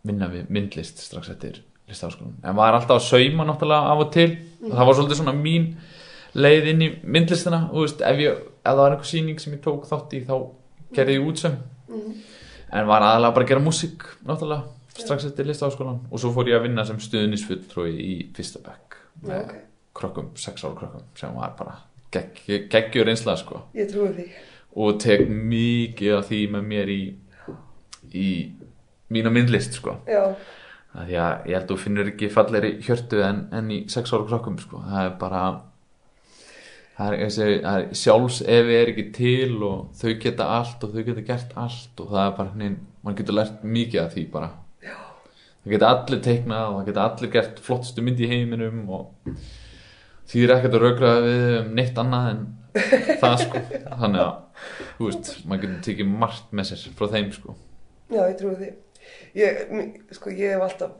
vinna 0.07 0.29
við 0.31 0.51
myndlist 0.53 1.01
strax 1.03 1.33
eftir 1.33 1.63
listaháskólan 1.91 2.37
en 2.45 2.59
var 2.59 2.77
alltaf 2.77 3.01
að 3.01 3.09
sauma 3.09 3.47
náttúrulega 3.49 3.95
af 3.95 4.05
og 4.05 4.13
til. 4.15 4.29
Og 4.63 4.77
það 4.77 4.89
var 4.89 4.99
svolítið 4.99 5.21
svona 5.23 5.37
mín 5.39 5.73
leið 6.39 6.69
inn 6.75 6.85
í 6.85 6.91
myndlistina. 7.03 7.65
Og 7.73 7.87
veist, 7.87 8.05
ef, 8.07 8.23
ég, 8.23 8.45
ef 8.63 8.69
það 8.69 8.85
var 8.85 8.95
einhver 8.95 9.11
sýning 9.11 9.43
sem 9.43 9.57
ég 9.57 9.65
tók 9.65 9.89
þátt 9.91 10.15
í 10.15 10.23
þá 10.29 10.37
gerði 10.95 11.19
ég 11.19 11.27
útsömm. 11.33 11.59
En 12.73 12.87
var 12.89 13.05
aðalega 13.05 13.35
bara 13.35 13.45
að 13.45 13.51
gera 13.51 13.65
músík 13.65 14.07
náttúrulega 14.29 14.82
strax 14.93 15.27
eftir 15.29 15.49
listaháskólan 15.49 16.01
og 16.11 16.21
svo 16.21 16.33
fór 16.35 16.51
ég 16.51 16.59
að 16.59 16.67
vinna 16.69 16.85
sem 16.89 17.01
stuðnisfulltrúi 17.01 17.93
í 17.97 18.15
já, 18.29 18.77
með 19.23 19.39
ok. 19.45 19.55
krökkum, 19.99 20.31
sex 20.37 20.65
ára 20.65 20.77
krökkum 20.81 21.07
sem 21.19 21.35
var 21.37 21.55
bara 21.59 21.77
gegg, 22.13 22.43
geggjur 22.73 23.09
einslega 23.13 23.41
sko 23.41 23.63
Ég 23.77 23.91
trúi 23.93 24.13
því. 24.17 24.27
og 24.77 25.01
tek 25.01 25.27
mikið 25.29 26.17
af 26.19 26.29
því 26.29 26.43
með 26.57 26.69
mér 26.73 26.93
í 26.93 27.03
í 28.13 28.29
mína 29.13 29.33
myndlist 29.33 29.81
sko 29.81 29.99
Já, 30.09 30.35
því 30.93 31.19
að 31.25 31.49
ég 31.49 31.57
held 31.57 31.63
að 31.63 31.69
þú 31.73 31.81
finnur 31.87 32.13
ekki 32.13 32.33
fallegri 32.33 32.73
hjörtu 32.85 33.23
en, 33.25 33.47
en 33.53 33.71
í 33.73 33.85
sex 33.93 34.13
ára 34.13 34.29
krökkum 34.29 34.59
sko 34.61 34.83
það 34.85 35.07
er 35.09 35.15
bara 35.21 35.45
það 36.97 37.15
er, 37.17 37.61
er 37.65 37.87
sjálfs 37.97 38.41
ef 38.45 38.73
er 38.77 38.93
ekki 38.93 39.07
til 39.17 39.55
og 39.65 39.93
þau 39.99 40.13
geta 40.21 40.49
allt 40.59 40.85
og 40.85 40.93
þau 40.95 41.05
geta 41.07 41.25
gert 41.27 41.55
allt 41.59 42.03
og 42.03 42.13
það 42.13 42.27
er 42.27 42.35
bara 42.39 42.57
hinn, 42.61 42.77
mann 43.03 43.17
getur 43.19 43.39
lært 43.39 43.65
mikið 43.65 44.03
af 44.05 44.13
því 44.17 44.27
bara. 44.33 44.51
Það 45.63 45.75
geta 45.77 45.91
allir 45.97 46.23
teiknað 46.29 46.69
og 46.69 46.79
það 46.79 46.89
geta 46.91 47.09
allir 47.09 47.35
gert 47.37 47.61
flottustu 47.67 48.07
mynd 48.07 48.23
í 48.23 48.31
heiminum 48.31 48.81
og 48.93 49.35
því 50.31 50.47
er 50.47 50.55
ekkert 50.57 50.79
að 50.79 50.87
raugra 50.87 51.13
við 51.25 51.45
um 51.61 51.75
neitt 51.79 51.99
annað 52.03 52.31
en 52.33 52.47
það 53.21 53.37
sko 53.45 53.67
þannig 54.03 54.25
að, 54.25 54.65
þú 54.97 55.11
veist, 55.11 55.35
maður 55.45 55.67
getur 55.67 55.85
tekið 55.89 56.17
margt 56.23 56.57
með 56.57 56.73
sér 56.73 56.89
frá 56.99 57.13
þeim 57.13 57.31
sko 57.37 57.59
já, 58.13 58.23
ég 58.29 58.39
trúi 58.39 58.57
því. 58.59 58.71
Ég, 59.39 59.63
sko, 60.17 60.33
ég 60.37 60.55
hef 60.55 60.65
alltaf, 60.67 60.97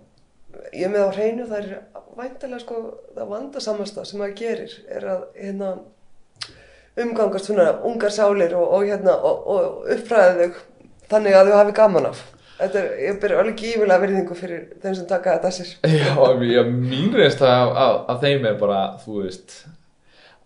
ég 0.77 0.93
með 0.93 1.09
á 1.09 1.11
hreinu, 1.17 1.47
það 1.49 1.59
er 1.61 1.73
væntalega 2.19 2.63
sko, 2.63 2.79
það 3.17 3.33
vandasamasta 3.33 4.05
sem 4.09 4.21
maður 4.23 4.39
gerir 4.41 4.77
er 4.93 5.09
að, 5.15 5.25
hérna, 5.39 5.73
umgangast 7.03 7.49
svona 7.49 7.69
ungar 7.89 8.13
sálir 8.13 8.57
og, 8.59 8.67
og 8.77 8.87
hérna, 8.89 9.17
og, 9.17 9.47
og 9.55 9.91
uppfræða 9.95 10.49
þau 10.49 10.61
þannig 11.13 11.37
að 11.37 11.51
þau 11.51 11.59
hafi 11.59 11.77
gaman 11.77 12.11
af. 12.13 12.25
Þetta 12.63 12.81
er, 12.81 12.91
ég 13.03 13.21
ber 13.23 13.37
alveg 13.41 13.61
gífulega 13.61 14.03
virðingu 14.05 14.39
fyrir 14.39 14.65
þeim 14.83 14.97
sem 14.99 15.07
taka 15.11 15.37
þetta 15.37 15.51
að 15.51 15.57
sér. 15.59 15.71
Já, 16.03 16.17
já 16.53 16.63
mín 16.71 17.15
reynsla 17.17 17.55
af, 17.59 17.71
af, 17.85 18.03
af 18.15 18.27
þeim 18.27 18.51
er 18.51 18.59
bara, 18.61 18.83
þú 19.03 19.23
veist 19.25 19.63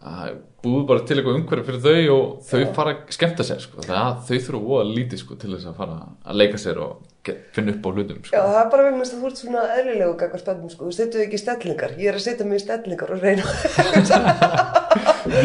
að 0.06 0.36
búðu 0.62 0.84
bara 0.86 1.02
til 1.08 1.16
eitthvað 1.16 1.36
umhverfi 1.40 1.66
fyrir 1.66 1.82
þau 1.82 2.14
og 2.14 2.46
þau 2.46 2.62
fara 2.76 2.94
að 2.94 3.12
skemmta 3.16 3.46
sér 3.46 3.60
sko. 3.64 3.82
það, 3.86 4.22
þau 4.28 4.36
þurfa 4.46 4.62
voða 4.70 4.88
lítið 4.92 5.22
sko, 5.22 5.38
til 5.40 5.52
þess 5.54 5.68
að 5.70 5.78
fara 5.80 5.98
að 6.22 6.40
leika 6.42 6.60
sér 6.62 6.80
og 6.84 7.32
finna 7.56 7.74
upp 7.74 7.86
á 7.86 7.90
hlutum 7.90 8.20
Já, 8.20 8.28
sko. 8.28 8.42
það 8.46 8.60
er 8.62 8.72
bara 8.74 8.86
vegna 8.86 9.06
að 9.06 9.14
þú 9.14 9.30
ert 9.30 9.42
svona 9.42 9.68
eðlilegu 9.76 10.18
gagvar 10.22 10.44
spennum, 10.44 10.72
sko. 10.72 10.86
Þú 10.86 10.98
setur 11.00 11.26
ekki 11.26 11.42
stellingar. 11.42 11.96
Ég 11.98 12.12
er 12.12 12.20
að 12.20 12.26
setja 12.28 12.46
mig 12.46 12.60
í 12.60 12.66
stellingar 12.66 13.14
og 13.16 13.24
reyna. 13.24 14.82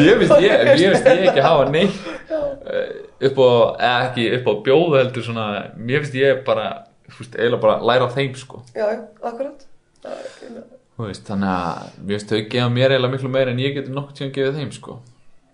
Ég 0.02 0.18
veist 0.20 0.34
ég, 0.40 0.52
ég, 0.52 0.80
ég 0.80 1.28
ekki 1.28 1.44
hafa 1.44 1.68
neitt 1.70 1.96
eh, 2.30 2.90
upp 3.28 3.38
á, 3.42 3.50
eða 3.78 4.00
ekki 4.08 4.26
upp 4.38 4.50
á 4.50 4.52
bjóðu 4.66 4.98
heldur 4.98 5.26
svona, 5.26 5.46
mér 5.76 6.02
finnst 6.02 6.18
ég 6.18 6.42
bara, 6.46 6.66
veist, 7.08 7.36
eiginlega 7.38 7.62
bara 7.62 7.78
læra 7.90 8.08
af 8.08 8.16
þeim 8.18 8.36
sko. 8.38 8.62
já, 8.76 8.86
akkurat. 9.22 9.64
Þú 10.02 11.08
veist, 11.08 11.24
þannig 11.28 11.54
að 11.54 11.96
mér 12.02 12.18
finnst 12.18 12.34
þau 12.34 12.42
gefa 12.54 12.68
mér 12.76 12.94
eiginlega 12.96 13.14
miklu 13.16 13.32
meira 13.32 13.54
en 13.54 13.62
ég 13.62 13.76
getur 13.78 13.96
nokkuð 13.96 14.18
tíðan 14.20 14.34
gefið 14.38 14.60
þeim 14.60 14.72
sko. 14.78 14.98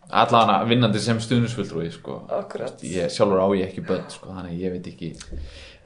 allan 0.09 0.55
að 0.55 0.68
vinnandi 0.72 1.01
sem 1.05 1.18
stuðnisfulltrúi 1.20 1.90
sko. 1.92 2.22
Akkurat. 2.32 2.84
ég 2.84 3.11
sjálfur 3.12 3.42
á 3.44 3.49
ég 3.59 3.68
ekki 3.68 3.84
börn 3.88 4.07
sko, 4.12 4.32
þannig 4.32 4.55
að 4.55 4.62
ég 4.64 4.76
veit 4.76 4.86
ekki 4.92 5.11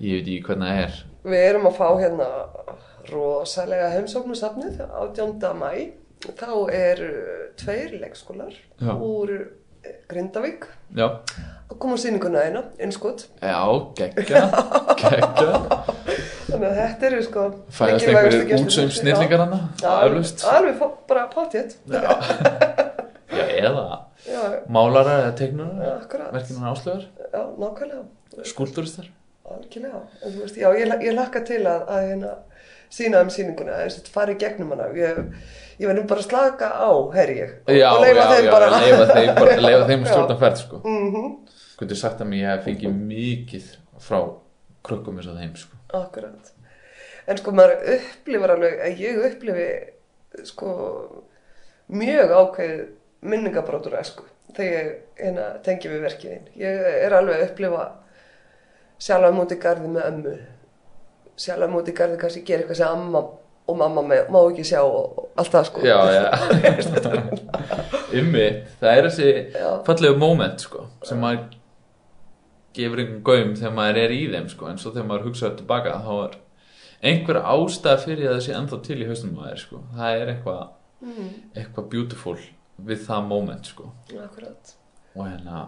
ég 0.03 0.19
veit 0.19 0.29
ekki 0.29 0.43
hvernig 0.47 0.69
það 0.71 0.85
er 0.87 1.01
Við 1.23 1.45
erum 1.49 1.67
að 1.71 1.77
fá 1.79 1.89
hérna 2.01 2.29
rosalega 3.11 3.91
heimsóknu 3.93 4.35
safnið 4.39 4.81
18. 4.83 5.43
mæ. 5.59 5.73
Þá 6.23 6.53
eru 6.77 7.09
tveir 7.59 7.97
leikskólar 8.03 8.53
Já. 8.79 8.93
úr 8.95 9.33
eh, 9.83 9.97
Grindavík. 10.11 10.69
Já, 10.95 11.09
að 11.73 11.79
koma 11.83 11.97
á 11.99 12.03
sýninguna 12.03 12.45
eina, 12.47 12.63
innskot. 12.79 13.25
já, 13.43 13.59
geggja 13.99 14.43
geggja. 15.03 15.33
Þannig 16.53 16.69
að 16.69 16.79
þetta 16.79 17.07
eru 17.09 17.23
sko 17.25 17.45
Fæðast 17.73 18.09
einhverjir 18.11 18.55
útsömm 18.61 18.91
snillingar 18.93 19.41
hana 19.47 19.61
alveg 19.89 20.77
fó- 20.79 20.93
bara 21.09 21.25
pátétt 21.33 21.79
Já, 21.89 22.03
Já 23.39 23.45
eða 23.63 23.85
já, 24.29 24.43
málarar 24.69 25.23
eða 25.25 25.33
teiknarar 25.41 25.97
akkurat. 26.03 26.29
Verkinar 26.37 26.75
áslögar 26.75 27.07
já, 27.33 27.43
nákvæmlega. 27.57 28.05
Skúlduristar 28.53 29.09
algjörlega, 29.53 30.03
en 30.23 30.33
þú 30.35 30.45
veist, 30.45 30.57
já, 30.61 30.69
ég, 30.77 30.93
ég 31.05 31.17
lakka 31.17 31.43
til 31.45 31.63
að, 31.69 31.83
að 31.93 32.07
hérna, 32.11 32.31
sína 32.93 33.23
um 33.25 33.33
sýninguna 33.33 33.75
að 33.81 33.91
þetta 33.97 34.13
fari 34.15 34.37
í 34.37 34.41
gegnum 34.41 34.73
hana. 34.75 34.87
Ég, 34.97 35.19
ég 35.83 35.89
verð 35.91 35.99
nú 36.01 36.07
bara 36.13 36.23
að 36.23 36.29
slaka 36.29 36.69
á, 36.79 36.91
herri 37.17 37.37
ég 37.41 37.53
og, 37.67 37.75
Já, 37.75 37.89
og 37.91 38.03
leifa 38.05 38.23
já, 38.23 38.31
þeim 38.33 38.47
já, 38.47 38.53
bara 38.55 38.71
leifa 38.79 39.07
þeim, 39.13 39.33
bara, 39.41 39.57
leifa 39.67 39.87
þeim 39.91 40.05
Já. 40.07 40.11
stjórna 40.13 40.39
ferð 40.45 40.63
sko. 40.63 40.81
Mhm, 40.87 41.29
Hvernig 41.83 41.99
sagt 41.99 42.21
að 42.23 42.29
mér 42.31 42.43
ég 42.43 42.51
hef 42.53 42.67
fengið 42.69 42.99
mikið 43.13 43.71
frá 44.07 44.19
krökkum 44.87 45.19
eins 45.19 45.31
og 45.33 45.39
þeim 45.41 45.55
sko. 45.59 45.79
akkurat 45.99 46.53
en 47.31 47.39
sko 47.39 47.53
maður 47.55 47.83
upplifar 47.97 48.53
alveg 48.57 48.81
að 48.87 49.01
ég 49.03 49.19
upplifi 49.29 49.67
sko 50.49 50.69
mjög 51.93 52.33
ákveðið 52.39 52.81
minningabrótur 53.23 53.95
esku 54.01 54.25
þegar 54.57 54.89
hérna, 55.19 55.45
tengi 55.65 55.91
við 55.93 56.03
verkiðin 56.07 56.49
ég 56.59 56.81
er 57.07 57.15
alveg 57.19 57.39
að 57.41 57.45
upplifa 57.51 57.85
sjálf 59.03 59.29
á 59.31 59.33
móti 59.37 59.59
garði 59.63 59.91
með 59.93 60.09
ömmu 60.11 60.35
sjálf 61.45 61.67
á 61.67 61.75
móti 61.75 61.95
garði 61.97 62.19
kannski 62.23 62.43
gera 62.49 62.65
eitthvað 62.65 62.81
sem 62.83 62.97
amma 62.97 63.23
og 63.73 63.81
mamma 63.81 64.05
með, 64.07 64.29
má 64.33 64.39
ekki 64.43 64.67
sjá 64.69 64.81
og, 64.85 65.25
allt 65.41 65.57
það 65.57 65.67
sko. 65.71 65.83
Já, 65.87 65.99
já. 66.13 66.25
Ymmi, 68.21 68.47
það 68.81 68.93
er 68.93 69.09
þessi 69.09 69.33
fallegu 69.89 70.21
moment 70.21 70.65
sko, 70.65 70.87
sem 71.09 71.21
maður 71.23 71.59
gefur 72.77 73.03
einhvern 73.03 73.23
gaum 73.27 73.53
þegar 73.59 73.77
maður 73.77 74.01
er 74.03 74.15
í 74.15 74.23
þeim 74.33 74.49
sko, 74.53 74.69
en 74.71 74.81
svo 74.81 74.93
þegar 74.95 75.09
maður 75.09 75.29
hugsaður 75.29 75.59
tilbaka 75.61 75.99
þá 76.05 76.13
er 76.17 76.39
einhver 77.11 77.41
ástæð 77.43 78.05
fyrir 78.07 78.29
að 78.31 78.37
það 78.37 78.45
sé 78.47 78.57
ennþá 78.59 78.81
til 78.87 78.99
í 79.01 79.09
haustum 79.09 79.35
maður 79.37 79.63
sko. 79.65 79.83
það 79.97 80.19
er 80.21 80.33
eitthvað 80.35 80.63
mm, 81.03 81.31
eitthvað 81.57 81.89
beautiful 81.95 82.37
við 82.83 83.05
það 83.07 83.29
moment 83.29 83.71
sko. 83.73 83.91
akkurat. 84.13 84.75
Og 85.17 85.27
hérna 85.27 85.65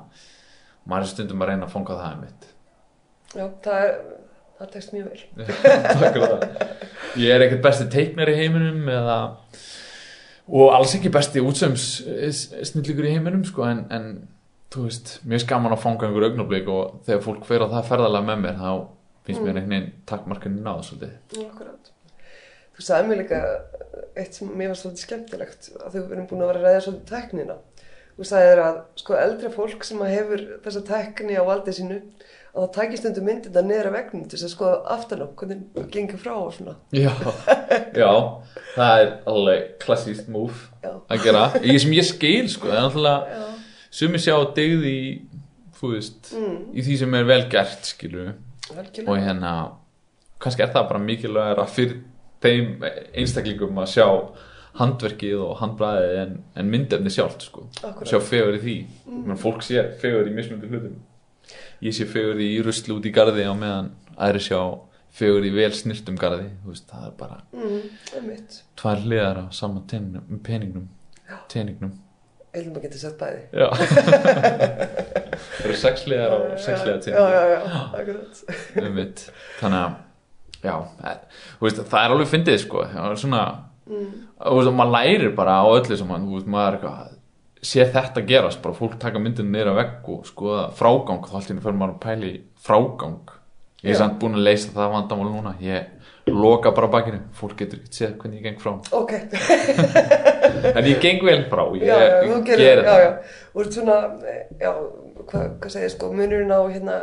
maður 0.88 1.06
er 1.06 1.12
stundum 1.12 1.44
að 1.44 1.50
reyna 1.52 1.68
að 1.68 1.74
fanga 1.74 1.98
það 2.00 2.12
einmitt. 2.12 2.46
Já, 3.34 3.46
það 3.64 3.86
er 3.88 3.96
það 4.58 4.72
tekst 4.74 4.94
mjög 4.94 5.10
vel 5.10 5.20
fyrir 5.24 6.36
Ég 7.24 7.30
er 7.30 7.44
ekkert 7.44 7.62
besti 7.64 7.86
teiknar 7.92 8.30
í 8.30 8.36
heiminum 8.38 8.88
eða 8.90 9.18
og 10.44 10.74
alls 10.76 10.94
ekki 10.98 11.12
besti 11.14 11.42
útsöms 11.44 11.86
snillíkur 12.68 13.08
í 13.08 13.14
heiminum 13.14 13.44
sko, 13.48 13.64
en, 13.70 13.84
en 13.94 14.08
þú 14.74 14.88
veist, 14.88 15.16
er 15.24 15.42
skaman 15.42 15.74
að 15.74 15.84
fanga 15.84 16.08
einhver 16.08 16.28
augnablík 16.28 16.68
og 16.72 17.00
þegar 17.06 17.24
fólk 17.24 17.48
fer 17.48 17.64
á 17.64 17.72
það 17.76 17.90
ferðalega 17.92 18.28
með 18.28 18.42
mér 18.44 18.58
þá 18.60 18.70
finnst 19.24 19.44
mér 19.44 19.60
einhvern 19.60 19.74
veginn 19.76 19.92
takkmarkinu 20.10 20.64
náð 20.64 20.82
svolítið 20.88 21.44
Akkurat. 21.46 21.92
Þú 22.74 22.84
sagði 22.88 23.10
mér 23.10 23.20
líka 23.22 23.40
eitt 24.18 24.36
sem 24.36 24.50
mér 24.50 24.72
var 24.72 24.80
svolítið 24.80 25.06
skemmtilegt 25.06 25.70
að 25.78 25.94
þau 25.94 26.00
erum 26.02 26.28
búin 26.30 26.42
að 26.44 26.50
vera 26.50 26.60
að 26.60 26.66
ræða 26.66 26.84
svolítið 26.86 27.12
tæknina. 27.12 27.56
Þú 28.14 28.26
sagði 28.28 28.50
þér 28.50 28.62
að 28.64 28.80
sko 29.00 29.16
eldri 29.18 29.52
fólk 29.54 29.86
sem 29.86 30.02
að 30.04 30.12
hefur 30.14 30.42
þessa 30.66 30.82
tækni 30.90 31.38
á 31.38 31.42
valdið 31.46 31.78
sínu 31.78 32.00
að 32.54 32.62
það 32.62 32.72
tækist 32.76 33.02
stundu 33.02 33.22
myndirna 33.26 33.62
niður 33.66 33.88
af 33.90 33.94
vegnum 33.96 34.24
til 34.30 34.38
þess 34.38 34.46
að 34.46 34.52
skoða 34.54 34.76
aftan 34.94 35.22
á 35.22 35.26
hvernig 35.34 35.62
það 35.74 35.88
gengur 35.96 36.20
frá 36.22 36.32
og 36.38 36.52
svona. 36.54 36.74
Já, 36.94 37.10
já 37.98 38.10
það 38.76 39.02
er 39.04 39.12
alveg 39.32 39.64
klassíst 39.82 40.28
move 40.30 40.54
Já. 40.84 40.92
að 41.10 41.24
gera, 41.26 41.44
ég 41.66 41.80
sem 41.82 41.94
ég 41.96 42.06
skil 42.08 42.48
sko, 42.52 42.70
það 42.70 42.78
er 42.78 42.86
náttúrulega 42.86 43.38
Já. 43.38 43.44
sumi 43.98 44.20
sjá 44.22 44.36
degð 44.56 44.86
í 44.90 44.98
þú 45.80 45.90
veist, 45.96 46.32
Mm, 46.34 46.58
í 46.78 46.82
því 46.86 46.98
sem 47.02 47.14
er 47.18 47.24
vel 47.28 47.42
gert 47.52 47.84
skilur 47.90 48.28
og 48.70 48.78
algjörlega. 48.80 49.24
hérna 49.26 49.52
kannski 50.40 50.62
er 50.64 50.70
það 50.72 50.88
bara 50.88 50.98
mikilvægara 51.04 51.66
fyrir 51.68 51.98
þeim 52.44 52.84
einstaklingum 53.14 53.78
að 53.82 53.90
sjá 53.96 54.06
handverkið 54.78 55.42
og 55.44 55.58
handbræðið 55.60 56.16
en, 56.22 56.32
en 56.58 56.70
myndefni 56.70 57.10
sjálft 57.12 57.44
sko 57.46 57.66
Akkurat. 57.82 58.08
sjá 58.10 58.18
fegur 58.24 58.56
í 58.58 58.62
því 58.62 58.76
mm. 59.10 59.36
fólk 59.42 59.62
sé 59.66 59.84
fegur 60.00 60.30
í 60.30 60.34
mismunandi 60.34 60.70
hlutum 60.72 60.96
ég 61.84 61.94
sé 61.96 62.06
fegur 62.08 62.40
í 62.42 62.50
ruslu 62.64 62.98
út 62.98 63.06
í 63.08 63.12
garði 63.14 63.44
á 63.48 63.54
meðan 63.56 63.90
aðri 64.16 64.40
sjá 64.46 64.60
fegur 65.14 65.44
í 65.46 65.50
vel 65.54 65.70
snirtum 65.76 66.16
garði 66.18 66.48
þú 66.64 66.72
veist, 66.72 66.86
það 66.90 67.04
er 67.10 67.12
bara 67.18 67.40
Mm, 67.54 67.82
tvær 68.80 69.02
hliðar 69.04 69.42
á 69.42 69.46
sama 69.54 69.82
teningnum, 69.90 70.40
peningnum 70.44 70.88
teningnum. 71.48 71.92
Eilum 72.54 72.76
að 72.78 72.82
geta 72.86 72.98
sett 73.00 73.16
bæði. 73.18 73.40
það 74.54 75.64
eru 75.64 75.76
sex 75.78 76.04
hliðar 76.06 76.34
á 76.34 76.38
sex 76.60 76.82
já, 76.84 76.96
teningnum. 77.02 77.28
Um 78.84 78.98
þannig 79.60 79.80
að 79.80 79.94
já, 80.64 80.74
e- 81.10 81.20
þú 81.58 81.66
veist, 81.68 81.80
það 81.90 82.00
er 82.06 82.14
alveg 82.16 82.32
fyndið 82.34 82.60
sko. 82.66 82.84
Svona 83.20 83.44
Mm, 83.84 84.12
veist, 84.40 84.70
maður 84.72 84.92
lærir 84.94 85.34
bara 85.36 85.58
á 85.60 85.64
öllu 85.68 85.96
sem 86.00 86.08
veist, 86.08 86.46
maður 86.48 86.68
er 86.70 86.76
eitthvað 86.78 87.13
sé 87.64 87.86
þetta 87.90 88.24
gerast, 88.28 88.62
bara 88.64 88.76
fólk 88.76 88.98
taka 89.00 89.22
myndinu 89.22 89.64
að 89.64 89.78
vegg 89.80 90.10
og 90.14 90.28
skoða 90.28 90.68
frágang 90.76 91.24
þá 91.24 91.38
allt 91.38 91.48
í 91.48 91.52
henni 91.54 91.64
fyrir 91.64 91.80
maður 91.80 91.96
að 91.96 92.02
pæli 92.04 92.32
frágang. 92.64 93.34
Ég 93.84 93.92
er 93.92 94.00
samt 94.00 94.20
búin 94.20 94.38
að 94.38 94.46
leysa 94.46 94.72
það 94.72 94.94
vandamál 94.94 95.28
núna. 95.28 95.54
Ég 95.60 96.30
loka 96.32 96.72
bara 96.72 96.88
bakinu. 96.92 97.20
Fólk 97.36 97.58
getur 97.60 97.82
ekki 97.82 97.98
séð 97.98 98.14
hvernig 98.20 98.40
ég 98.40 98.46
geng 98.46 98.62
frá. 98.62 98.78
Ok. 98.96 99.12
en 100.78 100.88
ég 100.88 101.00
geng 101.02 101.24
vel 101.24 101.44
frá, 101.50 101.64
ég, 101.76 101.84
já, 101.84 101.96
já, 102.00 102.16
ég 102.24 102.44
gerir, 102.48 102.64
geri 102.64 102.84
já, 102.84 102.94
það. 102.94 103.32
og 103.54 103.72
svona, 103.74 103.96
já, 104.60 104.70
hvað, 105.28 105.48
hvað 105.60 105.74
segir 105.74 105.92
sko, 105.92 106.10
munurinn 106.16 106.54
á 106.54 106.60
hérna 106.62 106.98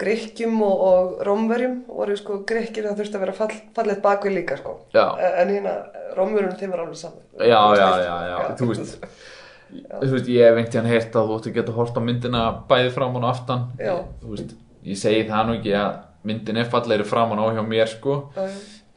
grekkjum 0.00 0.56
og, 0.66 0.80
og 0.88 1.22
rómverjum 1.26 1.76
voru 1.86 2.16
sko 2.18 2.40
grekkir 2.48 2.88
það 2.88 3.02
þurfti 3.02 3.18
að 3.18 3.24
vera 3.26 3.36
fall, 3.38 3.60
fallið 3.76 4.00
bakvið 4.02 4.36
líka 4.40 4.58
sko, 4.58 4.74
Já. 4.94 5.04
en 5.42 5.52
hérna 5.54 5.76
rómverjum 6.18 6.56
þeim 6.58 6.74
var 6.74 6.84
alveg 6.84 6.98
saman. 6.98 7.22
já, 7.38 7.60
já, 7.78 7.88
já, 8.02 8.16
já, 8.32 8.36
þú 8.58 8.70
veist 8.72 9.06
þú 9.72 10.10
veist, 10.12 10.28
ég 10.30 10.44
hef 10.44 10.58
einhvern 10.58 10.70
veginn 10.72 10.90
heyrt 10.92 11.16
að 11.18 11.30
þú 11.30 11.38
ætti 11.38 11.50
að 11.52 11.58
geta 11.58 11.76
hort 11.78 11.98
á 11.98 12.02
myndina 12.04 12.44
bæði 12.70 12.92
framan 12.94 13.24
og 13.26 13.30
aftan 13.32 13.66
Já. 13.80 13.96
þú 14.22 14.34
veist, 14.34 14.54
ég 14.84 15.00
segi 15.00 15.26
það 15.30 15.48
nú 15.48 15.58
ekki 15.58 15.74
að 15.80 15.98
myndin 16.24 16.60
er 16.62 16.70
fallegri 16.72 17.06
framan 17.08 17.42
á 17.42 17.46
hjá 17.56 17.62
mér 17.66 17.90
sko 17.90 18.16
já, 18.36 18.46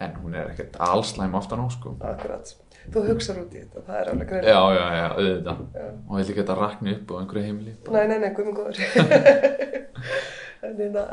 en 0.05 0.15
hún 0.22 0.38
er 0.38 0.53
ekkert 0.53 0.78
allslæm 0.80 1.36
aftan 1.39 1.63
á 1.63 1.68
sko 1.74 1.95
akkurat. 1.99 2.55
Þú 2.88 3.01
hugsar 3.09 3.39
út 3.41 3.51
í 3.51 3.59
þetta, 3.59 3.82
það 3.84 3.97
er 3.99 4.09
alveg 4.13 4.30
greið. 4.30 4.45
já, 4.47 4.59
já, 4.78 4.86
já, 4.95 5.07
auðvitað 5.18 5.57
Já. 5.76 5.88
og 6.07 6.20
ég 6.22 6.30
vil 6.30 6.43
að 6.45 6.59
rakna 6.61 6.93
upp 6.93 7.09
á 7.11 7.15
einhverju 7.20 7.47
heimili 7.47 7.74
Nei, 7.91 8.03
nei, 8.07 8.20
nei, 8.22 8.30
guð 8.38 8.47
minn 8.47 8.55
góður. 8.55 8.78
en 10.68 10.78
hérna, 10.80 11.03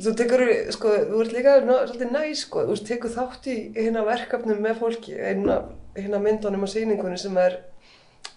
þú 0.00 0.14
tekur, 0.18 0.44
sko, 0.74 0.94
þú 1.10 1.20
ert 1.24 1.34
líka 1.36 1.56
ná, 1.66 1.74
svolítið 1.90 2.14
næ, 2.14 2.22
sko, 2.38 2.64
þú 2.70 2.78
tekur 2.88 3.12
þátt 3.12 3.50
í 3.52 3.56
hérna 3.76 4.06
verkefnum 4.08 4.62
með 4.64 4.80
fólki, 4.80 5.18
hérna, 5.20 5.58
hérna 5.98 6.22
myndunum 6.24 6.64
og 6.66 6.72
sýningunni 6.72 7.20
sem 7.20 7.36
er 7.44 7.58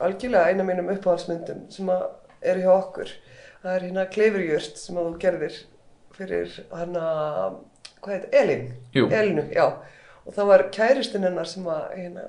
algjörlega 0.08 0.52
eina 0.52 0.68
mínum 0.68 0.92
uppáhaldsmyndum 0.96 1.66
sem 1.74 1.90
að 1.94 2.06
eru 2.52 2.66
hjá 2.66 2.72
okkur. 2.76 3.16
Það 3.62 3.76
er 3.76 3.88
hérna 3.88 4.06
Kleifurjörst 4.12 4.80
sem 4.82 4.98
að 4.98 5.10
þú 5.10 5.18
gerðir 5.22 5.58
fyrir 6.18 6.56
hana, 6.74 7.08
hvað 8.02 8.16
heit, 8.16 8.30
Elín? 8.42 8.70
Jú. 8.98 9.10
Elínu, 9.10 9.48
já. 9.54 9.68
Og 10.26 10.34
það 10.36 10.50
var 10.52 10.64
kæristinn 10.74 11.26
hennar 11.26 11.50
sem 11.50 11.68
að, 11.70 11.84
hérna, 11.98 12.26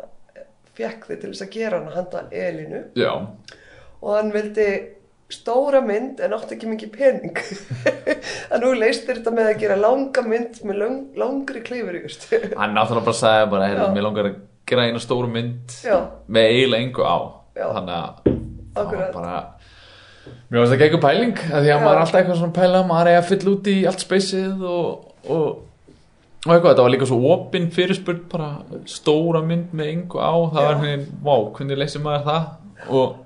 fekk 0.79 1.07
þig 1.09 1.20
til 1.20 1.31
þess 1.33 1.45
að 1.45 1.55
gera 1.57 1.81
hana 1.81 1.95
handa 1.97 2.25
Elínu 2.33 2.83
já, 2.99 3.12
og 4.01 4.14
hann 4.16 4.33
vildi 4.35 4.68
stóra 5.33 5.81
mynd 5.85 6.20
en 6.20 6.35
átti 6.37 6.57
ekki 6.57 6.70
mikið 6.70 6.95
pening 6.97 7.43
að 8.53 8.64
nú 8.64 8.73
leistir 8.77 9.18
þetta 9.18 9.35
með 9.37 9.51
að 9.53 9.61
gera 9.62 9.79
langa 9.81 10.25
mynd 10.27 10.59
með 10.68 10.81
lang, 10.83 10.99
langri 11.20 11.62
kleifur 11.64 12.01
just. 12.03 12.27
hann 12.33 12.77
náttúrulega 12.77 13.07
bara 13.09 13.20
sagði 13.20 13.53
bara, 13.55 13.87
mér 13.95 14.07
langar 14.09 14.31
að 14.31 14.41
gera 14.68 14.89
eina 14.89 15.01
stóru 15.03 15.31
mynd 15.33 15.77
já, 15.85 15.97
með 16.29 16.51
eiginlega 16.51 16.89
engu 16.89 17.07
á. 17.09 17.16
Þannig 17.57 17.96
að 17.96 18.30
það 18.76 18.94
var 18.96 19.12
bara 19.16 19.34
mér 20.22 20.62
finnst 20.62 20.72
það 20.72 20.86
ekki 20.86 21.03
pæling 21.03 21.42
að 21.48 21.66
því 21.66 21.72
að 21.74 21.82
maður 21.82 21.96
er 21.96 22.03
alltaf 22.05 22.20
eitthvað 22.20 22.40
svona 22.40 22.57
pæla 22.57 22.82
maður 22.88 23.11
er 23.12 23.18
að 23.20 23.28
fylla 23.30 23.53
út 23.53 23.70
í 23.72 23.76
allt 23.90 24.05
speysið 24.05 24.64
og, 24.68 25.09
og, 25.26 25.48
og 26.46 26.55
eitthvað, 26.55 26.70
þetta 26.70 26.86
var 26.86 26.94
líka 26.94 27.09
svo 27.11 27.18
opinn 27.34 27.68
fyrirspurn 27.74 28.22
bara 28.32 28.50
stóra 28.90 29.42
mynd 29.46 29.74
með 29.76 29.92
engu 29.96 30.22
á 30.22 30.32
það 30.55 30.68
var 30.68 30.80
hvernig, 30.82 31.11
vá, 31.26 31.34
hvernig 31.59 31.82
leysir 31.82 32.05
maður 32.05 32.24
það? 32.30 32.48
Og 32.92 33.18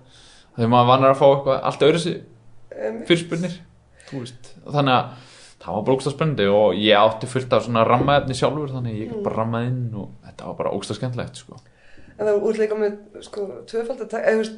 þegar 0.57 0.73
maður 0.73 0.91
vannar 0.93 1.15
að 1.15 1.21
fá 1.21 1.27
eitthvað 1.29 1.63
allt 1.71 1.87
öðru 1.91 2.03
sig 2.07 2.19
fyrirspurnir 3.09 3.57
þannig 4.73 4.97
að 4.97 5.15
það 5.67 5.75
var 5.75 5.85
bara 5.87 5.97
ógsta 5.97 6.13
spennandi 6.15 6.45
og 6.53 6.77
ég 6.79 6.99
átti 7.01 7.27
fullt 7.31 7.55
af 7.57 7.65
svona 7.67 7.83
rammaefni 7.89 8.37
sjálfur 8.39 8.71
þannig 8.71 8.93
að 8.93 9.01
ég 9.01 9.09
gæti 9.11 9.23
bara 9.25 9.41
rammað 9.41 9.65
inn 9.71 9.81
og 9.99 10.11
þetta 10.29 10.47
var 10.51 10.59
bara 10.61 10.75
ógsta 10.77 10.95
skemmtilegt 10.95 11.41
sko. 11.41 11.59
En 12.17 12.25
það 12.25 12.43
voru 12.43 12.63
líka 12.63 12.79
með 12.81 13.23
sko, 13.27 13.47
tvöfald 13.71 14.07
eða 14.07 14.49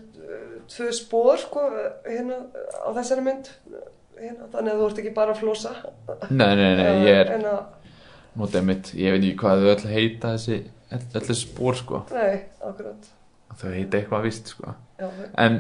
tvö 0.69 0.91
spór 0.95 1.39
sko, 1.41 1.65
hérna 2.07 2.43
á 2.85 2.89
þessari 2.97 3.25
mynd 3.25 3.53
hérna, 4.19 4.49
þannig 4.53 4.73
að 4.73 4.81
þú 4.81 4.89
ert 4.89 5.01
ekki 5.03 5.13
bara 5.17 5.35
að 5.35 5.43
flosa. 5.43 5.75
Nei, 6.31 6.51
nei, 6.59 6.73
nei, 6.79 6.91
ég 7.07 7.21
er 7.23 7.47
notið 8.39 8.67
mitt, 8.67 8.91
ég 8.99 9.15
veit 9.15 9.23
ekki 9.23 9.39
hvað 9.43 9.63
þau 9.63 9.71
öll 9.75 9.93
heita 9.93 10.35
þessi, 10.35 10.59
öll, 10.95 11.07
þessi 11.15 11.39
spór 11.43 11.79
sko. 11.79 12.03
Nei, 12.15 12.43
akkurat. 12.65 13.09
Þau 13.59 13.71
heita 13.75 13.99
eitthvað 14.01 14.29
vist 14.29 14.53
sko. 14.53 14.75
Já, 14.99 15.09
en 15.45 15.59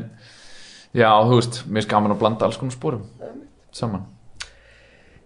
já, 0.97 1.09
þú 1.09 1.41
veist, 1.41 1.63
mér 1.67 1.85
er 1.85 1.91
gaman 1.95 2.15
að 2.15 2.23
blanda 2.23 2.47
alls 2.49 2.61
konar 2.61 2.77
spórum 2.77 3.09
um, 3.25 3.41
saman. 3.75 4.07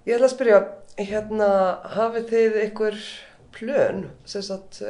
Ég 0.06 0.16
ætla 0.16 0.28
að 0.28 0.34
spyrja, 0.34 0.62
hérna, 0.98 1.50
hafið 1.92 2.32
þið 2.32 2.58
einhver 2.64 2.98
plön, 3.52 4.06
sem 4.28 4.44
sagt, 4.44 4.82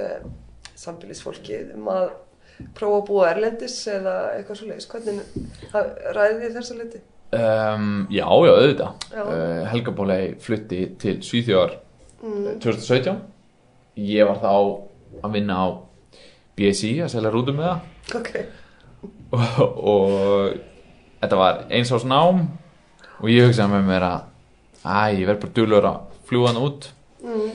sambýlisfólkið, 0.83 1.73
um 1.79 1.89
að 1.93 2.05
prófa 2.77 2.99
að 3.01 3.07
búa 3.09 3.31
erlendis 3.31 3.79
eða 3.91 4.17
eitthvað 4.37 4.61
svo 4.61 4.69
leiðis? 4.71 4.89
Hvernig 4.93 5.21
ræðið 6.19 6.43
þið 6.43 6.59
þessa 6.59 6.79
liti? 6.81 7.03
Um, 7.33 7.87
já, 8.13 8.27
já, 8.27 8.53
auðvitað. 8.53 9.07
Uh, 9.17 9.63
Helga 9.73 9.95
Bólei 9.97 10.25
flutti 10.43 10.83
til 11.01 11.17
Svíþjóðar 11.25 11.79
2017. 12.23 13.23
Ég 14.03 14.29
var 14.29 14.43
þá 14.43 14.53
að 15.23 15.35
vinna 15.37 15.57
á 15.57 15.67
BSI 16.59 16.93
að 17.05 17.15
selja 17.15 17.33
rútum 17.33 17.59
með 17.61 17.71
það 17.71 18.19
Ok, 18.19 18.31
og, 19.33 19.43
og 19.93 20.57
þetta 21.23 21.39
var 21.41 21.63
eins 21.73 21.93
ás 21.95 22.05
nám 22.09 22.43
og 23.23 23.29
ég 23.31 23.49
hugsaði 23.49 23.77
með 23.77 23.89
mér 23.89 24.09
að 24.09 25.21
ég 25.21 25.29
verð 25.29 25.45
bara 25.45 25.57
duglur 25.59 25.89
að 25.89 26.19
fljúa 26.29 26.51
hann 26.51 26.61
út 26.63 26.89
mm. 27.23 27.53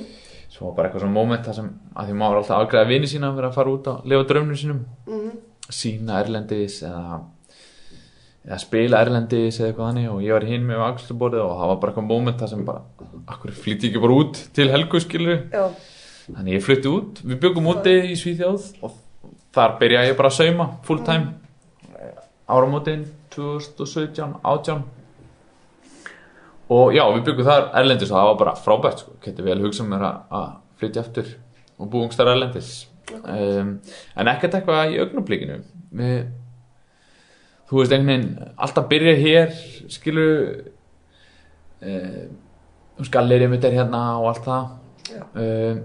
Svo 0.57 0.67
var 0.67 0.75
bara 0.77 0.89
eitthvað 0.89 1.05
svona 1.05 1.17
moment 1.19 1.45
það 1.45 1.57
sem 1.59 1.71
að 1.93 2.09
því 2.09 2.19
maður 2.19 2.41
alltaf 2.41 2.61
afgræða 2.63 2.89
vini 2.89 3.09
sína 3.11 3.33
vera 3.37 3.51
að 3.51 3.57
fara 3.59 3.73
út 3.73 3.89
að 3.91 4.07
lifa 4.11 4.27
draumnum 4.31 4.61
sínum. 4.61 4.85
Mm. 5.07 5.33
sína 5.67 6.21
erlendis 6.23 6.79
eða 6.87 7.19
eða 8.47 8.57
spila 8.63 9.01
erlendis 9.03 9.59
eða 9.59 9.69
eitthvað 9.69 9.89
þannig 9.91 10.09
og 10.13 10.23
ég 10.23 10.33
var 10.37 10.47
hinn 10.47 10.65
með 10.65 10.83
afgræðsluborðið 10.85 11.43
og 11.43 11.53
það 11.59 11.71
var 11.71 11.79
bara 11.81 11.93
eitthvað 11.93 12.09
moment 12.13 12.41
það 12.41 12.51
sem 12.53 12.65
bara 12.67 13.07
akkur 13.27 13.55
flýtti 13.63 13.89
ekki 13.89 14.03
bara 14.05 14.19
út 14.23 14.39
til 14.55 14.67
helgu 14.71 15.01
skilur 15.03 15.41
já, 15.51 15.65
Þannig 16.27 16.57
ég 16.57 16.63
flutti 16.63 16.89
út, 16.91 17.19
við 17.23 17.37
byggum 17.43 17.69
úti 17.71 17.91
í 18.11 18.15
Svíþjóð 18.19 18.63
og 18.83 18.95
þar 19.55 19.77
byrjaði 19.79 20.09
ég 20.09 20.17
bara 20.19 20.31
að 20.31 20.35
sauma 20.35 20.65
full 20.83 20.99
time. 21.07 21.29
Áramótin 22.51 23.05
2017, 23.31 24.33
18 24.43 24.81
og 26.67 26.95
já, 26.95 27.03
við 27.13 27.23
byggum 27.29 27.47
þar 27.47 27.69
erlendis 27.79 28.11
og 28.11 28.17
það 28.17 28.29
var 28.29 28.39
bara 28.41 28.55
frábært 28.59 29.03
sko. 29.03 29.15
geti 29.23 29.45
vel 29.45 29.59
hugsað 29.63 29.91
mér 29.91 30.07
að, 30.07 30.55
flytja 30.77 31.03
aftur 31.03 31.29
og 31.77 31.91
búum 31.93 32.11
stær 32.13 32.31
erlendis. 32.33 32.71
Um, 33.07 33.77
en 34.19 34.29
ekkert 34.29 34.57
eitthvað 34.57 34.91
í 34.93 34.99
augnablíkinu 34.99 35.61
við 35.95 36.17
þú 37.69 37.79
veist 37.79 37.93
einhvern 37.95 38.09
veginn 38.11 38.51
alltaf 38.65 38.89
byrja 38.91 39.13
hér 39.21 39.53
skilu 39.93 40.27
um, 41.81 42.35
skallir 43.07 43.45
ég 43.45 43.51
mitt 43.51 43.65
er 43.67 43.77
hérna 43.77 44.03
og 44.19 44.29
allt 44.33 44.43
það. 44.47 44.69
Um, 45.39 45.81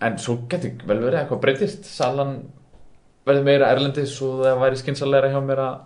en 0.00 0.18
svo 0.22 0.38
getur 0.50 0.86
vel 0.86 1.00
verið 1.02 1.24
eitthvað 1.24 1.42
breytist. 1.42 1.90
Salan 1.90 2.36
verður 3.26 3.46
meira 3.46 3.70
erlendis 3.74 4.14
og 4.24 4.44
það 4.44 4.62
væri 4.62 4.80
skynsalega 4.80 5.34
hjá 5.34 5.40
mér 5.44 5.64
að 5.66 5.78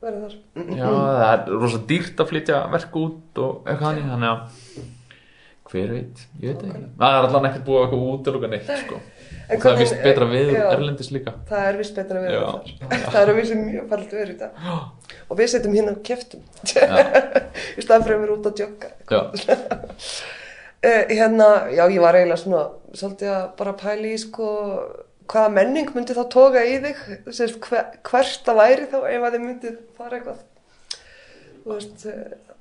verður 0.00 0.22
þar. 0.24 0.38
já, 0.78 0.86
það 0.90 1.26
er 1.32 1.52
rosa 1.64 1.82
dýrt 1.92 2.22
að 2.24 2.30
flytja 2.32 2.60
verk 2.72 2.96
út 3.00 3.40
og 3.44 3.68
eitthvað 3.68 3.86
hannig 3.90 4.10
þannig 4.14 4.32
að 4.34 4.88
hver 5.70 5.90
veit, 5.94 6.22
ég 6.42 6.50
veit 6.56 6.62
ekki 6.66 6.80
það 6.98 7.16
er 7.16 7.26
allan 7.28 7.44
ekkert 7.46 7.66
búið 7.68 7.78
að 7.78 7.84
eitthvað 7.86 8.06
útiloka 8.14 8.48
neitt 8.50 8.70
sko. 8.80 8.96
Og 9.50 9.62
það 9.62 9.72
er 9.72 9.78
vist 9.80 10.00
betra 10.02 10.26
við 10.30 10.48
já. 10.54 10.62
erlendis 10.74 11.10
líka 11.14 11.32
Það 11.46 11.68
er 11.68 11.78
vist 11.78 11.94
betra 11.98 12.22
vera 12.24 12.40
Já. 12.40 12.48
þar. 12.50 13.04
Það 13.04 13.20
er 13.20 13.30
að 13.30 13.38
vísum 13.38 13.60
mjög 13.66 13.86
fælt 13.92 14.14
verið 14.16 14.40
dag. 14.40 14.66
Og 15.30 15.38
við 15.38 15.50
setjum 15.52 15.76
hérna 15.78 15.94
keftum. 16.06 16.42
já, 16.70 16.84
í 17.78 17.84
staðan 17.84 18.06
fyrir 18.06 18.16
að 18.16 18.24
vera 18.24 18.36
út 18.36 18.50
að 18.50 18.60
já, 19.10 19.22
Uh, 20.80 21.04
hérna, 21.18 21.48
já, 21.76 21.82
ég 21.92 22.00
var 22.00 22.16
eiginlega 22.16 22.40
svona, 22.40 22.60
svolítið 22.96 23.32
að 23.34 23.42
bara 23.58 23.74
pæla 23.78 24.08
í, 24.10 24.14
sko, 24.22 24.46
hvaða 25.30 25.54
menning 25.54 25.90
myndi 25.94 26.16
þá 26.16 26.22
toga 26.32 26.62
í 26.66 26.76
þig? 26.82 27.02
Sérst, 27.30 27.58
hver, 27.66 27.90
hvert 28.06 28.46
það 28.46 28.60
væri 28.60 28.86
þá 28.90 28.98
ef 29.00 29.26
að 29.26 29.34
þið 29.36 29.44
myndið 29.46 29.80
fara 29.98 30.18
eitthvað? 30.18 30.46
Veist, 31.70 32.06
uh, 32.08 32.54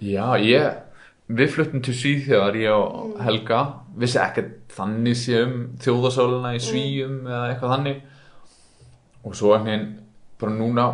já 0.00 0.24
ég 0.42 0.86
við 1.30 1.52
fluttum 1.54 1.84
til 1.84 1.94
Svíþjóðar 1.94 2.58
ég 2.58 2.74
og 2.74 3.20
Helga. 3.22 3.60
Vissi 4.00 4.18
ekkert 4.22 4.72
þannig 4.74 5.18
sé 5.18 5.44
um 5.44 5.54
þjóðasóluna 5.82 6.56
í 6.56 6.62
Svíum 6.62 7.20
eða 7.28 7.44
eitthvað 7.52 7.74
þannig. 7.76 8.02
Og 9.20 9.36
svo 9.36 9.54
einhvern 9.54 9.70
veginn 9.70 9.88
bara 10.40 10.56
núna 10.56 10.88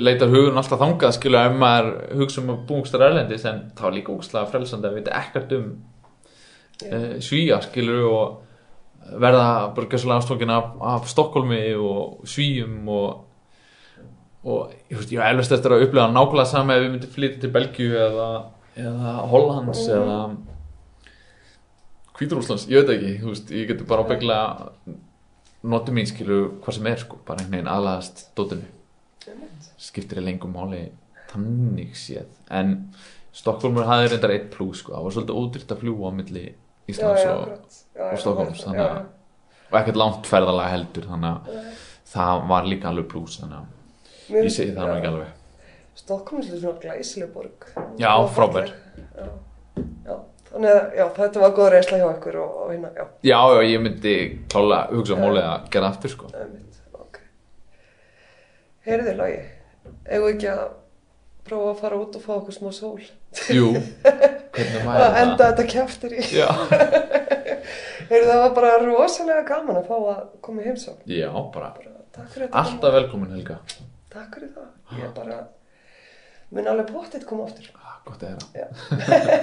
leitar 0.00 0.30
hugun 0.32 0.56
alltaf 0.56 0.80
þangað 0.80 1.14
skilja 1.18 1.44
ef 1.50 1.56
maður 1.60 1.88
hugsa 2.22 2.40
um 2.40 2.52
að 2.54 2.60
búngstar 2.70 3.04
erlendis 3.04 3.44
en 3.48 3.66
var 3.76 3.92
líka 3.92 4.14
ógstlega 4.14 4.48
frelsandi 4.48 4.88
að 4.88 4.96
vita 4.96 5.16
ekkert 5.18 5.52
um 5.58 5.66
uh, 6.88 7.18
Svíja 7.20 7.60
skilur 7.66 8.06
og 8.08 8.47
verða 9.12 9.46
bara 9.76 9.88
gæslega 9.90 10.20
ástofkin 10.20 10.52
af, 10.52 10.74
af 10.80 11.08
Stokkólmi 11.08 11.62
og 11.76 12.28
Svíjum 12.28 12.88
og 12.88 13.24
og 14.48 14.70
ég 14.88 14.96
veist, 14.96 15.10
ég 15.12 15.18
var 15.18 15.32
eflust 15.32 15.52
eftir 15.52 15.74
að 15.74 15.82
upplega 15.88 16.12
nákvæmlega 16.14 16.48
sama 16.48 16.76
ef 16.76 16.84
við 16.84 16.92
myndum 16.92 17.10
flytja 17.12 17.40
til 17.42 17.50
Belgíu 17.52 17.96
eða, 17.98 18.28
eða 18.78 19.14
Hollands 19.32 19.82
eða 19.90 20.18
Hvíturúslands, 22.18 22.64
ég 22.70 22.82
veit 22.82 22.96
ekki 22.96 23.12
þú 23.22 23.32
veist, 23.32 23.50
ég 23.54 23.68
getur 23.68 23.86
bara 23.90 24.06
ábyggla 24.06 24.38
notum 25.70 25.98
mín 25.98 26.08
skilu 26.08 26.38
hvað 26.62 26.78
sem 26.78 26.88
er 26.90 27.02
sko, 27.02 27.18
bara 27.26 27.42
einhvern 27.42 27.58
veginn 27.58 27.70
aðlaðast 27.70 28.24
dótinu. 28.38 28.66
Skiptir 29.78 30.18
ég 30.18 30.26
lengur 30.26 30.50
máli 30.50 30.88
tannig 31.30 31.94
séð. 31.98 32.26
En 32.50 32.90
Stokkólmur 33.38 33.86
hafði 33.86 34.10
reyndar 34.10 34.34
eitt 34.34 34.48
plús 34.50 34.82
sko, 34.82 34.96
það 34.96 35.06
var 35.06 35.14
svolítið 35.14 35.38
ódýrt 35.42 35.74
að 35.74 35.82
fljúa 35.84 36.10
á 36.10 36.18
milli 36.18 36.44
Íslands 36.88 37.24
já, 37.24 37.32
og, 37.36 37.48
og 38.00 38.74
að 38.74 39.06
og 39.68 39.76
ekkert 39.80 39.98
langt 40.00 40.28
ferðalega 40.28 40.72
heldur 40.72 41.08
þannig 41.10 41.34
að 41.34 41.66
það 42.08 42.46
var 42.52 42.68
líka 42.68 42.88
alveg 42.88 43.08
plús 43.10 43.36
þannig 43.42 43.58
að 43.58 44.38
ég 44.38 44.54
segi 44.54 44.76
það 44.76 44.88
nú 44.88 44.94
ekki 44.94 45.10
alveg. 45.10 45.34
Stokkólm 45.98 46.40
er 46.40 46.48
svona 46.62 46.80
glæsileg 46.80 47.30
borg. 47.34 47.66
Já, 48.00 48.12
frábær. 48.32 48.72
þannig 50.48 50.72
að, 50.72 50.82
já, 50.96 51.04
þetta 51.18 51.42
var 51.42 51.54
góð 51.58 51.70
reynsla 51.74 52.00
hjá 52.00 52.08
ykkur 52.14 52.40
og, 52.40 52.56
og 52.62 52.72
hérna, 52.72 52.90
já, 52.96 53.04
Já, 53.28 53.40
já, 53.52 53.62
ég 53.68 53.84
myndi 53.84 54.16
klála 54.48 54.80
hugsa 54.94 55.16
um 55.16 55.24
mólið 55.26 55.48
að 55.50 55.70
gera 55.74 55.92
aftur 55.92 56.14
sko. 56.14 56.32
Heyrðu 58.88 59.12
lagi, 59.18 59.40
eigum 60.08 60.28
við 60.30 60.34
ekki 60.38 60.52
að 60.54 60.62
prófa 61.44 61.72
að 61.74 61.80
fara 61.82 61.98
út 62.00 62.14
og 62.16 62.22
fá 62.24 62.30
okkur 62.38 62.56
smá 62.56 62.70
sól? 62.72 63.02
Jú, 63.52 63.66
hvernig 64.54 64.84
væri 64.86 65.02
Að 65.04 65.18
enda 65.22 65.48
þetta 65.50 65.66
kjaftir 65.74 66.14
í. 66.16 66.24
Já, 66.32 66.48
Heyrðu, 68.08 68.24
það 68.30 68.40
var 68.42 68.54
bara 68.56 68.72
rosalega 68.82 69.44
gaman 69.50 69.80
að 69.82 69.88
fá 69.90 69.96
að 69.98 70.22
koma 70.46 70.62
í 70.64 70.68
heimsókn. 70.70 71.04
já, 71.12 71.28
bara 71.54 71.68
Bara 71.76 71.94
Takk 72.18 72.32
fyrir 72.34 72.46
þetta. 72.48 72.62
alltaf 72.64 72.94
velkomin 72.96 73.34
Helga 73.36 73.58
Takk 74.10 74.34
fyrir 74.38 74.50
það. 74.56 74.68
Ég 74.98 75.12
bara, 75.14 75.38
mun 76.56 76.70
alveg 76.72 76.88
pottitt 76.94 77.26
koma 77.28 77.44
aftur. 77.46 77.68
Ah, 77.76 77.98
Gott 78.08 78.24
að 78.24 78.40
Já. 78.56 78.66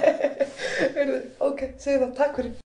Heyrðu, 0.96 1.20
ok, 1.46 1.66
segðu 1.78 2.02
það, 2.08 2.14
takk 2.18 2.40
fyrir. 2.42 2.65